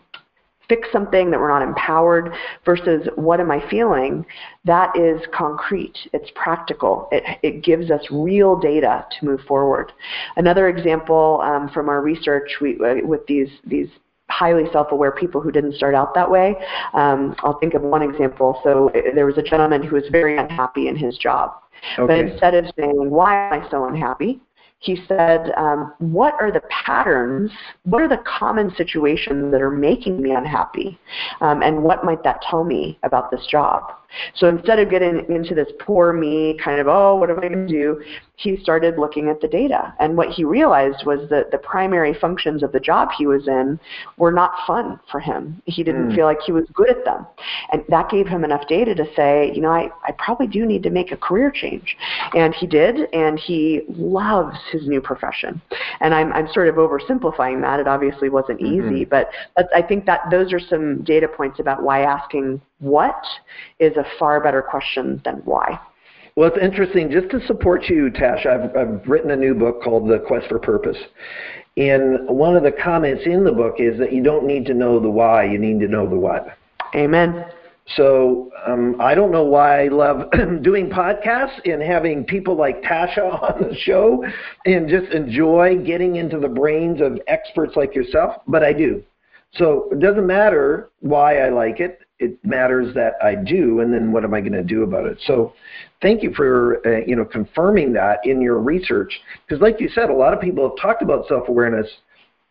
fix 0.70 0.88
something, 0.92 1.32
that 1.32 1.40
we're 1.40 1.48
not 1.48 1.62
empowered, 1.62 2.34
versus 2.66 3.08
what 3.16 3.40
am 3.40 3.52
I 3.52 3.68
feeling, 3.70 4.26
that 4.66 4.96
is 4.98 5.22
concrete. 5.34 5.98
It's 6.14 6.30
practical. 6.36 7.08
It, 7.12 7.24
it 7.42 7.64
gives 7.64 7.90
us 7.90 8.02
real 8.12 8.56
data 8.60 9.06
to 9.18 9.26
move 9.26 9.42
forward. 9.42 9.94
Another 10.36 10.68
example 10.68 11.42
um, 11.44 11.70
from 11.70 11.90
our 11.90 12.02
research 12.02 12.50
we, 12.62 12.78
uh, 12.80 12.96
with 13.06 13.26
these, 13.28 13.50
these 13.66 13.88
highly 14.30 14.66
self-aware 14.74 15.12
people 15.12 15.40
who 15.40 15.52
didn't 15.52 15.74
start 15.76 15.96
out 15.96 16.14
that 16.14 16.30
way. 16.30 16.54
Um, 16.94 17.34
I'll 17.40 17.58
think 17.60 17.74
of 17.74 17.82
one 17.82 18.02
example. 18.02 18.60
So 18.62 18.90
uh, 18.90 19.14
there 19.16 19.26
was 19.26 19.38
a 19.38 19.44
gentleman 19.44 19.84
who 19.84 19.96
was 19.96 20.04
very 20.12 20.38
unhappy 20.38 20.90
in 20.90 20.98
his 20.98 21.18
job. 21.18 21.54
Okay. 21.98 22.08
But 22.08 22.20
instead 22.32 22.54
of 22.56 22.66
saying, 22.78 23.10
why 23.10 23.48
am 23.48 23.62
I 23.62 23.70
so 23.70 23.86
unhappy? 23.86 24.42
He 24.80 24.98
said, 25.08 25.52
um, 25.58 25.94
What 26.00 26.36
are 26.40 26.52
the 26.52 26.62
patterns? 26.70 27.52
What 27.84 28.02
are 28.02 28.08
the 28.08 28.24
common 28.26 28.74
situations 28.76 29.52
that 29.52 29.62
are 29.62 29.72
making 29.72 30.22
me 30.22 30.32
unhappy? 30.32 31.00
Um, 31.42 31.64
and 31.64 31.84
what 31.84 32.04
might 32.04 32.24
that 32.24 32.42
tell 32.50 32.64
me 32.64 33.00
about 33.04 33.32
this 33.32 33.46
job? 33.50 33.92
So 34.36 34.48
instead 34.48 34.80
of 34.80 34.90
getting 34.90 35.26
into 35.30 35.56
this 35.56 35.68
poor 35.80 36.14
me 36.14 36.58
kind 36.64 36.80
of, 36.80 36.88
oh, 36.88 37.16
what 37.16 37.30
am 37.30 37.38
I 37.38 37.48
going 37.48 37.68
to 37.68 37.68
do? 37.68 38.02
He 38.36 38.58
started 38.58 39.00
looking 39.00 39.30
at 39.30 39.42
the 39.42 39.48
data. 39.48 39.94
And 40.00 40.16
what 40.16 40.30
he 40.30 40.44
realized 40.44 41.06
was 41.06 41.28
that 41.30 41.50
the 41.52 41.58
primary 41.58 42.14
functions 42.14 42.62
of 42.62 42.72
the 42.72 42.80
job 42.80 43.10
he 43.18 43.26
was 43.26 43.48
in 43.48 43.80
were 44.18 44.32
not 44.32 44.52
fun 44.68 45.00
for 45.12 45.20
him. 45.20 45.62
He 45.66 45.84
didn't 45.84 46.10
mm. 46.10 46.16
feel 46.16 46.26
like 46.26 46.42
he 46.46 46.52
was 46.52 46.66
good 46.74 46.90
at 46.90 47.04
them. 47.04 47.26
And 47.72 47.84
that 47.90 48.10
gave 48.10 48.28
him 48.28 48.44
enough 48.44 48.68
data 48.68 48.94
to 48.96 49.06
say, 49.16 49.52
you 49.54 49.62
know, 49.62 49.72
I, 49.72 49.90
I 50.08 50.12
probably 50.20 50.48
do 50.48 50.66
need 50.66 50.84
to 50.84 50.92
make 50.92 51.12
a 51.12 51.18
career 51.18 51.52
change. 51.52 51.98
And 52.36 52.54
he 52.54 52.68
did, 52.68 53.12
and 53.14 53.40
he 53.40 53.82
loves 53.90 54.58
his 54.72 54.88
new 54.88 55.02
profession. 55.02 55.60
And 56.00 56.14
I'm, 56.14 56.32
I'm 56.34 56.48
sort 56.54 56.68
of 56.68 56.76
oversimplifying 56.76 57.62
that. 57.62 57.80
It 57.80 57.88
obviously 57.88 58.30
wasn't 58.30 58.62
mm-hmm. 58.62 58.94
easy, 58.94 59.06
but 59.06 59.30
I 59.74 59.82
think 59.82 60.06
that 60.06 60.22
those 60.30 60.54
are 60.54 60.60
some 60.60 61.04
data 61.04 61.28
points 61.28 61.60
about 61.60 61.82
why 61.82 62.02
asking 62.02 62.62
what 62.80 63.22
is 63.80 63.96
a 63.98 64.06
far 64.20 64.42
better 64.42 64.62
question 64.62 65.22
than 65.26 65.38
why. 65.46 65.80
Well, 66.36 66.50
it's 66.50 66.64
interesting. 66.64 67.10
Just 67.10 67.32
to 67.32 67.46
support 67.48 67.90
you, 67.90 68.12
Tash, 68.12 68.46
I've, 68.46 68.76
I've 68.76 69.08
written 69.08 69.32
a 69.32 69.36
new 69.36 69.56
book 69.56 69.82
called 69.82 70.08
The 70.08 70.20
Quest 70.20 70.48
for 70.48 70.60
Purpose. 70.60 70.98
And 71.78 72.28
one 72.28 72.56
of 72.56 72.64
the 72.64 72.72
comments 72.72 73.24
in 73.26 73.44
the 73.44 73.52
book 73.52 73.76
is 73.80 73.98
that 73.98 74.14
you 74.14 74.22
don't 74.22 74.46
need 74.46 74.66
to 74.68 74.74
know 74.74 75.00
the 75.00 75.10
why, 75.10 75.46
you 75.46 75.58
need 75.58 75.80
to 75.80 75.88
know 75.88 76.08
the 76.08 76.16
what. 76.16 76.56
Amen. 76.96 77.46
So 77.96 78.52
um, 78.68 78.98
I 79.00 79.16
don't 79.16 79.32
know 79.32 79.46
why 79.46 79.86
I 79.86 79.88
love 79.88 80.30
doing 80.62 80.90
podcasts 80.90 81.60
and 81.66 81.82
having 81.82 82.24
people 82.24 82.56
like 82.56 82.84
Tasha 82.84 83.42
on 83.42 83.70
the 83.70 83.76
show 83.76 84.24
and 84.66 84.90
just 84.90 85.12
enjoy 85.14 85.78
getting 85.78 86.18
into 86.18 86.40
the 86.40 86.50
brains 86.50 87.02
of 87.02 87.20
experts 87.28 87.76
like 87.76 87.96
yourself, 87.96 88.42
but 88.48 88.64
I 88.64 88.74
do. 88.74 89.04
So 89.54 89.90
it 89.92 90.00
doesn't 90.00 90.28
matter 90.28 90.90
why 91.00 91.40
I 91.40 91.50
like 91.50 91.80
it 91.80 92.02
it 92.20 92.44
matters 92.44 92.94
that 92.96 93.14
I 93.24 93.36
do, 93.36 93.82
and 93.82 93.94
then 93.94 94.12
what 94.12 94.24
am 94.24 94.34
I 94.34 94.42
going 94.42 94.54
to 94.54 94.64
do 94.64 94.84
about 94.84 95.06
it? 95.06 95.20
So, 95.26 95.54
thank 96.02 96.24
you 96.24 96.34
for 96.34 96.82
uh, 96.86 97.06
you 97.06 97.16
know 97.16 97.26
confirming 97.26 97.94
that 97.94 98.20
in 98.26 98.42
your 98.42 98.60
research, 98.60 99.20
because 99.46 99.62
like 99.62 99.80
you 99.80 99.90
said, 99.90 100.10
a 100.10 100.14
lot 100.14 100.34
of 100.34 100.42
people 100.42 100.68
have 100.68 100.78
talked 100.82 101.02
about 101.02 101.28
self 101.28 101.48
awareness, 101.48 101.88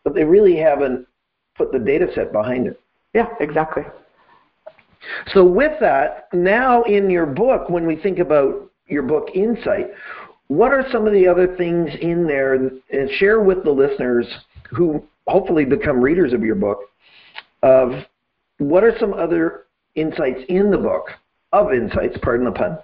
but 0.03 0.13
they 0.13 0.23
really 0.23 0.57
haven't 0.57 1.07
put 1.55 1.71
the 1.71 1.79
data 1.79 2.07
set 2.15 2.31
behind 2.31 2.67
it. 2.67 2.79
Yeah, 3.13 3.27
exactly. 3.39 3.83
So 5.33 5.43
with 5.43 5.79
that, 5.79 6.27
now 6.33 6.83
in 6.83 7.09
your 7.09 7.25
book, 7.25 7.69
when 7.69 7.85
we 7.85 7.95
think 7.95 8.19
about 8.19 8.71
your 8.87 9.03
book 9.03 9.29
Insight, 9.35 9.87
what 10.47 10.71
are 10.71 10.85
some 10.91 11.05
of 11.05 11.13
the 11.13 11.27
other 11.27 11.55
things 11.57 11.89
in 12.01 12.25
there, 12.25 12.53
and 12.53 12.81
share 13.17 13.41
with 13.41 13.63
the 13.63 13.71
listeners 13.71 14.25
who 14.69 15.03
hopefully 15.27 15.65
become 15.65 15.99
readers 15.99 16.33
of 16.33 16.41
your 16.41 16.55
book 16.55 16.79
of 17.63 17.91
what 18.59 18.83
are 18.83 18.97
some 18.99 19.13
other 19.13 19.65
insights 19.95 20.41
in 20.49 20.71
the 20.71 20.77
book 20.77 21.07
of 21.53 21.73
insights, 21.73 22.17
pardon 22.21 22.45
the 22.45 22.51
pun, 22.51 22.77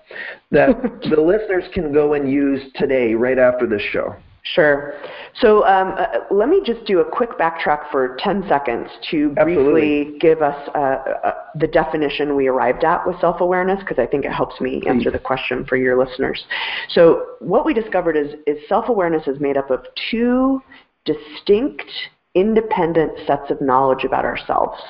that 0.51 0.69
the 1.09 1.21
listeners 1.21 1.65
can 1.73 1.91
go 1.93 2.13
and 2.13 2.31
use 2.31 2.61
today, 2.75 3.13
right 3.13 3.37
after 3.37 3.67
this 3.67 3.81
show? 3.91 4.15
Sure. 4.43 4.93
So 5.39 5.65
um, 5.65 5.95
uh, 5.97 6.05
let 6.29 6.49
me 6.49 6.61
just 6.65 6.85
do 6.85 6.99
a 6.99 7.05
quick 7.09 7.31
backtrack 7.39 7.89
for 7.89 8.17
10 8.19 8.43
seconds 8.49 8.89
to 9.09 9.29
briefly 9.29 10.01
Absolutely. 10.01 10.19
give 10.19 10.41
us 10.41 10.69
uh, 10.75 10.79
uh, 10.79 11.33
the 11.55 11.67
definition 11.67 12.35
we 12.35 12.47
arrived 12.47 12.83
at 12.83 13.07
with 13.07 13.17
self 13.21 13.39
awareness, 13.39 13.79
because 13.79 13.99
I 13.99 14.05
think 14.05 14.25
it 14.25 14.33
helps 14.33 14.59
me 14.59 14.83
answer 14.85 15.09
the 15.11 15.19
question 15.19 15.65
for 15.65 15.77
your 15.77 15.97
listeners. 15.97 16.43
So, 16.89 17.25
what 17.39 17.65
we 17.65 17.73
discovered 17.73 18.17
is, 18.17 18.33
is 18.45 18.57
self 18.67 18.89
awareness 18.89 19.27
is 19.27 19.39
made 19.39 19.55
up 19.55 19.71
of 19.71 19.85
two 20.11 20.61
distinct 21.05 21.89
independent 22.35 23.11
sets 23.27 23.51
of 23.51 23.61
knowledge 23.61 24.03
about 24.03 24.25
ourselves. 24.25 24.81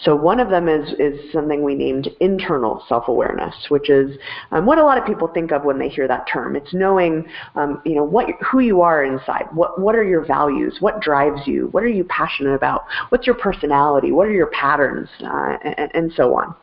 So 0.00 0.14
one 0.14 0.38
of 0.38 0.48
them 0.48 0.68
is, 0.68 0.92
is 1.00 1.32
something 1.32 1.64
we 1.64 1.74
named 1.74 2.08
internal 2.20 2.84
self-awareness, 2.88 3.66
which 3.68 3.90
is 3.90 4.16
um, 4.52 4.64
what 4.64 4.78
a 4.78 4.84
lot 4.84 4.96
of 4.96 5.04
people 5.04 5.26
think 5.26 5.50
of 5.50 5.64
when 5.64 5.78
they 5.78 5.88
hear 5.88 6.06
that 6.06 6.28
term. 6.32 6.54
It's 6.54 6.72
knowing, 6.72 7.26
um, 7.56 7.82
you 7.84 7.96
know, 7.96 8.04
what 8.04 8.26
who 8.40 8.60
you 8.60 8.80
are 8.80 9.04
inside. 9.04 9.46
What 9.52 9.80
what 9.80 9.96
are 9.96 10.04
your 10.04 10.24
values? 10.24 10.76
What 10.78 11.00
drives 11.00 11.46
you? 11.46 11.66
What 11.72 11.82
are 11.82 11.88
you 11.88 12.04
passionate 12.04 12.54
about? 12.54 12.84
What's 13.08 13.26
your 13.26 13.36
personality? 13.36 14.12
What 14.12 14.28
are 14.28 14.32
your 14.32 14.48
patterns? 14.48 15.08
Uh, 15.20 15.56
and, 15.64 15.90
and 15.94 16.12
so 16.12 16.36
on. 16.36 16.54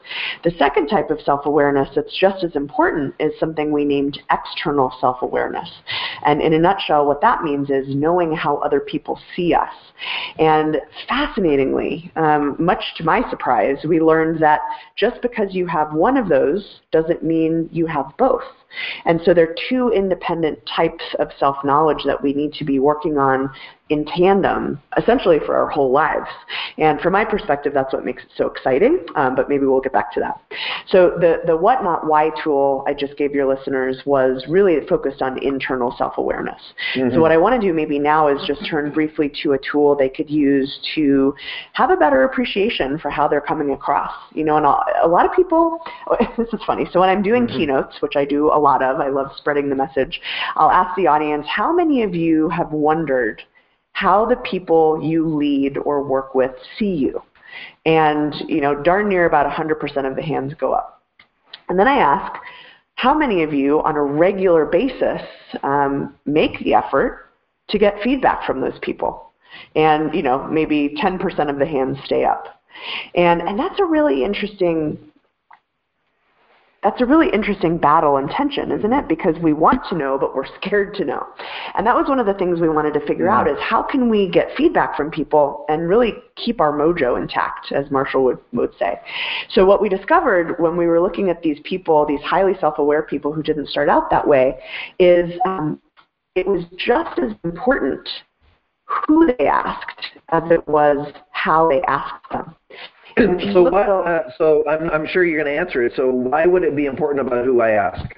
The 0.46 0.52
second 0.58 0.88
type 0.88 1.10
of 1.10 1.20
self-awareness 1.22 1.89
that's 1.94 2.17
just 2.17 2.44
as 2.46 2.56
important 2.56 3.15
is 3.20 3.34
something 3.38 3.72
we 3.72 3.84
named 3.84 4.20
external 4.32 4.94
self-awareness. 5.02 5.70
And 6.26 6.41
in 6.41 6.54
a 6.54 6.60
nutshell, 6.60 7.06
what 7.06 7.20
that 7.20 7.44
means 7.44 7.70
is 7.70 7.86
knowing 7.89 8.34
how 8.34 8.58
other 8.58 8.80
people 8.80 9.20
see 9.36 9.54
us. 9.54 9.74
And 10.40 10.78
fascinatingly, 11.08 12.12
um, 12.16 12.56
much 12.60 12.84
to 12.98 13.04
my 13.04 13.28
surprise, 13.30 13.78
we 13.88 14.00
learned 14.00 14.42
that 14.42 14.62
just 14.96 15.22
because 15.22 15.54
you 15.54 15.68
have 15.68 15.94
one 15.94 16.18
of 16.18 16.30
those 16.30 16.82
doesn't 16.92 17.24
mean 17.24 17.70
you 17.72 17.86
have 17.88 18.12
both. 18.18 18.44
And 19.06 19.22
so 19.26 19.34
there 19.34 19.50
are 19.50 19.56
two 19.70 19.90
independent 19.90 20.60
types 20.66 21.04
of 21.20 21.30
self 21.38 21.58
knowledge 21.64 22.04
that 22.06 22.22
we 22.22 22.34
need 22.34 22.54
to 22.54 22.66
be 22.66 22.80
working 22.80 23.18
on 23.18 23.50
in 23.91 24.06
tandem, 24.06 24.82
essentially 24.98 25.38
for 25.45 25.54
our 25.54 25.70
whole 25.70 25.91
lives. 25.91 26.30
And 26.78 27.02
from 27.02 27.12
my 27.12 27.26
perspective, 27.26 27.74
that's 27.74 27.91
what 27.91 28.06
makes 28.06 28.24
it 28.24 28.30
so 28.38 28.48
exciting, 28.48 29.06
um, 29.16 29.36
but 29.36 29.50
maybe 29.50 29.66
we'll 29.66 29.82
get 29.82 29.91
back 29.91 30.14
to 30.14 30.22
that. 30.22 30.39
So 30.88 31.18
the, 31.20 31.41
the 31.45 31.58
what 31.58 31.84
not 31.84 32.08
why 32.08 32.32
tool 32.41 32.86
I 32.88 32.93
just 32.93 33.18
gave 33.18 33.34
your 33.34 33.54
listeners 33.54 34.02
was 34.06 34.45
really 34.48 34.80
focused 34.88 35.22
on 35.22 35.43
internal 35.43 35.93
self-awareness. 35.98 36.62
Mm-hmm. 36.95 37.16
So 37.16 37.20
what 37.20 37.34
I 37.34 37.38
want 37.38 37.60
to 37.60 37.68
do 37.68 37.74
maybe 37.74 38.00
now 38.00 38.30
is 38.30 38.41
just 38.48 38.66
turn 38.66 38.93
briefly 38.93 39.30
to 39.43 39.54
a 39.54 39.58
tool 39.60 39.93
they 39.93 40.08
could 40.08 40.30
use 40.30 40.80
to 40.95 41.36
have 41.74 41.89
a 41.89 41.98
better 41.98 42.24
appreciation 42.24 42.98
for 42.98 43.12
how 43.12 43.28
they're 43.28 43.41
coming 43.41 43.72
across. 43.72 44.14
You 44.34 44.45
know, 44.45 44.56
and 44.56 44.66
a 44.66 45.08
lot 45.08 45.26
of 45.26 45.34
people, 45.34 45.80
this 46.38 46.48
is 46.54 46.62
funny. 46.66 46.86
So 46.93 47.02
when 47.02 47.10
I'm 47.10 47.22
doing 47.22 47.45
mm-hmm. 47.45 47.58
keynotes, 47.58 48.02
which 48.02 48.16
I 48.16 48.24
do 48.24 48.52
a 48.52 48.58
lot 48.62 48.82
of, 48.82 48.99
I 48.99 49.09
love 49.09 49.32
spreading 49.38 49.70
the 49.70 49.76
message, 49.76 50.22
I'll 50.55 50.72
ask 50.72 50.95
the 50.95 51.07
audience, 51.07 51.45
how 51.49 51.74
many 51.74 52.03
of 52.03 52.16
you 52.16 52.49
have 52.49 52.72
wondered 52.72 53.41
how 53.93 54.26
the 54.26 54.38
people 54.38 55.01
you 55.03 55.28
lead 55.28 55.78
or 55.78 56.03
work 56.03 56.34
with 56.34 56.51
see 56.78 56.93
you. 56.93 57.22
And, 57.86 58.34
you 58.47 58.62
know, 58.62 58.82
darn 58.82 59.09
near 59.09 59.26
about 59.26 59.51
100% 59.51 60.09
of 60.09 60.16
the 60.16 60.22
hands 60.22 60.53
go 60.59 60.74
up. 60.74 61.03
And 61.70 61.78
then 61.78 61.88
I 61.88 61.97
ask, 61.97 62.39
how 62.95 63.14
many 63.14 63.43
of 63.43 63.53
you 63.53 63.82
on 63.82 63.95
a 63.95 64.03
regular 64.03 64.66
basis 64.66 65.22
um, 65.64 66.16
make 66.26 66.59
the 66.59 66.74
effort 66.74 67.30
to 67.70 67.78
get 67.78 68.01
feedback 68.03 68.45
from 68.45 68.62
those 68.62 68.78
people? 68.82 69.32
And, 69.76 70.14
you 70.14 70.22
know, 70.22 70.47
maybe 70.47 70.95
10% 71.01 71.49
of 71.49 71.59
the 71.59 71.66
hands 71.66 71.97
stay 72.05 72.24
up. 72.24 72.62
And, 73.16 73.41
and 73.41 73.59
that's 73.59 73.80
a 73.80 73.86
really 73.86 74.24
interesting 74.24 74.97
that's 76.84 77.00
a 77.00 77.06
really 77.06 77.30
interesting 77.32 77.78
battle 77.78 78.18
and 78.18 78.28
tension, 78.30 78.72
isn't 78.72 78.92
it? 78.92 79.08
Because 79.08 79.36
we 79.42 79.54
want 79.54 79.82
to 79.90 79.96
know, 79.96 80.18
but 80.18 80.36
we're 80.36 80.48
scared 80.58 80.96
to 80.96 81.06
know. 81.06 81.28
And 81.76 81.86
that 81.86 81.96
was 81.96 82.10
one 82.10 82.20
of 82.20 82.26
the 82.26 82.34
things 82.34 82.60
we 82.60 82.70
wanted 82.70 82.96
to 82.96 83.06
figure 83.06 83.26
yeah. 83.26 83.40
out 83.40 83.48
is 83.48 83.58
how 83.60 83.84
can 83.84 84.10
we 84.10 84.28
get 84.28 84.50
feedback 84.58 84.98
from 84.98 85.12
people 85.12 85.66
and 85.70 85.88
really 85.88 86.14
keep 86.36 86.60
our 86.60 86.72
mojo 86.72 87.22
intact, 87.22 87.72
as 87.72 87.92
Marshall 87.92 88.24
would, 88.24 88.40
would 88.54 88.74
say. 88.80 89.00
So 89.52 89.64
what 89.64 89.80
we 89.80 89.90
discovered 89.90 90.60
when 90.60 90.76
we 90.76 90.88
were 90.88 91.00
looking 91.00 91.30
at 91.30 91.44
these 91.44 91.60
people, 91.64 92.06
these 92.08 92.22
highly 92.22 92.54
self-aware 92.60 93.04
people 93.04 93.32
who 93.32 93.44
didn't 93.44 93.70
start 93.70 93.88
out 93.88 94.10
that 94.10 94.28
way, 94.28 94.58
is 94.98 95.32
um, 95.46 95.80
it 96.36 96.48
was 96.48 96.64
just 96.78 97.20
as 97.20 97.34
important 97.44 98.08
who 98.86 99.32
they 99.38 99.46
asked 99.46 100.02
as 100.30 100.44
it 100.50 100.68
was 100.68 101.14
how 101.30 101.70
they 101.70 101.82
asked 101.84 102.30
them. 102.32 102.56
So 103.53 103.70
why, 103.70 103.84
uh, 103.84 104.30
so 104.38 104.64
I'm, 104.68 104.89
I'm 104.89 105.07
sure 105.07 105.24
you're 105.24 105.41
going 105.41 105.53
to 105.53 105.59
answer 105.59 105.84
it. 105.84 105.93
So 105.95 106.09
why 106.09 106.45
would 106.45 106.64
it 106.64 106.76
be 106.76 106.86
important 106.86 107.26
about 107.26 107.45
who 107.45 107.62
I 107.62 107.72
ask? 107.72 108.16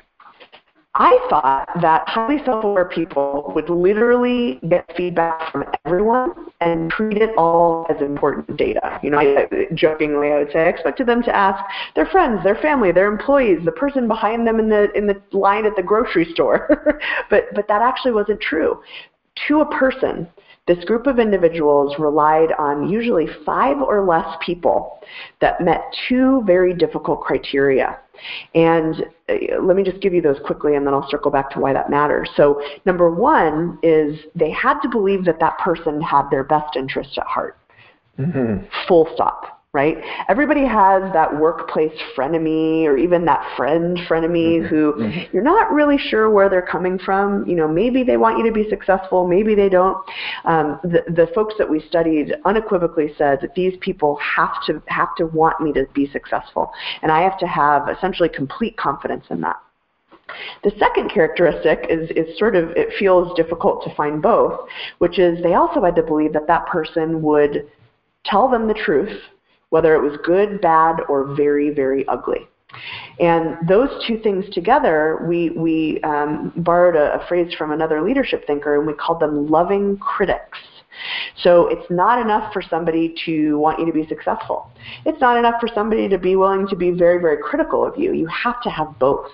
I 0.95 1.17
thought 1.27 1.69
that 1.81 2.07
highly 2.07 2.37
self-aware 2.45 2.85
people 2.85 3.51
would 3.55 3.67
literally 3.67 4.59
get 4.69 4.85
feedback 4.95 5.51
from 5.51 5.65
everyone 5.85 6.51
and 6.61 6.91
treat 6.91 7.17
it 7.17 7.31
all 7.35 7.87
as 7.89 7.99
important 7.99 8.57
data. 8.57 8.99
You 9.01 9.09
know, 9.09 9.17
I, 9.17 9.47
jokingly, 9.73 10.31
I 10.31 10.37
would 10.37 10.51
say 10.51 10.59
I 10.59 10.67
expected 10.67 11.07
them 11.07 11.23
to 11.23 11.35
ask 11.35 11.63
their 11.95 12.05
friends, 12.05 12.43
their 12.43 12.57
family, 12.57 12.91
their 12.91 13.11
employees, 13.11 13.65
the 13.65 13.71
person 13.71 14.07
behind 14.07 14.45
them 14.45 14.59
in 14.59 14.69
the 14.69 14.91
in 14.91 15.07
the 15.07 15.19
line 15.31 15.65
at 15.65 15.75
the 15.75 15.81
grocery 15.81 16.25
store. 16.31 17.01
but 17.31 17.45
but 17.55 17.67
that 17.67 17.81
actually 17.81 18.11
wasn't 18.11 18.39
true. 18.39 18.79
To 19.47 19.61
a 19.61 19.65
person, 19.71 20.27
this 20.65 20.83
group 20.85 21.07
of 21.07 21.19
individuals 21.19 21.95
relied 21.99 22.53
on 22.57 22.87
usually 22.89 23.27
five 23.45 23.77
or 23.81 24.05
less 24.05 24.37
people 24.45 24.99
that 25.41 25.59
met 25.59 25.81
two 26.07 26.41
very 26.45 26.73
difficult 26.73 27.21
criteria. 27.21 27.99
And 28.55 29.03
uh, 29.27 29.61
let 29.61 29.75
me 29.75 29.83
just 29.83 30.01
give 30.01 30.13
you 30.13 30.21
those 30.21 30.39
quickly 30.45 30.75
and 30.75 30.87
then 30.87 30.93
I'll 30.93 31.09
circle 31.09 31.31
back 31.31 31.49
to 31.51 31.59
why 31.59 31.73
that 31.73 31.89
matters. 31.89 32.29
So, 32.37 32.61
number 32.85 33.13
one 33.13 33.77
is 33.83 34.17
they 34.35 34.51
had 34.51 34.79
to 34.81 34.89
believe 34.89 35.25
that 35.25 35.39
that 35.39 35.57
person 35.57 35.99
had 35.99 36.29
their 36.29 36.43
best 36.43 36.77
interest 36.77 37.17
at 37.17 37.25
heart. 37.25 37.57
Mm-hmm. 38.17 38.65
Full 38.87 39.09
stop 39.15 39.62
right? 39.73 39.97
Everybody 40.29 40.65
has 40.67 41.01
that 41.13 41.35
workplace 41.39 41.91
frenemy 42.15 42.83
or 42.83 42.95
even 42.95 43.25
that 43.25 43.43
friend 43.57 43.97
frenemy 44.07 44.59
mm-hmm. 44.59 44.67
who 44.67 44.93
mm-hmm. 44.93 45.35
you're 45.35 45.43
not 45.43 45.71
really 45.71 45.97
sure 45.97 46.29
where 46.29 46.47
they're 46.47 46.61
coming 46.61 46.99
from. 46.99 47.43
You 47.47 47.55
know, 47.55 47.67
maybe 47.67 48.03
they 48.03 48.17
want 48.17 48.37
you 48.37 48.45
to 48.45 48.51
be 48.51 48.69
successful, 48.69 49.27
maybe 49.27 49.55
they 49.55 49.69
don't. 49.69 49.97
Um, 50.45 50.79
the, 50.83 51.03
the 51.07 51.27
folks 51.33 51.55
that 51.57 51.67
we 51.67 51.83
studied 51.87 52.35
unequivocally 52.45 53.15
said 53.17 53.39
that 53.41 53.55
these 53.55 53.73
people 53.81 54.17
have 54.17 54.63
to 54.67 54.81
have 54.87 55.15
to 55.15 55.25
want 55.25 55.59
me 55.59 55.73
to 55.73 55.87
be 55.95 56.07
successful, 56.11 56.71
and 57.01 57.11
I 57.11 57.21
have 57.23 57.39
to 57.39 57.47
have 57.47 57.89
essentially 57.89 58.29
complete 58.29 58.77
confidence 58.77 59.25
in 59.31 59.41
that. 59.41 59.55
The 60.63 60.71
second 60.79 61.09
characteristic 61.09 61.87
is, 61.89 62.09
is 62.11 62.37
sort 62.37 62.55
of, 62.55 62.69
it 62.71 62.89
feels 62.97 63.35
difficult 63.35 63.83
to 63.83 63.93
find 63.95 64.21
both, 64.21 64.67
which 64.99 65.19
is 65.19 65.43
they 65.43 65.53
also 65.53 65.83
had 65.83 65.95
to 65.95 66.03
believe 66.03 66.33
that 66.33 66.47
that 66.47 66.65
person 66.67 67.21
would 67.21 67.69
tell 68.23 68.49
them 68.49 68.67
the 68.67 68.73
truth 68.73 69.19
whether 69.73 69.95
it 69.95 70.01
was 70.07 70.19
good, 70.23 70.61
bad, 70.61 70.97
or 71.09 71.33
very, 71.33 71.71
very 71.71 72.07
ugly. 72.07 72.47
And 73.19 73.57
those 73.67 73.89
two 74.05 74.19
things 74.19 74.45
together, 74.53 75.25
we, 75.27 75.49
we 75.49 75.99
um, 76.03 76.53
borrowed 76.57 76.95
a, 76.95 77.19
a 77.19 77.27
phrase 77.27 77.51
from 77.55 77.71
another 77.71 77.99
leadership 78.03 78.45
thinker, 78.45 78.77
and 78.77 78.85
we 78.85 78.93
called 78.93 79.19
them 79.19 79.47
loving 79.47 79.97
critics. 79.97 80.59
So 81.41 81.69
it's 81.69 81.89
not 81.89 82.21
enough 82.21 82.53
for 82.53 82.61
somebody 82.61 83.15
to 83.25 83.57
want 83.57 83.79
you 83.79 83.87
to 83.87 83.91
be 83.91 84.05
successful. 84.05 84.69
It's 85.07 85.19
not 85.19 85.37
enough 85.37 85.55
for 85.59 85.67
somebody 85.73 86.07
to 86.07 86.19
be 86.19 86.35
willing 86.35 86.67
to 86.67 86.75
be 86.75 86.91
very, 86.91 87.19
very 87.19 87.37
critical 87.41 87.83
of 87.83 87.97
you. 87.97 88.13
You 88.13 88.27
have 88.27 88.61
to 88.61 88.69
have 88.69 88.99
both. 88.99 89.31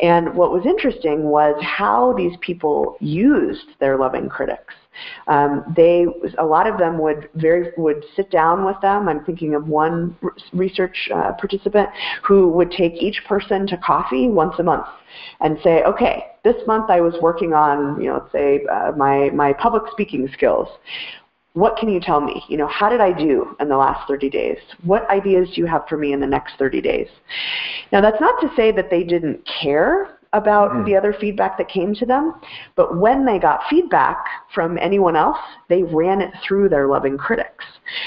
And 0.00 0.34
what 0.34 0.52
was 0.52 0.64
interesting 0.64 1.24
was 1.24 1.54
how 1.62 2.14
these 2.14 2.34
people 2.40 2.96
used 3.00 3.66
their 3.78 3.98
loving 3.98 4.30
critics. 4.30 4.72
Um, 5.26 5.64
they, 5.76 6.06
a 6.38 6.44
lot 6.44 6.66
of 6.66 6.78
them 6.78 6.98
would 6.98 7.28
very 7.34 7.72
would 7.76 8.04
sit 8.14 8.30
down 8.30 8.64
with 8.64 8.76
them. 8.80 9.08
I'm 9.08 9.24
thinking 9.24 9.54
of 9.54 9.68
one 9.68 10.16
research 10.52 11.08
uh, 11.14 11.32
participant 11.32 11.88
who 12.22 12.48
would 12.48 12.70
take 12.70 12.94
each 12.94 13.22
person 13.26 13.66
to 13.68 13.76
coffee 13.76 14.28
once 14.28 14.54
a 14.58 14.62
month 14.62 14.86
and 15.40 15.58
say, 15.62 15.82
okay, 15.84 16.24
this 16.44 16.56
month 16.66 16.90
I 16.90 17.00
was 17.00 17.14
working 17.20 17.52
on, 17.52 18.00
you 18.00 18.08
know, 18.08 18.18
let's 18.18 18.32
say 18.32 18.64
uh, 18.70 18.92
my 18.96 19.30
my 19.30 19.52
public 19.52 19.82
speaking 19.90 20.28
skills. 20.32 20.68
What 21.54 21.78
can 21.78 21.88
you 21.88 22.00
tell 22.00 22.20
me? 22.20 22.44
You 22.48 22.58
know, 22.58 22.66
how 22.66 22.90
did 22.90 23.00
I 23.00 23.12
do 23.12 23.56
in 23.60 23.70
the 23.70 23.78
last 23.78 24.06
30 24.06 24.28
days? 24.28 24.58
What 24.84 25.08
ideas 25.08 25.48
do 25.54 25.62
you 25.62 25.66
have 25.66 25.88
for 25.88 25.96
me 25.96 26.12
in 26.12 26.20
the 26.20 26.26
next 26.26 26.58
30 26.58 26.82
days? 26.82 27.08
Now, 27.92 28.02
that's 28.02 28.20
not 28.20 28.38
to 28.42 28.54
say 28.54 28.72
that 28.72 28.90
they 28.90 29.02
didn't 29.02 29.40
care 29.62 30.15
about 30.32 30.72
mm. 30.72 30.84
the 30.84 30.96
other 30.96 31.14
feedback 31.20 31.56
that 31.58 31.68
came 31.68 31.94
to 31.94 32.06
them. 32.06 32.34
But 32.74 32.98
when 32.98 33.24
they 33.24 33.38
got 33.38 33.60
feedback 33.70 34.24
from 34.54 34.78
anyone 34.78 35.16
else, 35.16 35.38
they 35.68 35.82
ran 35.82 36.20
it 36.20 36.32
through 36.46 36.68
their 36.68 36.88
loving 36.88 37.16
critics. 37.16 37.64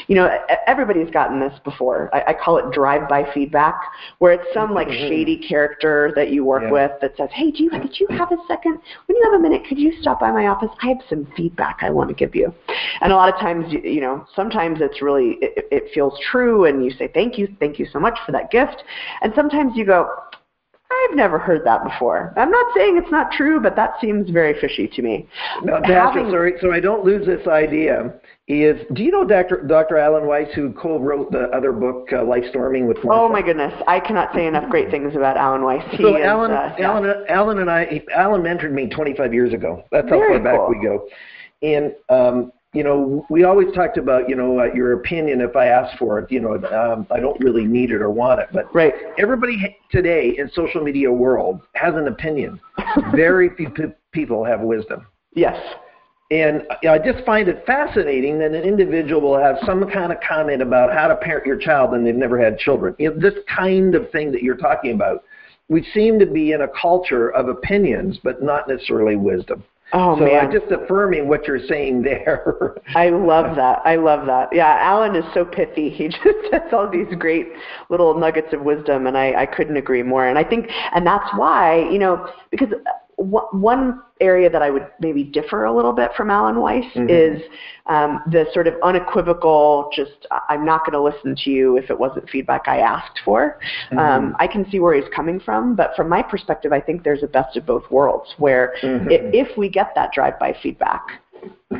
You 0.07 0.15
know, 0.15 0.37
everybody's 0.67 1.09
gotten 1.09 1.39
this 1.39 1.57
before. 1.63 2.09
I, 2.13 2.31
I 2.31 2.33
call 2.33 2.57
it 2.57 2.71
drive-by 2.73 3.31
feedback, 3.33 3.81
where 4.19 4.33
it's 4.33 4.53
some 4.53 4.73
like 4.73 4.87
mm-hmm. 4.87 5.07
shady 5.07 5.37
character 5.37 6.11
that 6.15 6.31
you 6.31 6.43
work 6.43 6.63
yeah. 6.63 6.71
with 6.71 6.91
that 7.01 7.15
says, 7.17 7.29
"Hey, 7.31 7.51
do 7.51 7.63
you 7.63 7.69
did 7.69 7.99
you 7.99 8.07
have 8.09 8.31
a 8.31 8.37
second? 8.47 8.79
When 9.05 9.15
you 9.17 9.23
have 9.31 9.39
a 9.39 9.41
minute, 9.41 9.63
could 9.67 9.79
you 9.79 9.93
stop 10.01 10.19
by 10.19 10.31
my 10.31 10.47
office? 10.47 10.69
I 10.81 10.89
have 10.89 10.97
some 11.09 11.27
feedback 11.35 11.79
I 11.81 11.89
want 11.89 12.09
to 12.09 12.15
give 12.15 12.35
you." 12.35 12.53
And 13.01 13.13
a 13.13 13.15
lot 13.15 13.33
of 13.33 13.39
times, 13.39 13.71
you, 13.71 13.79
you 13.79 14.01
know, 14.01 14.25
sometimes 14.35 14.79
it's 14.81 15.01
really 15.01 15.37
it, 15.41 15.67
it 15.71 15.83
feels 15.93 16.19
true, 16.31 16.65
and 16.65 16.83
you 16.83 16.91
say, 16.91 17.09
"Thank 17.13 17.37
you, 17.37 17.47
thank 17.59 17.79
you 17.79 17.87
so 17.91 17.99
much 17.99 18.17
for 18.25 18.31
that 18.33 18.51
gift," 18.51 18.83
and 19.21 19.33
sometimes 19.35 19.73
you 19.75 19.85
go, 19.85 20.09
I've 20.91 21.15
never 21.15 21.37
heard 21.37 21.63
that 21.65 21.83
before. 21.83 22.33
I'm 22.35 22.49
not 22.49 22.65
saying 22.75 22.97
it's 22.97 23.11
not 23.11 23.31
true, 23.31 23.59
but 23.59 23.75
that 23.75 23.93
seems 24.01 24.29
very 24.31 24.59
fishy 24.59 24.87
to 24.87 25.01
me. 25.01 25.27
Now, 25.63 25.81
Having, 25.83 26.31
sorry, 26.31 26.53
so 26.61 26.71
I 26.71 26.79
don't 26.79 27.05
lose 27.05 27.25
this 27.25 27.47
idea. 27.47 28.13
Is 28.47 28.81
do 28.93 29.03
you 29.03 29.11
know 29.11 29.23
Dr. 29.23 29.61
Dr. 29.61 29.97
Alan 29.97 30.25
Weiss, 30.25 30.47
who 30.55 30.73
co-wrote 30.73 31.31
the 31.31 31.49
other 31.55 31.71
book, 31.71 32.09
uh, 32.11 32.23
Life 32.23 32.45
Storming 32.49 32.87
with? 32.87 32.97
Oh 33.07 33.29
my 33.29 33.43
goodness, 33.43 33.71
I 33.87 33.99
cannot 33.99 34.33
say 34.33 34.47
enough 34.47 34.67
great 34.71 34.89
things 34.89 35.15
about 35.15 35.37
Alan 35.37 35.63
Weiss. 35.63 35.83
He 35.91 35.97
so 35.97 36.15
is, 36.15 36.25
Alan, 36.25 36.49
uh, 36.49 36.75
Alan, 36.79 37.03
yeah. 37.03 37.35
Alan 37.35 37.59
and 37.59 37.69
I, 37.69 38.01
Alan 38.11 38.41
mentored 38.41 38.71
me 38.71 38.89
25 38.89 39.31
years 39.35 39.53
ago. 39.53 39.83
That's 39.91 40.09
how 40.09 40.17
Very 40.17 40.37
far 40.37 40.43
back 40.43 40.57
cool. 40.57 40.69
we 40.69 40.83
go. 40.83 41.07
And 41.61 41.93
um, 42.09 42.51
you 42.73 42.83
know, 42.83 43.25
we 43.29 43.43
always 43.43 43.73
talked 43.73 43.97
about, 43.97 44.29
you 44.29 44.35
know, 44.35 44.59
uh, 44.59 44.65
your 44.73 44.93
opinion 44.93 45.41
if 45.41 45.55
I 45.55 45.67
ask 45.67 45.97
for 45.97 46.19
it, 46.19 46.31
you 46.31 46.39
know, 46.39 46.53
um, 46.67 47.07
I 47.09 47.19
don't 47.19 47.39
really 47.39 47.65
need 47.65 47.89
it 47.89 48.01
or 48.01 48.11
want 48.11 48.41
it. 48.41 48.49
But 48.53 48.73
right. 48.75 48.93
everybody 49.17 49.77
today 49.91 50.35
in 50.37 50.51
social 50.53 50.83
media 50.83 51.11
world 51.11 51.61
has 51.73 51.95
an 51.95 52.07
opinion. 52.07 52.59
Very 53.15 53.55
few 53.55 53.71
p- 53.71 53.85
people 54.11 54.45
have 54.45 54.61
wisdom. 54.61 55.07
Yes. 55.33 55.57
And 56.29 56.63
you 56.83 56.89
know, 56.89 56.93
I 56.93 56.99
just 56.99 57.25
find 57.25 57.47
it 57.47 57.65
fascinating 57.65 58.37
that 58.37 58.51
an 58.51 58.63
individual 58.63 59.21
will 59.21 59.39
have 59.39 59.57
some 59.65 59.89
kind 59.89 60.11
of 60.11 60.19
comment 60.21 60.61
about 60.61 60.93
how 60.93 61.07
to 61.07 61.15
parent 61.15 61.47
your 61.47 61.57
child 61.57 61.95
and 61.95 62.05
they've 62.05 62.13
never 62.13 62.39
had 62.39 62.59
children. 62.59 62.93
You 62.99 63.11
know, 63.11 63.19
this 63.19 63.43
kind 63.47 63.95
of 63.95 64.11
thing 64.11 64.31
that 64.31 64.43
you're 64.43 64.57
talking 64.57 64.91
about. 64.93 65.23
We 65.69 65.85
seem 65.93 66.17
to 66.19 66.25
be 66.25 66.51
in 66.51 66.61
a 66.61 66.67
culture 66.67 67.29
of 67.29 67.47
opinions, 67.47 68.19
but 68.23 68.41
not 68.41 68.67
necessarily 68.67 69.15
wisdom. 69.15 69.63
Oh 69.91 70.17
so 70.17 70.25
man. 70.25 70.45
I'm 70.45 70.51
just 70.51 70.71
affirming 70.71 71.27
what 71.27 71.47
you're 71.47 71.65
saying 71.67 72.03
there. 72.03 72.75
I 72.95 73.09
love 73.09 73.55
that. 73.55 73.81
I 73.85 73.95
love 73.95 74.27
that. 74.27 74.49
Yeah, 74.51 74.77
Alan 74.79 75.15
is 75.15 75.25
so 75.33 75.45
pithy. 75.45 75.89
He 75.89 76.07
just 76.23 76.53
has 76.53 76.71
all 76.71 76.89
these 76.89 77.07
great 77.17 77.47
little 77.89 78.17
nuggets 78.17 78.53
of 78.53 78.61
wisdom, 78.61 79.07
and 79.07 79.17
I, 79.17 79.33
I 79.41 79.45
couldn't 79.45 79.77
agree 79.77 80.03
more. 80.03 80.27
And 80.27 80.37
I 80.37 80.43
think, 80.43 80.69
and 80.93 81.05
that's 81.05 81.29
why, 81.35 81.89
you 81.89 81.97
know, 81.97 82.29
because 82.51 82.69
one 83.19 84.01
area 84.21 84.49
that 84.49 84.61
I 84.61 84.69
would 84.69 84.87
maybe 85.01 85.23
differ 85.23 85.65
a 85.65 85.75
little 85.75 85.91
bit 85.91 86.11
from 86.15 86.29
Alan 86.29 86.59
Weiss 86.59 86.85
mm-hmm. 86.95 87.09
is 87.09 87.41
um, 87.87 88.21
the 88.31 88.45
sort 88.53 88.67
of 88.67 88.75
unequivocal, 88.81 89.89
just 89.93 90.25
I'm 90.47 90.65
not 90.65 90.85
going 90.85 90.93
to 90.93 91.01
listen 91.01 91.35
to 91.43 91.49
you 91.49 91.77
if 91.77 91.89
it 91.89 91.99
wasn't 91.99 92.29
feedback 92.29 92.67
I 92.67 92.79
asked 92.79 93.19
for. 93.25 93.59
Mm-hmm. 93.91 93.99
Um, 93.99 94.35
I 94.39 94.47
can 94.47 94.69
see 94.71 94.79
where 94.79 94.93
he's 94.95 95.11
coming 95.13 95.39
from, 95.39 95.75
but 95.75 95.91
from 95.95 96.07
my 96.07 96.21
perspective, 96.21 96.71
I 96.71 96.79
think 96.79 97.03
there's 97.03 97.23
a 97.23 97.27
best 97.27 97.57
of 97.57 97.65
both 97.65 97.83
worlds 97.91 98.33
where 98.37 98.73
mm-hmm. 98.81 99.09
if, 99.09 99.49
if 99.49 99.57
we 99.57 99.69
get 99.69 99.91
that 99.95 100.11
drive-by 100.13 100.55
feedback, 100.63 101.21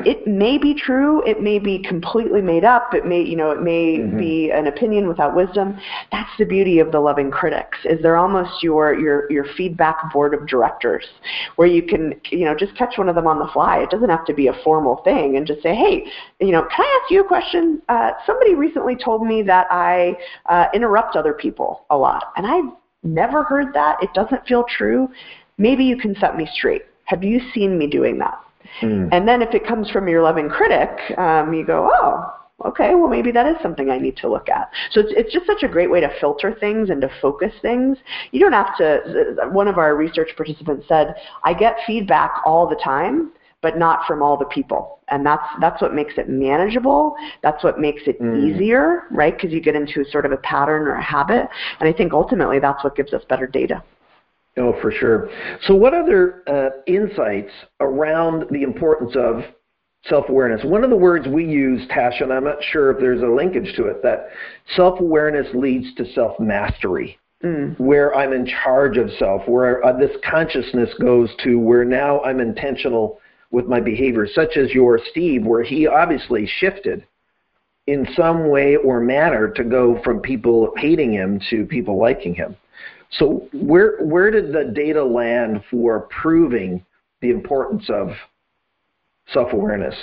it 0.05 0.27
may 0.27 0.57
be 0.57 0.73
true. 0.73 1.23
It 1.25 1.41
may 1.41 1.57
be 1.57 1.79
completely 1.79 2.41
made 2.41 2.63
up. 2.63 2.93
It 2.93 3.05
may, 3.05 3.21
you 3.21 3.35
know, 3.35 3.51
it 3.51 3.61
may 3.61 3.97
mm-hmm. 3.97 4.17
be 4.17 4.51
an 4.51 4.67
opinion 4.67 5.07
without 5.07 5.35
wisdom. 5.35 5.79
That's 6.11 6.29
the 6.37 6.45
beauty 6.45 6.79
of 6.79 6.91
the 6.91 6.99
loving 6.99 7.31
critics. 7.31 7.77
Is 7.85 8.01
they're 8.01 8.15
almost 8.15 8.61
your 8.61 8.97
your 8.97 9.31
your 9.31 9.45
feedback 9.57 10.13
board 10.13 10.33
of 10.33 10.47
directors, 10.47 11.05
where 11.55 11.67
you 11.67 11.81
can, 11.81 12.13
you 12.29 12.45
know, 12.45 12.55
just 12.55 12.75
catch 12.75 12.97
one 12.97 13.09
of 13.09 13.15
them 13.15 13.27
on 13.27 13.39
the 13.39 13.47
fly. 13.51 13.79
It 13.79 13.89
doesn't 13.89 14.09
have 14.09 14.25
to 14.25 14.33
be 14.33 14.47
a 14.47 14.53
formal 14.63 14.97
thing, 15.03 15.37
and 15.37 15.47
just 15.47 15.63
say, 15.63 15.75
hey, 15.75 16.05
you 16.39 16.51
know, 16.51 16.61
can 16.61 16.85
I 16.85 16.99
ask 17.01 17.11
you 17.11 17.21
a 17.21 17.27
question? 17.27 17.81
Uh, 17.89 18.11
somebody 18.25 18.55
recently 18.55 18.95
told 18.95 19.25
me 19.25 19.41
that 19.43 19.67
I 19.71 20.15
uh, 20.45 20.67
interrupt 20.73 21.15
other 21.15 21.33
people 21.33 21.85
a 21.89 21.97
lot, 21.97 22.31
and 22.37 22.45
I've 22.45 22.71
never 23.03 23.43
heard 23.43 23.73
that. 23.73 24.01
It 24.03 24.13
doesn't 24.13 24.45
feel 24.45 24.65
true. 24.77 25.09
Maybe 25.57 25.83
you 25.83 25.97
can 25.97 26.15
set 26.19 26.37
me 26.37 26.47
straight. 26.53 26.83
Have 27.05 27.23
you 27.23 27.41
seen 27.53 27.77
me 27.77 27.87
doing 27.87 28.19
that? 28.19 28.39
Mm. 28.81 29.09
And 29.11 29.27
then 29.27 29.41
if 29.41 29.53
it 29.53 29.65
comes 29.65 29.89
from 29.89 30.07
your 30.07 30.21
loving 30.21 30.49
critic, 30.49 30.89
um, 31.17 31.53
you 31.53 31.65
go, 31.65 31.89
oh, 31.93 32.33
okay, 32.65 32.95
well 32.95 33.07
maybe 33.07 33.31
that 33.31 33.47
is 33.47 33.55
something 33.61 33.89
I 33.89 33.97
need 33.97 34.17
to 34.17 34.29
look 34.29 34.49
at. 34.49 34.69
So 34.91 34.99
it's, 34.99 35.13
it's 35.15 35.33
just 35.33 35.45
such 35.45 35.63
a 35.63 35.67
great 35.67 35.89
way 35.89 36.01
to 36.01 36.11
filter 36.19 36.55
things 36.59 36.89
and 36.89 37.01
to 37.01 37.09
focus 37.21 37.53
things. 37.61 37.97
You 38.31 38.39
don't 38.41 38.53
have 38.53 38.75
to, 38.77 39.49
one 39.51 39.67
of 39.67 39.77
our 39.77 39.95
research 39.95 40.29
participants 40.35 40.85
said, 40.87 41.15
I 41.43 41.53
get 41.53 41.77
feedback 41.87 42.31
all 42.45 42.67
the 42.67 42.75
time, 42.83 43.31
but 43.61 43.77
not 43.77 44.05
from 44.07 44.21
all 44.21 44.37
the 44.37 44.45
people. 44.45 44.99
And 45.09 45.25
that's, 45.25 45.43
that's 45.59 45.81
what 45.81 45.93
makes 45.93 46.13
it 46.17 46.29
manageable. 46.29 47.15
That's 47.43 47.63
what 47.63 47.79
makes 47.79 48.03
it 48.07 48.21
mm. 48.21 48.55
easier, 48.55 49.03
right? 49.11 49.35
Because 49.35 49.51
you 49.51 49.61
get 49.61 49.75
into 49.75 50.05
sort 50.05 50.25
of 50.25 50.31
a 50.31 50.37
pattern 50.37 50.83
or 50.83 50.95
a 50.95 51.03
habit. 51.03 51.47
And 51.79 51.89
I 51.89 51.93
think 51.93 52.13
ultimately 52.13 52.59
that's 52.59 52.83
what 52.83 52.95
gives 52.95 53.13
us 53.13 53.23
better 53.27 53.47
data. 53.47 53.83
Oh, 54.59 54.73
for 54.81 54.91
sure. 54.91 55.29
So, 55.63 55.73
what 55.73 55.93
other 55.93 56.43
uh, 56.47 56.69
insights 56.85 57.51
around 57.79 58.45
the 58.51 58.63
importance 58.63 59.15
of 59.15 59.43
self-awareness? 60.03 60.65
One 60.65 60.83
of 60.83 60.89
the 60.89 60.97
words 60.97 61.27
we 61.27 61.45
use, 61.45 61.87
Tasha, 61.87 62.23
and 62.23 62.33
I'm 62.33 62.43
not 62.43 62.61
sure 62.71 62.91
if 62.91 62.99
there's 62.99 63.21
a 63.21 63.27
linkage 63.27 63.73
to 63.77 63.85
it, 63.85 64.03
that 64.03 64.27
self-awareness 64.75 65.47
leads 65.53 65.95
to 65.95 66.11
self-mastery. 66.13 67.17
Mm. 67.43 67.79
Where 67.79 68.13
I'm 68.13 68.33
in 68.33 68.45
charge 68.45 68.97
of 68.97 69.09
self, 69.17 69.47
where 69.47 69.83
uh, 69.85 69.93
this 69.97 70.11
consciousness 70.29 70.89
goes 70.99 71.29
to 71.45 71.57
where 71.57 71.85
now 71.85 72.19
I'm 72.21 72.41
intentional 72.41 73.21
with 73.51 73.65
my 73.65 73.79
behavior, 73.79 74.27
such 74.27 74.57
as 74.57 74.71
your 74.71 74.99
Steve, 75.09 75.45
where 75.45 75.63
he 75.63 75.87
obviously 75.87 76.45
shifted 76.45 77.05
in 77.87 78.05
some 78.13 78.49
way 78.49 78.75
or 78.75 78.99
manner 78.99 79.49
to 79.51 79.63
go 79.63 80.01
from 80.03 80.19
people 80.19 80.73
hating 80.75 81.13
him 81.13 81.39
to 81.49 81.65
people 81.65 81.97
liking 81.97 82.35
him. 82.35 82.57
So 83.11 83.47
where 83.53 83.97
where 84.01 84.29
did 84.29 84.53
the 84.53 84.71
data 84.73 85.03
land 85.03 85.63
for 85.69 86.01
proving 86.21 86.85
the 87.21 87.31
importance 87.31 87.89
of 87.89 88.09
self-awareness? 89.33 89.95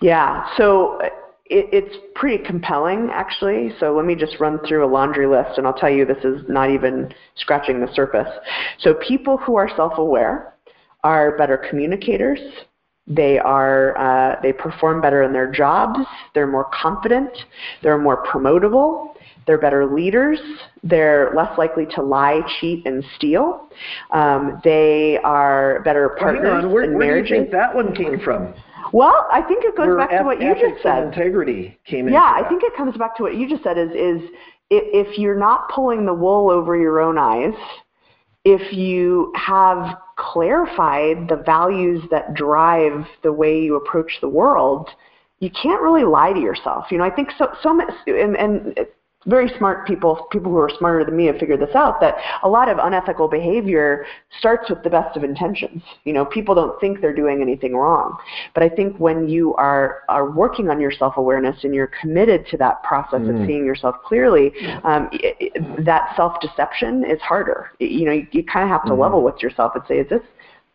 Yeah, 0.00 0.46
so 0.56 0.98
it, 1.00 1.68
it's 1.72 1.96
pretty 2.14 2.42
compelling 2.44 3.10
actually. 3.12 3.72
So 3.78 3.94
let 3.94 4.04
me 4.04 4.14
just 4.14 4.40
run 4.40 4.58
through 4.66 4.84
a 4.84 4.90
laundry 4.90 5.26
list, 5.26 5.58
and 5.58 5.66
I'll 5.66 5.74
tell 5.74 5.90
you 5.90 6.04
this 6.04 6.24
is 6.24 6.42
not 6.48 6.70
even 6.70 7.12
scratching 7.36 7.80
the 7.80 7.92
surface. 7.94 8.28
So 8.78 8.94
people 8.94 9.36
who 9.38 9.56
are 9.56 9.70
self-aware 9.76 10.54
are 11.04 11.36
better 11.38 11.56
communicators. 11.56 12.40
They 13.06 13.38
are 13.38 13.96
uh, 13.96 14.40
they 14.42 14.52
perform 14.52 15.00
better 15.00 15.22
in 15.22 15.32
their 15.32 15.50
jobs. 15.50 16.00
They're 16.34 16.48
more 16.48 16.68
confident. 16.74 17.30
They're 17.82 17.98
more 17.98 18.26
promotable. 18.26 19.14
They're 19.46 19.58
better 19.58 19.86
leaders. 19.86 20.40
They're 20.82 21.32
less 21.34 21.56
likely 21.56 21.86
to 21.94 22.02
lie, 22.02 22.40
cheat, 22.60 22.84
and 22.86 23.04
steal. 23.16 23.68
Um, 24.10 24.60
they 24.64 25.18
are 25.22 25.82
better 25.84 26.16
partners 26.18 26.64
well, 26.64 26.72
where, 26.72 26.84
in 26.84 26.94
where 26.96 27.22
do 27.22 27.28
you 27.28 27.40
think 27.42 27.52
that 27.52 27.74
one 27.74 27.94
came 27.94 28.18
from? 28.20 28.54
Well, 28.92 29.26
I 29.32 29.42
think 29.42 29.64
it 29.64 29.76
goes 29.76 29.86
where 29.86 29.96
back 29.96 30.10
to 30.10 30.22
what 30.22 30.40
you 30.40 30.54
just 30.54 30.82
said. 30.82 31.04
integrity 31.04 31.78
came 31.86 32.08
in. 32.08 32.12
Yeah, 32.12 32.32
I 32.34 32.48
think 32.48 32.62
it 32.62 32.76
comes 32.76 32.96
back 32.96 33.16
to 33.16 33.22
what 33.22 33.36
you 33.36 33.48
just 33.48 33.62
said. 33.62 33.78
Is 33.78 33.90
is 33.90 34.30
if 34.70 35.18
you're 35.18 35.38
not 35.38 35.68
pulling 35.70 36.06
the 36.06 36.14
wool 36.14 36.50
over 36.50 36.76
your 36.76 37.00
own 37.00 37.18
eyes, 37.18 37.54
if 38.44 38.72
you 38.72 39.32
have 39.36 39.98
clarified 40.16 41.28
the 41.28 41.36
values 41.36 42.02
that 42.10 42.34
drive 42.34 43.06
the 43.22 43.32
way 43.32 43.60
you 43.60 43.76
approach 43.76 44.12
the 44.20 44.28
world, 44.28 44.88
you 45.40 45.50
can't 45.50 45.82
really 45.82 46.04
lie 46.04 46.32
to 46.32 46.40
yourself. 46.40 46.86
You 46.90 46.98
know, 46.98 47.04
I 47.04 47.10
think 47.10 47.30
so. 47.36 47.48
So 47.62 47.74
much, 47.74 47.92
and, 48.06 48.36
and 48.36 48.78
very 49.26 49.50
smart 49.58 49.86
people, 49.86 50.26
people 50.30 50.50
who 50.50 50.58
are 50.58 50.70
smarter 50.78 51.04
than 51.04 51.16
me 51.16 51.26
have 51.26 51.36
figured 51.38 51.60
this 51.60 51.74
out, 51.74 52.00
that 52.00 52.14
a 52.42 52.48
lot 52.48 52.68
of 52.68 52.78
unethical 52.78 53.28
behavior 53.28 54.06
starts 54.38 54.70
with 54.70 54.82
the 54.82 54.90
best 54.90 55.16
of 55.16 55.24
intentions. 55.24 55.82
You 56.04 56.12
know, 56.12 56.24
people 56.24 56.54
don't 56.54 56.80
think 56.80 57.00
they're 57.00 57.14
doing 57.14 57.42
anything 57.42 57.76
wrong. 57.76 58.16
But 58.54 58.62
I 58.62 58.68
think 58.68 58.96
when 58.98 59.28
you 59.28 59.54
are, 59.54 60.02
are 60.08 60.30
working 60.30 60.70
on 60.70 60.80
your 60.80 60.92
self-awareness 60.92 61.64
and 61.64 61.74
you're 61.74 61.90
committed 62.00 62.46
to 62.48 62.56
that 62.58 62.82
process 62.82 63.20
mm. 63.20 63.40
of 63.40 63.46
seeing 63.46 63.64
yourself 63.66 63.96
clearly, 64.04 64.52
um, 64.84 65.08
it, 65.12 65.36
it, 65.40 65.84
that 65.84 66.14
self-deception 66.16 67.04
is 67.04 67.20
harder. 67.20 67.72
You 67.80 68.04
know, 68.06 68.12
you, 68.12 68.26
you 68.30 68.44
kind 68.44 68.64
of 68.64 68.70
have 68.70 68.84
to 68.84 68.92
mm. 68.92 68.98
level 68.98 69.22
with 69.22 69.42
yourself 69.42 69.72
and 69.74 69.84
say, 69.88 69.98
is 69.98 70.08
this 70.08 70.22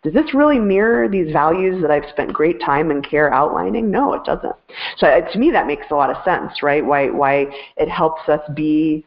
does 0.04 0.14
this 0.14 0.34
really 0.34 0.60
mirror 0.60 1.08
these 1.08 1.32
values 1.32 1.82
that 1.82 1.92
I've 1.92 2.10
spent 2.10 2.34
great 2.34 2.60
time 2.60 2.90
and 2.90 3.08
care 3.08 3.32
outlining? 3.34 3.92
No, 3.92 4.14
it 4.14 4.24
doesn't. 4.24 4.56
So 4.98 5.08
uh, 5.08 5.22
to 5.32 5.40
me, 5.40 5.52
that 5.52 5.68
makes 5.68 5.86
a 5.92 5.96
lot 5.96 6.10
of 6.10 6.24
sense, 6.24 6.64
right? 6.64 6.84
Why 6.84 7.10
why 7.10 7.48
it 7.78 7.90
helps 7.90 8.28
us 8.28 8.42
be 8.56 9.06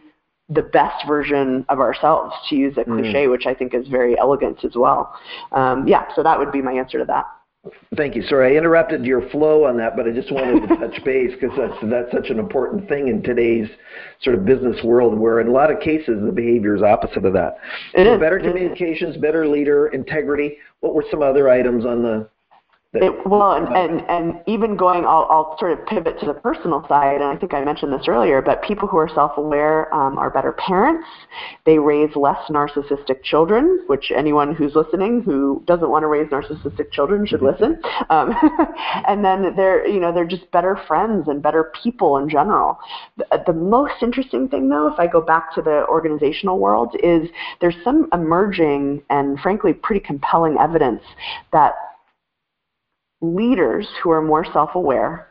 the 0.51 0.63
best 0.63 1.07
version 1.07 1.65
of 1.69 1.81
ourselves, 1.81 2.35
to 2.49 2.57
use 2.57 2.77
a 2.77 2.81
mm-hmm. 2.81 3.01
cliche, 3.01 3.25
mm. 3.27 3.31
which 3.31 3.47
I 3.47 3.55
think 3.55 3.75
is 3.75 3.89
very 3.89 4.19
elegant 4.19 4.65
as 4.65 4.73
well. 4.77 5.15
Um, 5.53 5.89
yeah, 5.89 6.05
so 6.15 6.23
that 6.23 6.39
would 6.39 6.53
be 6.53 6.61
my 6.61 6.73
answer 6.73 6.99
to 6.99 7.05
that. 7.07 7.27
Thank 7.97 8.15
you. 8.15 8.23
Sorry, 8.25 8.55
I 8.55 8.59
interrupted 8.59 9.07
your 9.07 9.27
flow 9.31 9.65
on 9.65 9.79
that, 9.79 9.97
but 9.97 10.07
I 10.07 10.11
just 10.11 10.31
wanted 10.31 10.69
to 10.69 10.77
touch 10.77 11.03
base 11.03 11.33
because 11.41 11.57
that's 11.57 11.91
that's 11.91 12.13
such 12.13 12.29
an 12.29 12.39
important 12.39 12.87
thing 12.91 13.09
in 13.09 13.23
today's 13.23 13.69
sort 14.21 14.37
of 14.37 14.45
business 14.45 14.83
world, 14.85 15.19
where 15.19 15.41
in 15.41 15.49
a 15.49 15.51
lot 15.51 15.71
of 15.71 15.81
cases 15.81 16.21
the 16.23 16.33
behavior 16.33 16.77
is 16.77 16.83
opposite 16.83 17.25
of 17.25 17.33
that. 17.33 17.57
So 17.97 18.19
better 18.19 18.39
communications, 18.39 19.17
better 19.17 19.49
leader, 19.49 19.87
integrity. 19.89 20.59
What 20.85 20.95
were 20.95 21.07
some 21.11 21.23
other 21.23 21.49
items 21.49 21.87
on 21.87 22.03
the 22.03 22.29
it, 22.95 23.27
well, 23.27 23.53
and, 23.53 23.69
and, 23.77 24.09
and 24.09 24.41
even 24.47 24.77
going, 24.77 25.05
I'll, 25.05 25.27
I'll 25.29 25.57
sort 25.59 25.73
of 25.73 25.85
pivot 25.87 26.21
to 26.21 26.27
the 26.27 26.35
personal 26.35 26.85
side, 26.89 27.17
and 27.17 27.25
I 27.25 27.37
think 27.37 27.53
I 27.53 27.65
mentioned 27.65 27.93
this 27.93 28.07
earlier, 28.07 28.41
but 28.41 28.63
people 28.63 28.87
who 28.87 28.97
are 28.99 29.09
self-aware 29.09 29.93
um, 29.93 30.17
are 30.17 30.31
better 30.31 30.53
parents. 30.53 31.07
They 31.67 31.79
raise 31.79 32.15
less 32.15 32.39
narcissistic 32.49 33.23
children, 33.25 33.83
which 33.89 34.13
anyone 34.15 34.55
who's 34.55 34.75
listening 34.75 35.23
who 35.23 35.63
doesn't 35.67 35.91
want 35.91 36.05
to 36.05 36.07
raise 36.07 36.29
narcissistic 36.29 36.93
children 36.93 37.27
should 37.27 37.41
mm-hmm. 37.41 37.65
listen. 37.65 37.83
Um, 38.11 38.33
and 39.09 39.25
then 39.25 39.57
they're, 39.57 39.87
you 39.89 39.99
know, 39.99 40.13
they're 40.13 40.25
just 40.25 40.49
better 40.53 40.79
friends 40.87 41.27
and 41.27 41.43
better 41.43 41.73
people 41.83 42.19
in 42.19 42.29
general. 42.29 42.79
The, 43.17 43.43
the 43.47 43.53
most 43.53 44.03
interesting 44.03 44.49
thing, 44.49 44.69
though, 44.69 44.87
if 44.87 45.01
I 45.01 45.09
go 45.09 45.21
back 45.21 45.53
to 45.55 45.63
the 45.63 45.85
organizational 45.89 46.59
world, 46.59 46.95
is 47.03 47.29
there's 47.61 47.77
some 47.83 48.09
emerging 48.13 49.03
and 49.11 49.39
frankly 49.41 49.73
pretty 49.73 50.01
compelling 50.01 50.57
evidence 50.59 51.03
that 51.53 51.75
leaders 53.21 53.89
who 54.03 54.11
are 54.11 54.23
more 54.23 54.45
self-aware 54.53 55.29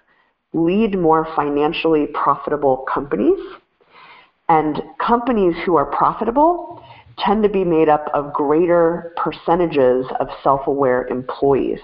lead 0.53 0.97
more 0.97 1.27
financially 1.35 2.07
profitable 2.13 2.85
companies, 2.93 3.39
and 4.49 4.81
companies 4.99 5.55
who 5.65 5.75
are 5.75 5.85
profitable 5.85 6.81
tend 7.17 7.43
to 7.43 7.49
be 7.49 7.63
made 7.63 7.89
up 7.89 8.05
of 8.13 8.33
greater 8.33 9.13
percentages 9.17 10.05
of 10.19 10.27
self-aware 10.43 11.07
employees. 11.07 11.79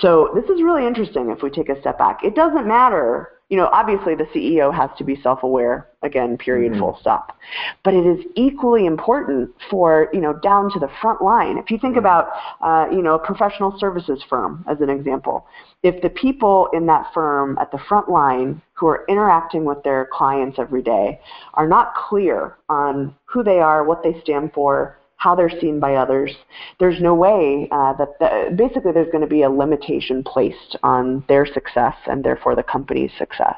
So 0.00 0.30
this 0.34 0.44
is 0.44 0.62
really 0.62 0.86
interesting 0.86 1.30
if 1.30 1.42
we 1.42 1.50
take 1.50 1.68
a 1.68 1.80
step 1.80 1.98
back. 1.98 2.24
It 2.24 2.34
doesn't 2.34 2.66
matter 2.66 3.34
you 3.48 3.56
know, 3.56 3.68
obviously 3.72 4.14
the 4.14 4.24
CEO 4.24 4.74
has 4.74 4.90
to 4.98 5.04
be 5.04 5.20
self-aware, 5.22 5.88
again, 6.04 6.36
period, 6.38 6.72
mm-hmm. 6.72 6.80
full 6.80 6.98
stop. 7.00 7.36
But 7.82 7.94
it 7.94 8.06
is 8.06 8.24
equally 8.36 8.86
important 8.86 9.50
for, 9.70 10.08
you 10.12 10.20
know, 10.20 10.34
down 10.34 10.70
to 10.72 10.78
the 10.78 10.88
front 11.00 11.22
line. 11.22 11.58
If 11.58 11.70
you 11.70 11.78
think 11.78 11.96
about, 11.96 12.28
uh, 12.60 12.86
you 12.90 13.02
know, 13.02 13.14
a 13.14 13.18
professional 13.18 13.76
services 13.78 14.22
firm 14.28 14.64
as 14.68 14.80
an 14.80 14.90
example, 14.90 15.46
if 15.82 16.00
the 16.02 16.10
people 16.10 16.68
in 16.72 16.86
that 16.86 17.12
firm 17.12 17.58
at 17.60 17.70
the 17.72 17.78
front 17.88 18.08
line 18.08 18.62
who 18.74 18.86
are 18.86 19.04
interacting 19.08 19.64
with 19.64 19.82
their 19.82 20.08
clients 20.12 20.58
every 20.58 20.82
day 20.82 21.20
are 21.54 21.68
not 21.68 21.94
clear 21.94 22.56
on 22.68 23.14
who 23.24 23.42
they 23.42 23.58
are, 23.58 23.84
what 23.84 24.02
they 24.02 24.20
stand 24.22 24.52
for, 24.52 24.98
how 25.16 25.34
they're 25.34 25.60
seen 25.60 25.80
by 25.80 25.94
others. 25.94 26.32
There's 26.78 27.00
no 27.00 27.14
way 27.14 27.68
uh, 27.70 27.94
that 27.94 28.18
the, 28.18 28.54
basically 28.54 28.92
there's 28.92 29.10
going 29.10 29.22
to 29.22 29.26
be 29.26 29.42
a 29.42 29.50
limitation 29.50 30.22
placed 30.22 30.76
on 30.82 31.24
their 31.28 31.46
success 31.46 31.94
and 32.06 32.22
therefore 32.22 32.54
the 32.54 32.62
company's 32.62 33.10
success. 33.16 33.56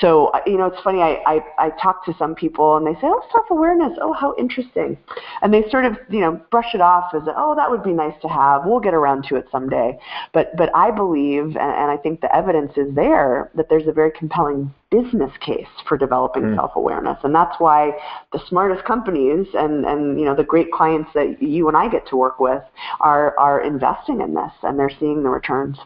So 0.00 0.26
uh, 0.28 0.40
you 0.46 0.58
know, 0.58 0.66
it's 0.66 0.82
funny. 0.82 1.00
I 1.00 1.22
I, 1.26 1.40
I 1.58 1.70
talk 1.82 2.04
to 2.06 2.14
some 2.18 2.34
people 2.34 2.76
and 2.76 2.86
they 2.86 2.94
say, 2.94 3.06
"Oh, 3.06 3.22
self-awareness. 3.32 3.98
Oh, 4.00 4.12
how 4.12 4.34
interesting," 4.38 4.96
and 5.42 5.52
they 5.52 5.68
sort 5.70 5.84
of 5.84 5.96
you 6.08 6.20
know 6.20 6.40
brush 6.50 6.74
it 6.74 6.80
off 6.80 7.12
as, 7.14 7.22
"Oh, 7.36 7.54
that 7.56 7.70
would 7.70 7.82
be 7.82 7.92
nice 7.92 8.14
to 8.22 8.28
have. 8.28 8.62
We'll 8.64 8.80
get 8.80 8.94
around 8.94 9.24
to 9.28 9.36
it 9.36 9.46
someday." 9.50 9.98
But 10.32 10.56
but 10.56 10.70
I 10.74 10.90
believe, 10.90 11.44
and, 11.44 11.58
and 11.58 11.90
I 11.90 11.96
think 11.96 12.20
the 12.20 12.34
evidence 12.34 12.72
is 12.76 12.94
there 12.94 13.50
that 13.54 13.68
there's 13.68 13.86
a 13.86 13.92
very 13.92 14.12
compelling 14.12 14.72
business 14.92 15.32
case 15.40 15.66
for 15.88 15.96
developing 15.96 16.42
mm. 16.42 16.54
self-awareness 16.54 17.18
and 17.24 17.34
that's 17.34 17.58
why 17.58 17.90
the 18.32 18.40
smartest 18.46 18.84
companies 18.84 19.46
and 19.54 19.86
and 19.86 20.20
you 20.20 20.26
know 20.26 20.36
the 20.36 20.44
great 20.44 20.70
clients 20.70 21.10
that 21.14 21.42
you 21.42 21.66
and 21.66 21.76
I 21.76 21.88
get 21.88 22.06
to 22.08 22.16
work 22.16 22.38
with 22.38 22.62
are 23.00 23.36
are 23.38 23.62
investing 23.62 24.20
in 24.20 24.34
this 24.34 24.52
and 24.62 24.78
they're 24.78 24.92
seeing 25.00 25.22
the 25.22 25.30
returns 25.30 25.78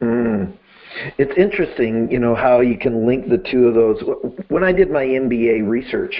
mm. 0.00 0.56
it's 1.18 1.36
interesting 1.36 2.08
you 2.10 2.20
know 2.20 2.36
how 2.36 2.60
you 2.60 2.78
can 2.78 3.04
link 3.04 3.28
the 3.28 3.38
two 3.38 3.66
of 3.66 3.74
those 3.74 4.00
when 4.48 4.62
I 4.62 4.72
did 4.72 4.90
my 4.90 5.04
MBA 5.04 5.68
research 5.68 6.14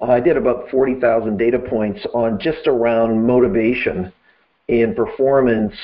I 0.00 0.18
did 0.18 0.36
about 0.36 0.68
40,000 0.68 1.36
data 1.36 1.60
points 1.60 2.04
on 2.12 2.40
just 2.40 2.66
around 2.66 3.24
motivation 3.24 4.12
and 4.68 4.96
performance 4.96 5.74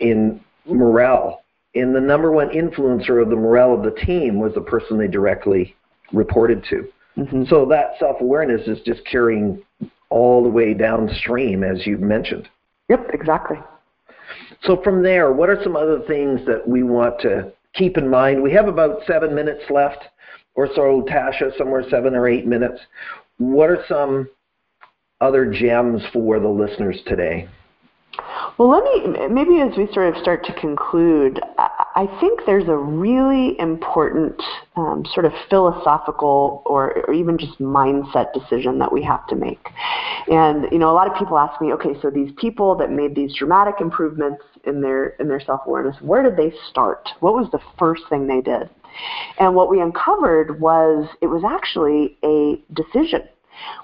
in 0.00 0.40
morale 0.66 1.44
and 1.74 1.94
the 1.94 2.00
number 2.00 2.32
one 2.32 2.48
influencer 2.50 3.22
of 3.22 3.30
the 3.30 3.36
morale 3.36 3.74
of 3.74 3.82
the 3.82 3.98
team 4.00 4.40
was 4.40 4.54
the 4.54 4.60
person 4.60 4.98
they 4.98 5.06
directly 5.06 5.74
reported 6.12 6.64
to. 6.70 6.88
Mm-hmm. 7.16 7.44
So 7.48 7.66
that 7.66 7.92
self 7.98 8.20
awareness 8.20 8.66
is 8.66 8.78
just 8.84 9.04
carrying 9.06 9.62
all 10.08 10.42
the 10.42 10.48
way 10.48 10.74
downstream, 10.74 11.62
as 11.62 11.86
you've 11.86 12.00
mentioned. 12.00 12.48
Yep, 12.88 13.10
exactly. 13.12 13.58
So 14.64 14.80
from 14.82 15.02
there, 15.02 15.32
what 15.32 15.48
are 15.48 15.62
some 15.62 15.76
other 15.76 16.00
things 16.06 16.40
that 16.46 16.66
we 16.66 16.82
want 16.82 17.20
to 17.20 17.52
keep 17.74 17.96
in 17.96 18.08
mind? 18.08 18.42
We 18.42 18.52
have 18.52 18.68
about 18.68 19.02
seven 19.06 19.34
minutes 19.34 19.62
left, 19.70 20.04
or 20.54 20.68
so, 20.74 21.06
Tasha, 21.08 21.56
somewhere 21.56 21.84
seven 21.88 22.14
or 22.14 22.28
eight 22.28 22.46
minutes. 22.46 22.80
What 23.38 23.70
are 23.70 23.84
some 23.88 24.28
other 25.20 25.46
gems 25.46 26.02
for 26.12 26.40
the 26.40 26.48
listeners 26.48 27.00
today? 27.06 27.48
Well, 28.58 28.68
let 28.68 28.84
me 28.84 29.28
maybe 29.28 29.60
as 29.60 29.76
we 29.76 29.88
sort 29.92 30.14
of 30.14 30.20
start 30.20 30.44
to 30.44 30.52
conclude, 30.54 31.40
I 31.58 32.06
think 32.20 32.40
there's 32.46 32.68
a 32.68 32.76
really 32.76 33.58
important 33.58 34.40
um, 34.76 35.04
sort 35.12 35.26
of 35.26 35.32
philosophical 35.48 36.62
or, 36.66 37.04
or 37.06 37.14
even 37.14 37.38
just 37.38 37.58
mindset 37.58 38.32
decision 38.32 38.78
that 38.78 38.92
we 38.92 39.02
have 39.02 39.26
to 39.28 39.36
make. 39.36 39.66
And 40.30 40.66
you 40.70 40.78
know, 40.78 40.90
a 40.90 40.94
lot 40.94 41.10
of 41.10 41.16
people 41.18 41.38
ask 41.38 41.60
me, 41.60 41.72
okay, 41.72 41.94
so 42.02 42.10
these 42.10 42.32
people 42.36 42.76
that 42.76 42.90
made 42.90 43.14
these 43.14 43.34
dramatic 43.34 43.80
improvements 43.80 44.42
in 44.64 44.82
their 44.82 45.08
in 45.20 45.28
their 45.28 45.40
self-awareness, 45.40 45.96
where 46.00 46.22
did 46.22 46.36
they 46.36 46.54
start? 46.68 47.08
What 47.20 47.34
was 47.34 47.50
the 47.52 47.60
first 47.78 48.02
thing 48.08 48.26
they 48.26 48.40
did? 48.40 48.68
And 49.38 49.54
what 49.54 49.70
we 49.70 49.80
uncovered 49.80 50.60
was 50.60 51.08
it 51.22 51.26
was 51.26 51.42
actually 51.44 52.18
a 52.24 52.60
decision 52.74 53.22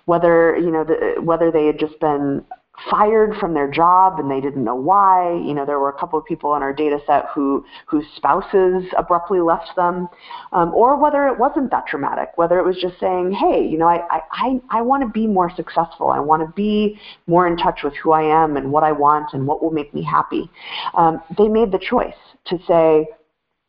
whether 0.06 0.56
you 0.56 0.70
know 0.70 0.84
the, 0.84 1.20
whether 1.20 1.50
they 1.50 1.66
had 1.66 1.78
just 1.78 1.98
been 2.00 2.44
fired 2.90 3.34
from 3.36 3.54
their 3.54 3.68
job 3.70 4.18
and 4.18 4.30
they 4.30 4.40
didn't 4.40 4.64
know 4.64 4.74
why. 4.74 5.32
You 5.32 5.54
know, 5.54 5.64
there 5.64 5.78
were 5.78 5.88
a 5.88 5.98
couple 5.98 6.18
of 6.18 6.24
people 6.24 6.54
in 6.56 6.62
our 6.62 6.72
data 6.72 6.98
set 7.06 7.26
who 7.34 7.64
whose 7.86 8.04
spouses 8.16 8.84
abruptly 8.96 9.40
left 9.40 9.74
them, 9.76 10.08
um, 10.52 10.72
or 10.74 10.96
whether 11.00 11.26
it 11.26 11.38
wasn't 11.38 11.70
that 11.70 11.86
traumatic, 11.86 12.30
whether 12.36 12.58
it 12.58 12.66
was 12.66 12.76
just 12.80 12.98
saying, 13.00 13.32
hey, 13.32 13.66
you 13.66 13.78
know, 13.78 13.88
I 13.88 14.20
I 14.30 14.60
I, 14.70 14.82
want 14.82 15.02
to 15.02 15.08
be 15.08 15.26
more 15.26 15.50
successful. 15.54 16.10
I 16.10 16.20
want 16.20 16.42
to 16.46 16.52
be 16.54 17.00
more 17.26 17.46
in 17.46 17.56
touch 17.56 17.80
with 17.82 17.94
who 17.96 18.12
I 18.12 18.22
am 18.22 18.56
and 18.56 18.70
what 18.70 18.84
I 18.84 18.92
want 18.92 19.32
and 19.32 19.46
what 19.46 19.62
will 19.62 19.72
make 19.72 19.92
me 19.94 20.02
happy. 20.02 20.50
Um, 20.94 21.20
they 21.36 21.48
made 21.48 21.72
the 21.72 21.78
choice 21.78 22.14
to 22.46 22.58
say, 22.66 23.08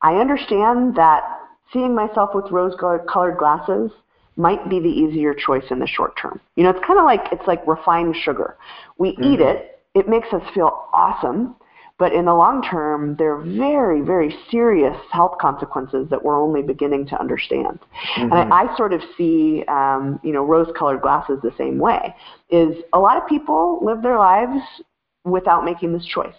I 0.01 0.15
understand 0.15 0.95
that 0.95 1.23
seeing 1.73 1.95
myself 1.95 2.31
with 2.33 2.51
rose-colored 2.51 3.37
glasses 3.37 3.91
might 4.37 4.69
be 4.69 4.79
the 4.79 4.89
easier 4.89 5.33
choice 5.33 5.65
in 5.71 5.79
the 5.79 5.87
short 5.87 6.17
term. 6.21 6.39
You 6.55 6.63
know, 6.63 6.69
it's 6.69 6.85
kind 6.85 6.99
of 6.99 7.05
like 7.05 7.27
it's 7.31 7.47
like 7.47 7.65
refined 7.67 8.15
sugar. 8.15 8.57
We 8.97 9.11
mm-hmm. 9.11 9.23
eat 9.23 9.39
it, 9.39 9.79
it 9.93 10.07
makes 10.07 10.27
us 10.31 10.43
feel 10.53 10.85
awesome, 10.93 11.55
but 11.99 12.13
in 12.13 12.25
the 12.25 12.33
long 12.33 12.61
term, 12.61 13.15
there 13.17 13.33
are 13.33 13.41
very, 13.41 14.01
very 14.01 14.35
serious 14.51 14.95
health 15.11 15.37
consequences 15.41 16.07
that 16.11 16.23
we're 16.23 16.39
only 16.39 16.61
beginning 16.61 17.07
to 17.07 17.19
understand. 17.19 17.79
Mm-hmm. 18.15 18.31
And 18.31 18.53
I, 18.53 18.65
I, 18.65 18.77
sort 18.77 18.93
of 18.93 19.01
see, 19.17 19.63
um, 19.67 20.19
you 20.23 20.31
know, 20.31 20.43
rose-colored 20.43 21.01
glasses 21.01 21.39
the 21.41 21.53
same 21.57 21.79
way. 21.79 22.15
Is 22.49 22.75
a 22.93 22.99
lot 22.99 23.17
of 23.17 23.27
people 23.27 23.79
live 23.81 24.03
their 24.03 24.19
lives 24.19 24.61
without 25.25 25.65
making 25.65 25.93
this 25.93 26.05
choice. 26.05 26.35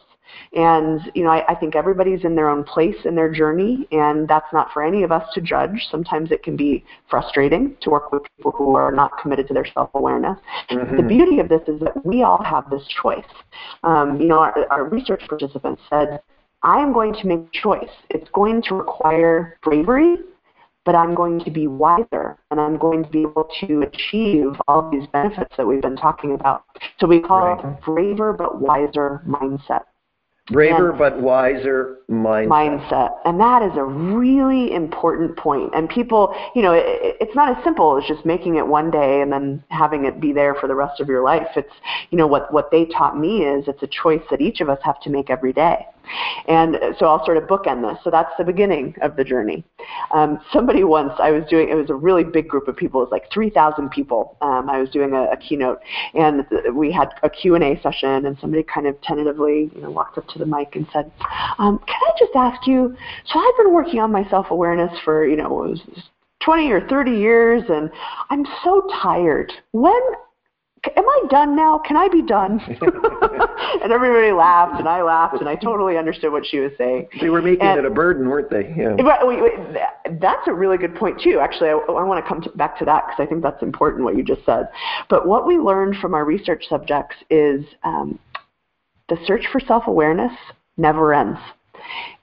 And 0.53 1.01
you 1.15 1.25
know, 1.25 1.31
I, 1.31 1.45
I 1.49 1.55
think 1.55 1.77
everybody's 1.77 2.25
in 2.25 2.35
their 2.35 2.49
own 2.49 2.65
place 2.65 2.97
in 3.05 3.15
their 3.15 3.31
journey, 3.31 3.87
and 3.93 4.29
that's 4.29 4.53
not 4.53 4.73
for 4.73 4.83
any 4.83 5.03
of 5.03 5.13
us 5.13 5.29
to 5.35 5.41
judge. 5.41 5.87
Sometimes 5.91 6.31
it 6.31 6.43
can 6.43 6.57
be 6.57 6.85
frustrating 7.09 7.77
to 7.83 7.91
work 7.91 8.13
with 8.13 8.23
people 8.37 8.53
who 8.53 8.77
are 8.77 8.93
not 8.93 9.13
committed 9.21 9.49
to 9.49 9.55
their 9.55 9.67
self-awareness. 9.67 10.39
Mm-hmm. 10.71 10.97
The 10.97 11.03
beauty 11.03 11.39
of 11.39 11.49
this 11.49 11.63
is 11.69 11.81
that 11.81 12.05
we 12.05 12.23
all 12.23 12.43
have 12.43 12.71
this 12.71 12.87
choice. 13.03 13.25
Um, 13.83 14.21
you 14.21 14.29
know, 14.29 14.39
our, 14.39 14.67
our 14.71 14.85
research 14.85 15.23
participants 15.29 15.83
said, 15.91 16.21
"I 16.63 16.81
am 16.81 16.93
going 16.93 17.15
to 17.15 17.27
make 17.27 17.41
a 17.41 17.61
choice. 17.63 17.91
It's 18.11 18.29
going 18.31 18.63
to 18.63 18.75
require 18.75 19.59
bravery." 19.63 20.17
but 20.89 20.95
I'm 20.95 21.15
going 21.15 21.39
to 21.45 21.51
be 21.51 21.67
wiser 21.67 22.39
and 22.51 22.59
I'm 22.59 22.79
going 22.79 23.05
to 23.05 23.11
be 23.11 23.21
able 23.21 23.47
to 23.61 23.83
achieve 23.83 24.59
all 24.67 24.91
these 24.91 25.07
benefits 25.09 25.55
that 25.59 25.67
we've 25.67 25.83
been 25.83 25.99
talking 25.99 26.33
about. 26.33 26.65
So 26.99 27.07
we 27.07 27.21
call 27.21 27.47
right. 27.47 27.63
it 27.63 27.85
braver 27.85 28.33
but 28.33 28.63
wiser 28.63 29.21
mindset. 29.29 29.83
Braver 30.51 30.91
and 30.91 30.99
but 30.99 31.21
wiser 31.21 31.99
mindset. 32.11 32.49
Mindset. 32.49 33.11
And 33.25 33.41
that 33.41 33.63
is 33.63 33.73
a 33.77 33.85
really 33.85 34.73
important 34.73 35.37
point. 35.37 35.75
And 35.75 35.89
people, 35.89 36.35
you 36.55 36.63
know, 36.63 36.73
it, 36.73 37.17
it's 37.21 37.35
not 37.35 37.57
as 37.57 37.63
simple 37.63 37.99
as 37.99 38.05
just 38.09 38.25
making 38.25 38.57
it 38.57 38.67
one 38.67 38.91
day 38.91 39.21
and 39.21 39.33
then 39.33 39.63
having 39.69 40.05
it 40.05 40.21
be 40.21 40.33
there 40.33 40.55
for 40.55 40.67
the 40.67 40.75
rest 40.75 41.01
of 41.01 41.09
your 41.09 41.23
life. 41.23 41.49
It's, 41.57 41.73
you 42.11 42.19
know, 42.19 42.27
what, 42.27 42.53
what 42.53 42.71
they 42.71 42.87
taught 42.87 43.19
me 43.19 43.45
is 43.45 43.69
it's 43.69 43.83
a 43.83 43.89
choice 43.89 44.23
that 44.31 44.41
each 44.41 44.61
of 44.61 44.69
us 44.69 44.79
have 44.83 45.01
to 45.03 45.11
make 45.11 45.31
every 45.31 45.53
day. 45.53 45.87
And 46.47 46.77
so 46.99 47.07
I'll 47.07 47.25
sort 47.25 47.37
of 47.37 47.45
bookend 47.45 47.89
this. 47.89 48.03
So 48.05 48.11
that's 48.11 48.31
the 48.39 48.45
beginning 48.45 48.95
of 49.03 49.17
the 49.17 49.25
journey. 49.25 49.65
Um, 50.13 50.41
somebody 50.53 50.85
once, 50.85 51.13
I 51.19 51.31
was 51.31 51.45
doing, 51.49 51.69
it 51.69 51.75
was 51.75 51.91
a 51.91 51.95
really 51.95 52.25
big 52.25 52.49
group 52.49 52.69
of 52.69 52.77
people. 52.77 53.01
It 53.01 53.05
was 53.05 53.13
like 53.13 53.31
3,000 53.33 53.91
people. 53.91 54.37
Um, 54.41 54.69
I 54.71 54.79
was 54.79 54.91
doing 54.91 55.13
a, 55.13 55.25
a, 55.33 55.37
keynote, 55.37 55.81
and 56.15 56.47
we 56.75 56.91
had 56.93 57.11
a 57.23 57.31
Q&A 57.31 57.81
session, 57.83 58.27
and 58.27 58.37
somebody 58.41 58.63
kind 58.63 58.87
of 58.87 59.01
tentatively, 59.03 59.71
you 59.75 59.83
know, 59.83 59.91
walked 59.91 60.19
up 60.19 60.27
to 60.29 60.39
the 60.39 60.47
mic 60.47 60.77
and 60.77 60.87
said, 60.93 61.11
um, 61.59 61.79
"Can 61.87 61.97
I 61.97 62.11
just 62.19 62.35
ask 62.35 62.67
you? 62.67 62.97
So 63.27 63.39
I've 63.39 63.57
been 63.57 63.73
working 63.73 64.01
on 64.01 64.11
my 64.11 64.29
self-awareness 64.29 64.99
for, 65.05 65.27
you 65.27 65.37
know, 65.37 65.65
it 65.65 65.71
was 65.71 65.81
20 66.43 66.71
or 66.71 66.87
30 66.89 67.11
years, 67.13 67.63
and 67.69 67.91
I'm 68.31 68.47
so 68.65 68.87
tired. 69.03 69.53
When 69.73 70.01
am 70.97 71.09
I 71.09 71.23
done 71.31 71.57
now? 71.57 71.79
Can 71.79 71.97
I 71.97 72.09
be 72.09 72.23
done? 72.23 72.61
and 73.83 73.93
everybody 73.93 74.33
laughed, 74.33 74.79
and 74.79 74.89
I 74.89 75.03
laughed, 75.03 75.41
and 75.41 75.49
I 75.49 75.55
totally 75.57 75.97
understood 75.97 76.33
what 76.33 76.47
she 76.47 76.61
was 76.61 76.73
saying. 76.79 77.09
They 77.21 77.31
were 77.31 77.43
making 77.43 77.67
and, 77.67 77.79
it 77.79 77.85
a 77.85 77.91
burden, 77.91 78.29
weren't 78.29 78.51
they? 78.51 78.75
Yeah. 78.77 78.97
But 78.97 79.27
wait, 79.27 79.43
wait, 79.43 80.21
that's 80.21 80.47
a 80.47 80.53
really 80.53 80.79
good 80.79 80.95
point 80.95 81.21
too. 81.21 81.39
Actually, 81.41 81.71
I, 81.71 81.73
I 81.73 82.03
want 82.05 82.25
to 82.25 82.29
come 82.29 82.43
to, 82.43 82.51
back 82.51 82.79
to 82.79 82.85
that 82.85 83.07
because 83.07 83.25
I 83.25 83.27
think 83.27 83.43
that's 83.43 83.63
important 83.63 84.05
what 84.05 84.17
you 84.17 84.23
just 84.23 84.45
said. 84.45 84.69
But 85.09 85.27
what 85.27 85.47
we 85.47 85.59
learned 85.59 85.97
from 85.97 86.15
our 86.15 86.25
research 86.25 86.65
subjects 86.69 87.17
is 87.31 87.65
um, 87.83 88.19
the 89.09 89.19
search 89.27 89.47
for 89.51 89.61
self-awareness 89.61 90.33
never 90.77 91.15
ends, 91.15 91.39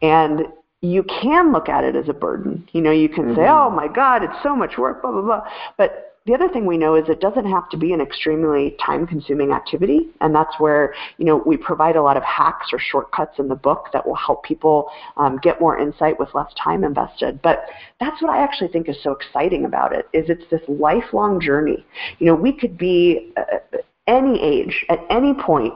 and 0.01 0.41
you 0.81 1.03
can 1.03 1.51
look 1.51 1.69
at 1.69 1.83
it 1.83 1.95
as 1.95 2.09
a 2.09 2.13
burden. 2.13 2.67
You 2.71 2.81
know, 2.81 2.91
you 2.91 3.09
can 3.09 3.25
mm-hmm. 3.25 3.35
say, 3.35 3.47
"Oh 3.47 3.69
my 3.69 3.87
God, 3.87 4.23
it's 4.23 4.43
so 4.43 4.55
much 4.55 4.77
work," 4.77 5.01
blah 5.01 5.11
blah 5.11 5.21
blah. 5.21 5.41
But 5.77 6.14
the 6.25 6.33
other 6.33 6.49
thing 6.49 6.65
we 6.65 6.77
know 6.77 6.95
is 6.95 7.07
it 7.07 7.21
doesn't 7.21 7.45
have 7.45 7.69
to 7.69 7.77
be 7.77 7.93
an 7.93 8.01
extremely 8.01 8.75
time-consuming 8.83 9.51
activity, 9.51 10.09
and 10.21 10.33
that's 10.33 10.59
where 10.59 10.93
you 11.17 11.25
know 11.25 11.43
we 11.45 11.55
provide 11.55 11.95
a 11.95 12.01
lot 12.01 12.17
of 12.17 12.23
hacks 12.23 12.67
or 12.73 12.79
shortcuts 12.79 13.37
in 13.37 13.47
the 13.47 13.55
book 13.55 13.89
that 13.93 14.05
will 14.07 14.15
help 14.15 14.43
people 14.43 14.89
um, 15.17 15.37
get 15.43 15.61
more 15.61 15.77
insight 15.77 16.19
with 16.19 16.33
less 16.33 16.51
time 16.61 16.83
invested. 16.83 17.39
But 17.43 17.65
that's 17.99 18.21
what 18.23 18.31
I 18.31 18.43
actually 18.43 18.69
think 18.69 18.89
is 18.89 18.97
so 19.03 19.11
exciting 19.11 19.65
about 19.65 19.93
it 19.93 20.07
is 20.13 20.29
it's 20.29 20.49
this 20.49 20.61
lifelong 20.67 21.39
journey. 21.39 21.85
You 22.17 22.25
know, 22.25 22.35
we 22.35 22.51
could 22.51 22.75
be 22.75 23.31
uh, 23.37 23.77
any 24.07 24.41
age 24.41 24.83
at 24.89 24.99
any 25.09 25.33
point. 25.33 25.73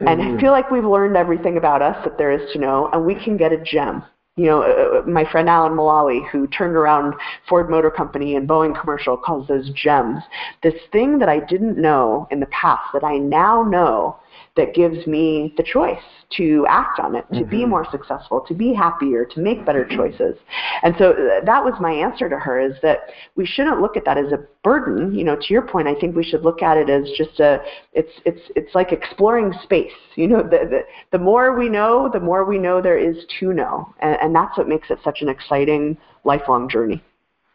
And 0.00 0.08
I 0.08 0.14
mm-hmm. 0.14 0.38
feel 0.38 0.52
like 0.52 0.70
we've 0.70 0.84
learned 0.84 1.16
everything 1.16 1.56
about 1.56 1.82
us 1.82 1.96
that 2.04 2.18
there 2.18 2.30
is 2.30 2.52
to 2.52 2.60
know, 2.60 2.88
and 2.92 3.04
we 3.04 3.16
can 3.16 3.36
get 3.36 3.52
a 3.52 3.60
gem 3.60 4.04
you 4.38 4.46
know, 4.46 4.62
uh, 4.62 5.00
uh, 5.00 5.02
my 5.02 5.28
friend 5.30 5.48
Alan 5.48 5.72
Mulally, 5.72 6.26
who 6.30 6.46
turned 6.46 6.76
around 6.76 7.14
Ford 7.48 7.68
Motor 7.68 7.90
Company 7.90 8.36
and 8.36 8.48
Boeing 8.48 8.78
commercial, 8.78 9.16
calls 9.16 9.48
those 9.48 9.68
gems. 9.70 10.22
This 10.62 10.74
thing 10.92 11.18
that 11.18 11.28
I 11.28 11.40
didn't 11.40 11.76
know 11.76 12.28
in 12.30 12.38
the 12.38 12.46
past 12.46 12.84
that 12.92 13.02
I 13.02 13.18
now 13.18 13.62
know 13.62 14.16
that 14.58 14.74
gives 14.74 15.06
me 15.06 15.54
the 15.56 15.62
choice 15.62 16.02
to 16.36 16.66
act 16.68 17.00
on 17.00 17.14
it, 17.14 17.24
to 17.32 17.40
mm-hmm. 17.40 17.50
be 17.50 17.64
more 17.64 17.86
successful, 17.90 18.44
to 18.46 18.52
be 18.52 18.74
happier, 18.74 19.24
to 19.24 19.40
make 19.40 19.64
better 19.64 19.86
choices. 19.88 20.36
And 20.82 20.94
so 20.98 21.12
uh, 21.12 21.44
that 21.46 21.64
was 21.64 21.72
my 21.80 21.92
answer 21.92 22.28
to 22.28 22.36
her 22.36 22.60
is 22.60 22.74
that 22.82 22.98
we 23.36 23.46
shouldn't 23.46 23.80
look 23.80 23.96
at 23.96 24.04
that 24.04 24.18
as 24.18 24.32
a 24.32 24.44
burden. 24.62 25.14
You 25.14 25.24
know, 25.24 25.36
to 25.36 25.46
your 25.48 25.62
point, 25.62 25.88
I 25.88 25.94
think 25.94 26.14
we 26.14 26.24
should 26.24 26.42
look 26.42 26.60
at 26.60 26.76
it 26.76 26.90
as 26.90 27.08
just 27.16 27.40
a 27.40 27.62
it's 27.94 28.12
it's 28.26 28.42
it's 28.56 28.74
like 28.74 28.92
exploring 28.92 29.54
space. 29.62 29.92
You 30.16 30.26
know, 30.26 30.42
the 30.42 30.68
the, 30.68 30.80
the 31.12 31.18
more 31.18 31.56
we 31.56 31.68
know, 31.68 32.10
the 32.12 32.20
more 32.20 32.44
we 32.44 32.58
know 32.58 32.82
there 32.82 32.98
is 32.98 33.16
to 33.40 33.54
know. 33.54 33.94
And, 34.00 34.18
and 34.20 34.34
that's 34.34 34.58
what 34.58 34.68
makes 34.68 34.90
it 34.90 34.98
such 35.02 35.22
an 35.22 35.30
exciting 35.30 35.96
lifelong 36.24 36.68
journey. 36.68 37.02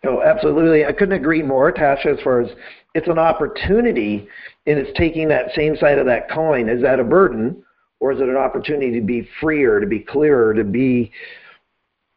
Oh, 0.06 0.22
absolutely. 0.22 0.86
I 0.86 0.92
couldn't 0.92 1.18
agree 1.18 1.42
more, 1.42 1.72
Tasha, 1.72 2.18
as 2.18 2.22
far 2.24 2.42
as 2.42 2.50
it's 2.94 3.08
an 3.08 3.18
opportunity 3.18 4.28
and 4.66 4.80
it's 4.80 4.98
taking 4.98 5.28
that 5.30 5.54
same 5.56 5.76
side 5.78 5.98
of 5.98 6.06
that 6.06 6.30
coin. 6.30 6.70
Is 6.70 6.82
that 6.82 7.00
a 7.00 7.04
burden 7.04 7.64
or 8.00 8.12
is 8.12 8.20
it 8.20 8.30
an 8.30 8.36
opportunity 8.36 8.92
to 9.00 9.06
be 9.06 9.28
freer, 9.40 9.80
to 9.80 9.88
be 9.88 10.00
clearer, 10.00 10.54
to 10.54 10.64
be 10.64 11.12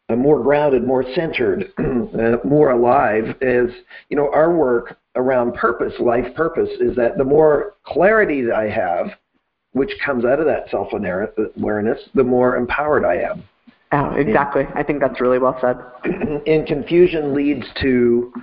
more 0.09 0.41
grounded, 0.41 0.85
more 0.85 1.03
centered, 1.15 1.71
uh, 1.77 2.37
more 2.43 2.71
alive? 2.71 3.35
As 3.41 3.69
you 4.09 4.17
know, 4.17 4.31
our 4.33 4.53
work 4.53 4.97
around 5.15 5.53
purpose, 5.53 5.93
life 5.99 6.33
purpose, 6.35 6.69
is 6.79 6.95
that 6.95 7.17
the 7.17 7.23
more 7.23 7.75
clarity 7.85 8.41
that 8.43 8.55
I 8.55 8.69
have, 8.69 9.07
which 9.73 9.91
comes 10.05 10.25
out 10.25 10.39
of 10.39 10.45
that 10.45 10.69
self 10.69 10.89
awareness, 10.93 11.99
the 12.13 12.23
more 12.23 12.55
empowered 12.55 13.05
I 13.05 13.15
am. 13.17 13.43
Oh, 13.93 14.11
exactly. 14.15 14.63
And, 14.63 14.73
I 14.75 14.83
think 14.83 14.99
that's 14.99 15.21
really 15.21 15.39
well 15.39 15.57
said. 15.61 15.77
And 16.47 16.67
confusion 16.67 17.33
leads 17.33 17.65
to 17.81 18.33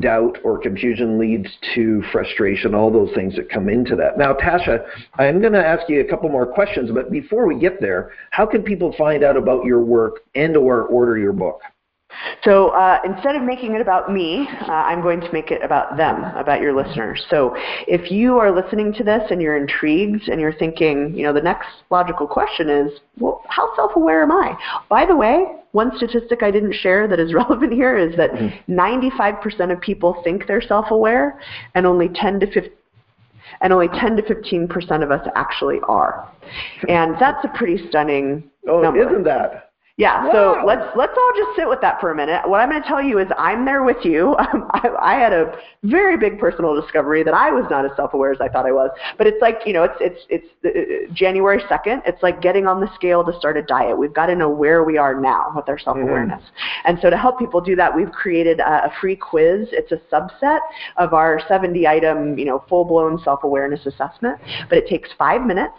doubt 0.00 0.38
or 0.44 0.58
confusion 0.58 1.18
leads 1.18 1.48
to 1.74 2.02
frustration, 2.12 2.74
all 2.74 2.90
those 2.90 3.14
things 3.14 3.34
that 3.36 3.50
come 3.50 3.68
into 3.68 3.96
that. 3.96 4.18
Now, 4.18 4.34
Tasha, 4.34 4.86
I'm 5.18 5.40
going 5.40 5.52
to 5.52 5.66
ask 5.66 5.88
you 5.88 6.00
a 6.00 6.04
couple 6.04 6.28
more 6.28 6.46
questions, 6.46 6.90
but 6.92 7.10
before 7.10 7.46
we 7.46 7.58
get 7.58 7.80
there, 7.80 8.12
how 8.30 8.46
can 8.46 8.62
people 8.62 8.94
find 8.96 9.24
out 9.24 9.36
about 9.36 9.64
your 9.64 9.80
work 9.80 10.20
and 10.34 10.56
or 10.56 10.82
order 10.82 11.18
your 11.18 11.32
book? 11.32 11.60
So 12.44 12.68
uh, 12.68 13.00
instead 13.04 13.36
of 13.36 13.42
making 13.42 13.74
it 13.74 13.80
about 13.80 14.12
me, 14.12 14.48
uh, 14.62 14.72
I'm 14.72 15.02
going 15.02 15.20
to 15.20 15.32
make 15.32 15.50
it 15.50 15.62
about 15.62 15.96
them, 15.96 16.24
about 16.36 16.60
your 16.60 16.74
listeners. 16.74 17.24
So 17.30 17.54
if 17.86 18.10
you 18.10 18.38
are 18.38 18.50
listening 18.50 18.92
to 18.94 19.04
this 19.04 19.22
and 19.30 19.40
you're 19.40 19.56
intrigued 19.56 20.28
and 20.28 20.40
you're 20.40 20.52
thinking, 20.52 21.14
you 21.14 21.22
know, 21.22 21.32
the 21.32 21.40
next 21.40 21.68
logical 21.90 22.26
question 22.26 22.68
is, 22.68 22.92
well, 23.18 23.42
how 23.48 23.74
self-aware 23.76 24.22
am 24.22 24.32
I? 24.32 24.56
By 24.88 25.06
the 25.06 25.16
way, 25.16 25.44
one 25.72 25.92
statistic 25.96 26.42
I 26.42 26.50
didn't 26.50 26.74
share 26.74 27.06
that 27.08 27.20
is 27.20 27.34
relevant 27.42 27.72
here 27.72 27.96
is 27.96 28.16
that 28.16 28.32
mm-hmm. 28.32 28.72
95% 28.72 29.72
of 29.72 29.80
people 29.80 30.20
think 30.24 30.46
they're 30.46 30.62
self-aware, 30.62 31.40
and 31.74 31.86
only 31.86 32.08
10 32.08 32.40
to 32.40 32.46
15 32.46 32.72
and 33.60 33.72
only 33.72 33.88
10 33.88 34.16
to 34.16 34.22
15 34.22 34.68
percent 34.68 35.02
of 35.02 35.10
us 35.10 35.26
actually 35.34 35.78
are. 35.88 36.28
And 36.88 37.16
that's 37.18 37.44
a 37.44 37.48
pretty 37.56 37.88
stunning 37.88 38.50
oh, 38.68 38.80
number. 38.80 39.08
isn't 39.08 39.24
that? 39.24 39.65
Yeah, 39.98 40.30
so 40.30 40.62
let's 40.66 40.94
let's 40.94 41.14
all 41.16 41.32
just 41.34 41.56
sit 41.56 41.66
with 41.66 41.80
that 41.80 42.02
for 42.02 42.10
a 42.10 42.14
minute. 42.14 42.46
What 42.46 42.60
I'm 42.60 42.68
going 42.68 42.82
to 42.82 42.86
tell 42.86 43.02
you 43.02 43.18
is 43.18 43.28
I'm 43.38 43.64
there 43.64 43.82
with 43.82 44.04
you. 44.04 44.36
Um, 44.46 44.70
I, 44.70 44.88
I 45.00 45.14
had 45.14 45.32
a 45.32 45.58
very 45.82 46.16
big 46.16 46.38
personal 46.38 46.80
discovery 46.80 47.24
that 47.24 47.34
I 47.34 47.50
was 47.50 47.64
not 47.68 47.84
as 47.84 47.90
self-aware 47.96 48.30
as 48.30 48.40
I 48.40 48.48
thought 48.48 48.64
I 48.64 48.70
was. 48.70 48.90
But 49.18 49.26
it's 49.26 49.40
like 49.40 49.60
you 49.66 49.72
know, 49.72 49.82
it's 49.82 49.96
it's 49.98 50.20
it's 50.28 51.10
uh, 51.10 51.12
January 51.12 51.58
2nd. 51.62 52.02
It's 52.06 52.22
like 52.22 52.40
getting 52.40 52.66
on 52.66 52.80
the 52.80 52.88
scale 52.94 53.24
to 53.24 53.36
start 53.38 53.56
a 53.56 53.62
diet. 53.62 53.98
We've 53.98 54.12
got 54.12 54.26
to 54.26 54.36
know 54.36 54.48
where 54.48 54.84
we 54.84 54.98
are 54.98 55.20
now 55.20 55.52
with 55.56 55.68
our 55.68 55.78
self-awareness. 55.78 56.42
Mm-hmm. 56.42 56.88
And 56.88 56.98
so 57.02 57.10
to 57.10 57.16
help 57.16 57.38
people 57.38 57.60
do 57.60 57.74
that, 57.76 57.94
we've 57.94 58.12
created 58.12 58.60
a, 58.60 58.84
a 58.84 58.92
free 59.00 59.16
quiz. 59.16 59.68
It's 59.72 59.90
a 59.90 60.00
subset 60.14 60.60
of 60.96 61.12
our 61.12 61.40
70-item, 61.50 62.38
you 62.38 62.44
know, 62.44 62.64
full-blown 62.68 63.20
self-awareness 63.24 63.86
assessment. 63.86 64.38
But 64.68 64.78
it 64.78 64.86
takes 64.86 65.08
five 65.18 65.42
minutes. 65.42 65.74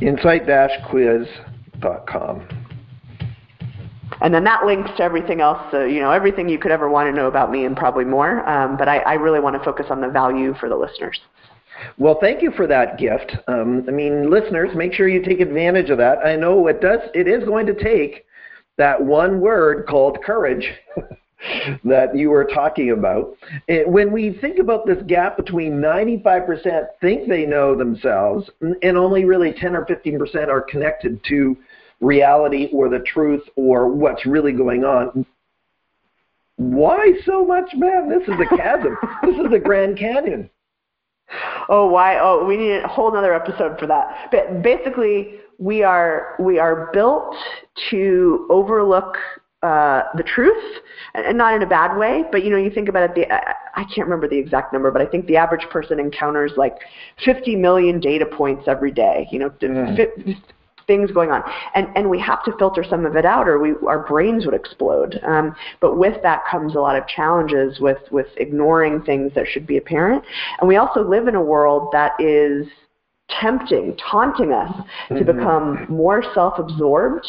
Insight-quiz.com 0.02 2.65
and 4.22 4.34
then 4.34 4.44
that 4.44 4.66
links 4.66 4.90
to 4.98 5.04
everything 5.04 5.42
else, 5.42 5.60
so, 5.72 5.84
you 5.84 6.00
know, 6.00 6.12
everything 6.12 6.48
you 6.48 6.58
could 6.58 6.72
ever 6.72 6.90
want 6.90 7.08
to 7.08 7.16
know 7.16 7.28
about 7.28 7.52
me 7.52 7.66
and 7.66 7.76
probably 7.76 8.06
more. 8.06 8.48
Um, 8.48 8.78
but 8.78 8.88
I, 8.88 9.00
I, 9.00 9.14
really 9.14 9.40
want 9.40 9.58
to 9.58 9.64
focus 9.64 9.88
on 9.90 10.02
the 10.02 10.10
value 10.10 10.54
for 10.60 10.70
the 10.70 10.76
listeners. 10.76 11.20
Well, 11.98 12.18
thank 12.22 12.42
you 12.42 12.52
for 12.52 12.68
that 12.68 12.98
gift. 12.98 13.36
Um, 13.48 13.84
I 13.88 13.92
mean, 13.92 14.30
listeners, 14.30 14.76
make 14.76 14.94
sure 14.94 15.08
you 15.08 15.22
take 15.22 15.42
advantage 15.42 15.90
of 15.90 15.98
that. 15.98 16.20
I 16.20 16.36
know 16.36 16.68
it 16.68 16.82
does. 16.82 17.00
It 17.14 17.28
is 17.28 17.44
going 17.44 17.66
to 17.68 17.74
take 17.74 18.26
that 18.78 19.02
one 19.02 19.40
word 19.42 19.88
called 19.88 20.20
courage. 20.24 20.72
that 21.84 22.16
you 22.16 22.30
were 22.30 22.46
talking 22.46 22.92
about. 22.92 23.36
When 23.68 24.12
we 24.12 24.38
think 24.42 24.58
about 24.58 24.86
this 24.86 24.98
gap 25.06 25.38
between 25.38 25.74
95% 25.74 26.88
think 27.02 27.30
they 27.30 27.46
know 27.46 27.76
themselves 27.76 28.50
and 28.62 28.98
only 28.98 29.26
really 29.26 29.54
10 29.54 29.76
or 29.76 29.86
15% 29.86 30.48
are 30.48 30.62
connected 30.62 31.22
to 31.26 31.56
reality 32.06 32.70
or 32.72 32.90
the 32.90 33.00
truth 33.00 33.44
or 33.56 33.88
what's 33.90 34.26
really 34.26 34.52
going 34.52 34.84
on. 34.84 35.26
Why 36.58 37.12
so 37.26 37.46
much, 37.46 37.72
man? 37.76 38.10
This 38.10 38.28
is 38.28 38.36
a 38.40 38.56
chasm. 38.56 38.98
this 39.24 39.36
is 39.36 39.52
the 39.52 39.60
Grand 39.60 39.98
Canyon. 39.98 40.50
Oh, 41.68 41.88
why? 41.88 42.20
Oh, 42.20 42.46
we 42.46 42.56
need 42.56 42.78
a 42.78 42.88
whole 42.88 43.16
other 43.16 43.34
episode 43.34 43.78
for 43.80 43.88
that. 43.88 44.30
But 44.32 44.62
basically, 44.62 45.40
we 45.58 45.84
are 45.84 46.36
we 46.40 46.60
are 46.60 46.92
built 46.94 47.36
to 47.90 48.48
overlook 48.50 49.18
uh, 49.64 50.04
the 50.16 50.24
truth, 50.24 50.82
and 51.14 51.38
not 51.38 51.56
in 51.56 51.64
a 51.64 51.66
bad 51.66 51.98
way. 51.98 52.24
But 52.32 52.46
you 52.46 52.52
know, 52.52 52.58
you 52.58 52.70
think 52.70 52.88
about 52.88 53.10
it. 53.10 53.16
The 53.16 53.34
I, 53.34 53.56
I 53.76 53.84
can't 53.84 54.08
remember 54.08 54.30
the 54.30 54.38
exact 54.38 54.72
number, 54.72 54.92
but 54.92 55.02
I 55.02 55.08
think 55.08 55.26
the 55.26 55.36
average 55.36 55.68
person 55.70 56.00
encounters 56.00 56.54
like 56.56 56.78
50 57.26 57.56
million 57.56 58.00
data 58.00 58.26
points 58.26 58.66
every 58.68 58.92
day. 58.92 59.28
You 59.32 59.40
know, 59.40 59.50
mm 59.50 60.38
things 60.88 61.12
going 61.12 61.32
on. 61.32 61.44
And, 61.74 61.88
and 61.96 62.10
we 62.10 62.20
have 62.20 62.44
to 62.46 62.58
filter 62.58 62.84
some 62.88 63.06
of 63.06 63.16
it 63.16 63.26
out 63.26 63.48
or 63.48 63.60
we, 63.60 63.74
our 63.88 64.00
brains 64.06 64.46
would 64.46 64.56
explode. 64.56 65.20
Um, 65.24 65.56
but 65.80 65.98
with 65.98 66.22
that 66.24 66.44
comes 66.50 66.76
a 66.76 66.80
lot 66.80 66.96
of 66.96 67.08
challenges 67.08 67.80
with, 67.80 68.00
with 68.12 68.28
ignoring 68.38 69.02
things 69.04 69.32
that 69.36 69.48
should 69.48 69.66
be 69.66 69.78
apparent. 69.78 70.24
And 70.60 70.68
we 70.68 70.78
also 70.78 71.02
live 71.02 71.28
in 71.28 71.36
a 71.36 71.42
world 71.42 71.90
that 71.92 72.12
is 72.20 72.68
tempting, 73.30 73.98
taunting 73.98 74.54
us 74.54 74.72
mm-hmm. 74.72 75.16
to 75.18 75.34
become 75.34 75.86
more 75.90 76.24
self-absorbed 76.34 77.26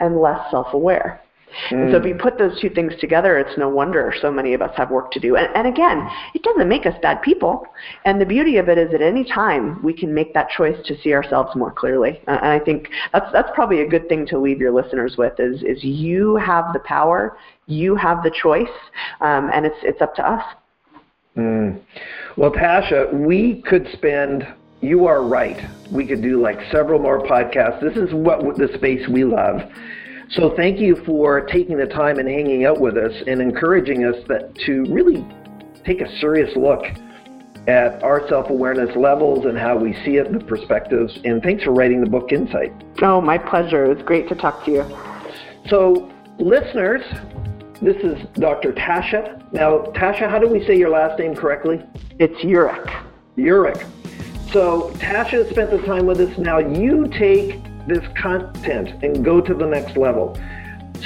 and 0.00 0.20
less 0.20 0.50
self-aware. 0.50 1.20
Mm. 1.70 1.82
And 1.82 1.92
so 1.92 1.98
if 1.98 2.06
you 2.06 2.14
put 2.14 2.38
those 2.38 2.60
two 2.60 2.70
things 2.70 2.92
together, 3.00 3.38
it's 3.38 3.56
no 3.58 3.68
wonder 3.68 4.12
so 4.20 4.30
many 4.30 4.54
of 4.54 4.62
us 4.62 4.74
have 4.76 4.90
work 4.90 5.10
to 5.12 5.20
do. 5.20 5.36
And, 5.36 5.48
and 5.54 5.66
again, 5.66 6.08
it 6.34 6.42
doesn't 6.42 6.68
make 6.68 6.86
us 6.86 6.94
bad 7.02 7.22
people. 7.22 7.66
And 8.04 8.20
the 8.20 8.26
beauty 8.26 8.56
of 8.56 8.68
it 8.68 8.78
is 8.78 8.92
at 8.94 9.02
any 9.02 9.24
time 9.24 9.82
we 9.82 9.92
can 9.92 10.14
make 10.14 10.34
that 10.34 10.48
choice 10.50 10.76
to 10.86 10.98
see 11.00 11.12
ourselves 11.12 11.54
more 11.56 11.72
clearly. 11.72 12.20
Uh, 12.26 12.38
and 12.42 12.48
I 12.48 12.58
think 12.58 12.88
that's 13.12 13.30
that's 13.32 13.50
probably 13.54 13.82
a 13.82 13.88
good 13.88 14.08
thing 14.08 14.26
to 14.26 14.38
leave 14.38 14.60
your 14.60 14.72
listeners 14.72 15.16
with 15.16 15.38
is 15.38 15.62
is 15.62 15.82
you 15.84 16.36
have 16.36 16.72
the 16.72 16.80
power, 16.80 17.36
you 17.66 17.94
have 17.96 18.22
the 18.22 18.30
choice, 18.30 18.68
um, 19.20 19.50
and 19.52 19.66
it's 19.66 19.78
it's 19.82 20.00
up 20.00 20.14
to 20.16 20.28
us. 20.28 20.44
Mm. 21.36 21.80
Well, 22.36 22.50
Tasha, 22.50 23.12
we 23.12 23.62
could 23.62 23.88
spend 23.92 24.46
you 24.80 25.06
are 25.06 25.22
right. 25.22 25.68
We 25.90 26.06
could 26.06 26.22
do 26.22 26.40
like 26.40 26.58
several 26.70 27.00
more 27.00 27.20
podcasts. 27.22 27.80
This 27.80 27.96
is 27.96 28.12
what 28.14 28.56
the 28.56 28.68
space 28.76 29.08
we 29.08 29.24
love. 29.24 29.62
So 30.30 30.54
thank 30.54 30.78
you 30.78 30.96
for 31.06 31.40
taking 31.40 31.78
the 31.78 31.86
time 31.86 32.18
and 32.18 32.28
hanging 32.28 32.66
out 32.66 32.80
with 32.80 32.96
us 32.98 33.12
and 33.26 33.40
encouraging 33.40 34.04
us 34.04 34.16
that 34.28 34.54
to 34.66 34.84
really 34.84 35.26
take 35.84 36.02
a 36.02 36.18
serious 36.18 36.54
look 36.54 36.84
at 37.66 38.02
our 38.02 38.26
self-awareness 38.28 38.94
levels 38.96 39.46
and 39.46 39.58
how 39.58 39.76
we 39.76 39.94
see 40.04 40.16
it, 40.16 40.26
and 40.26 40.40
the 40.40 40.44
perspectives. 40.44 41.18
And 41.24 41.42
thanks 41.42 41.64
for 41.64 41.72
writing 41.72 42.00
the 42.00 42.08
book 42.08 42.32
Insight. 42.32 42.72
Oh, 43.02 43.20
my 43.20 43.38
pleasure. 43.38 43.84
It 43.84 43.94
was 43.94 44.02
great 44.04 44.28
to 44.28 44.34
talk 44.34 44.64
to 44.64 44.70
you. 44.70 44.98
So, 45.68 46.10
listeners, 46.38 47.02
this 47.80 47.96
is 47.96 48.26
Dr. 48.34 48.72
Tasha. 48.72 49.52
Now, 49.52 49.78
Tasha, 49.94 50.30
how 50.30 50.38
do 50.38 50.48
we 50.48 50.64
say 50.66 50.76
your 50.76 50.90
last 50.90 51.18
name 51.18 51.34
correctly? 51.34 51.82
It's 52.18 52.36
Eurich. 52.42 53.04
Eurich. 53.36 53.86
So, 54.52 54.90
Tasha 54.96 55.48
spent 55.50 55.70
the 55.70 55.78
time 55.86 56.06
with 56.06 56.20
us. 56.20 56.36
Now, 56.38 56.58
you 56.58 57.06
take 57.08 57.60
this 57.88 58.04
content 58.14 59.02
and 59.02 59.24
go 59.24 59.40
to 59.40 59.54
the 59.54 59.66
next 59.66 59.96
level. 59.96 60.36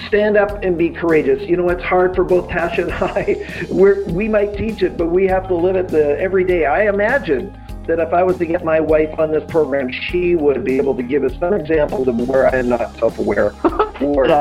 stand 0.07 0.37
up 0.37 0.63
and 0.63 0.77
be 0.79 0.91
courageous. 0.91 1.43
You 1.49 1.57
know, 1.57 1.69
it's 1.69 1.83
hard 1.83 2.15
for 2.17 2.25
both 2.25 2.49
Tasha 2.49 2.85
and 2.85 2.93
I. 2.93 3.67
We're, 3.71 4.05
we 4.11 4.29
might 4.29 4.57
teach 4.57 4.83
it, 4.83 4.97
but 4.97 5.07
we 5.07 5.27
have 5.27 5.49
to 5.49 5.55
live 5.55 5.77
it 5.77 5.89
the, 5.89 6.19
every 6.19 6.45
day. 6.45 6.67
I 6.67 6.89
imagine 6.89 7.57
that 7.87 7.99
if 7.99 8.13
I 8.13 8.23
was 8.23 8.39
to 8.39 8.47
get 8.47 8.65
my 8.65 8.79
wife 8.79 9.19
on 9.19 9.33
this 9.33 9.43
program, 9.51 9.91
she 9.91 10.37
would 10.37 10.65
be 10.65 10.77
able 10.77 10.95
to 10.95 11.03
give 11.03 11.25
us 11.25 11.37
some 11.39 11.53
examples 11.53 12.07
of 12.07 12.29
where 12.29 12.47
I 12.47 12.59
am 12.59 12.69
not 12.69 12.97
self-aware. 12.97 13.53
or, 14.01 14.25
and 14.27 14.33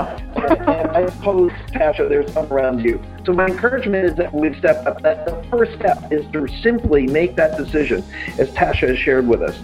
I 0.91 1.09
suppose, 1.09 1.51
Tasha, 1.71 2.07
there's 2.07 2.31
some 2.31 2.51
around 2.53 2.83
you. 2.83 3.01
So 3.25 3.33
my 3.33 3.47
encouragement 3.47 4.05
is 4.05 4.15
that 4.15 4.31
we 4.31 4.53
step 4.59 4.85
up. 4.85 5.01
That 5.01 5.25
the 5.25 5.43
first 5.49 5.73
step 5.79 6.11
is 6.11 6.25
to 6.33 6.47
simply 6.61 7.07
make 7.07 7.35
that 7.35 7.57
decision, 7.57 8.03
as 8.37 8.49
Tasha 8.51 8.89
has 8.89 8.99
shared 8.99 9.27
with 9.27 9.41
us. 9.41 9.59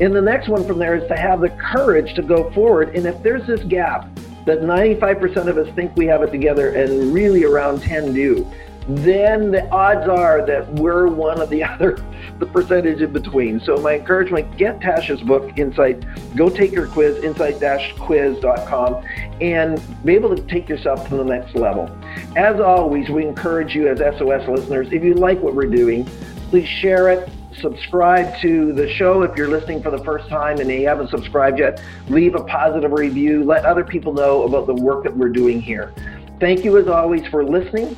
And 0.00 0.16
the 0.16 0.22
next 0.22 0.48
one 0.48 0.66
from 0.66 0.78
there 0.78 0.96
is 0.96 1.06
to 1.08 1.16
have 1.16 1.40
the 1.40 1.50
courage 1.50 2.14
to 2.14 2.22
go 2.22 2.50
forward. 2.52 2.96
And 2.96 3.06
if 3.06 3.22
there's 3.22 3.46
this 3.46 3.62
gap 3.64 4.08
that 4.46 4.60
95% 4.60 5.46
of 5.46 5.58
us 5.58 5.68
think 5.74 5.94
we 5.96 6.06
have 6.06 6.22
it 6.22 6.30
together 6.30 6.70
and 6.70 7.12
really 7.12 7.44
around 7.44 7.82
10 7.82 8.14
do, 8.14 8.50
then 8.88 9.50
the 9.50 9.68
odds 9.70 10.08
are 10.08 10.44
that 10.46 10.72
we're 10.74 11.06
one 11.06 11.40
of 11.40 11.50
the 11.50 11.62
other, 11.64 12.02
the 12.38 12.46
percentage 12.46 13.02
in 13.02 13.12
between. 13.12 13.60
So 13.60 13.76
my 13.76 13.96
encouragement, 13.96 14.56
get 14.56 14.80
Tasha's 14.80 15.20
book, 15.20 15.58
Insight. 15.58 16.04
Go 16.34 16.48
take 16.48 16.72
your 16.72 16.86
quiz, 16.86 17.22
insight-quiz.com, 17.22 19.04
and 19.40 20.04
be 20.04 20.14
able 20.14 20.34
to 20.34 20.42
take 20.46 20.68
yourself 20.68 21.08
to 21.10 21.16
the 21.16 21.24
next 21.24 21.54
level. 21.54 21.90
As 22.36 22.58
always, 22.58 23.10
we 23.10 23.26
encourage 23.26 23.74
you 23.74 23.88
as 23.88 23.98
SOS 23.98 24.48
listeners, 24.48 24.88
if 24.92 25.04
you 25.04 25.14
like 25.14 25.40
what 25.40 25.54
we're 25.54 25.66
doing, 25.66 26.06
please 26.50 26.68
share 26.68 27.10
it, 27.10 27.28
subscribe 27.60 28.38
to 28.40 28.72
the 28.72 28.88
show 28.94 29.22
if 29.22 29.36
you're 29.36 29.48
listening 29.48 29.82
for 29.82 29.90
the 29.90 30.02
first 30.04 30.28
time 30.28 30.58
and 30.58 30.70
you 30.70 30.86
haven't 30.86 31.10
subscribed 31.10 31.58
yet. 31.58 31.82
Leave 32.08 32.34
a 32.34 32.44
positive 32.44 32.92
review. 32.92 33.44
Let 33.44 33.64
other 33.64 33.84
people 33.84 34.12
know 34.12 34.44
about 34.44 34.66
the 34.66 34.74
work 34.74 35.04
that 35.04 35.16
we're 35.16 35.28
doing 35.28 35.60
here. 35.60 35.92
Thank 36.38 36.64
you 36.64 36.78
as 36.78 36.88
always 36.88 37.26
for 37.26 37.44
listening. 37.44 37.96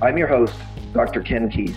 I'm 0.00 0.16
your 0.16 0.28
host, 0.28 0.54
Dr. 0.92 1.22
Ken 1.22 1.50
Keis. 1.50 1.76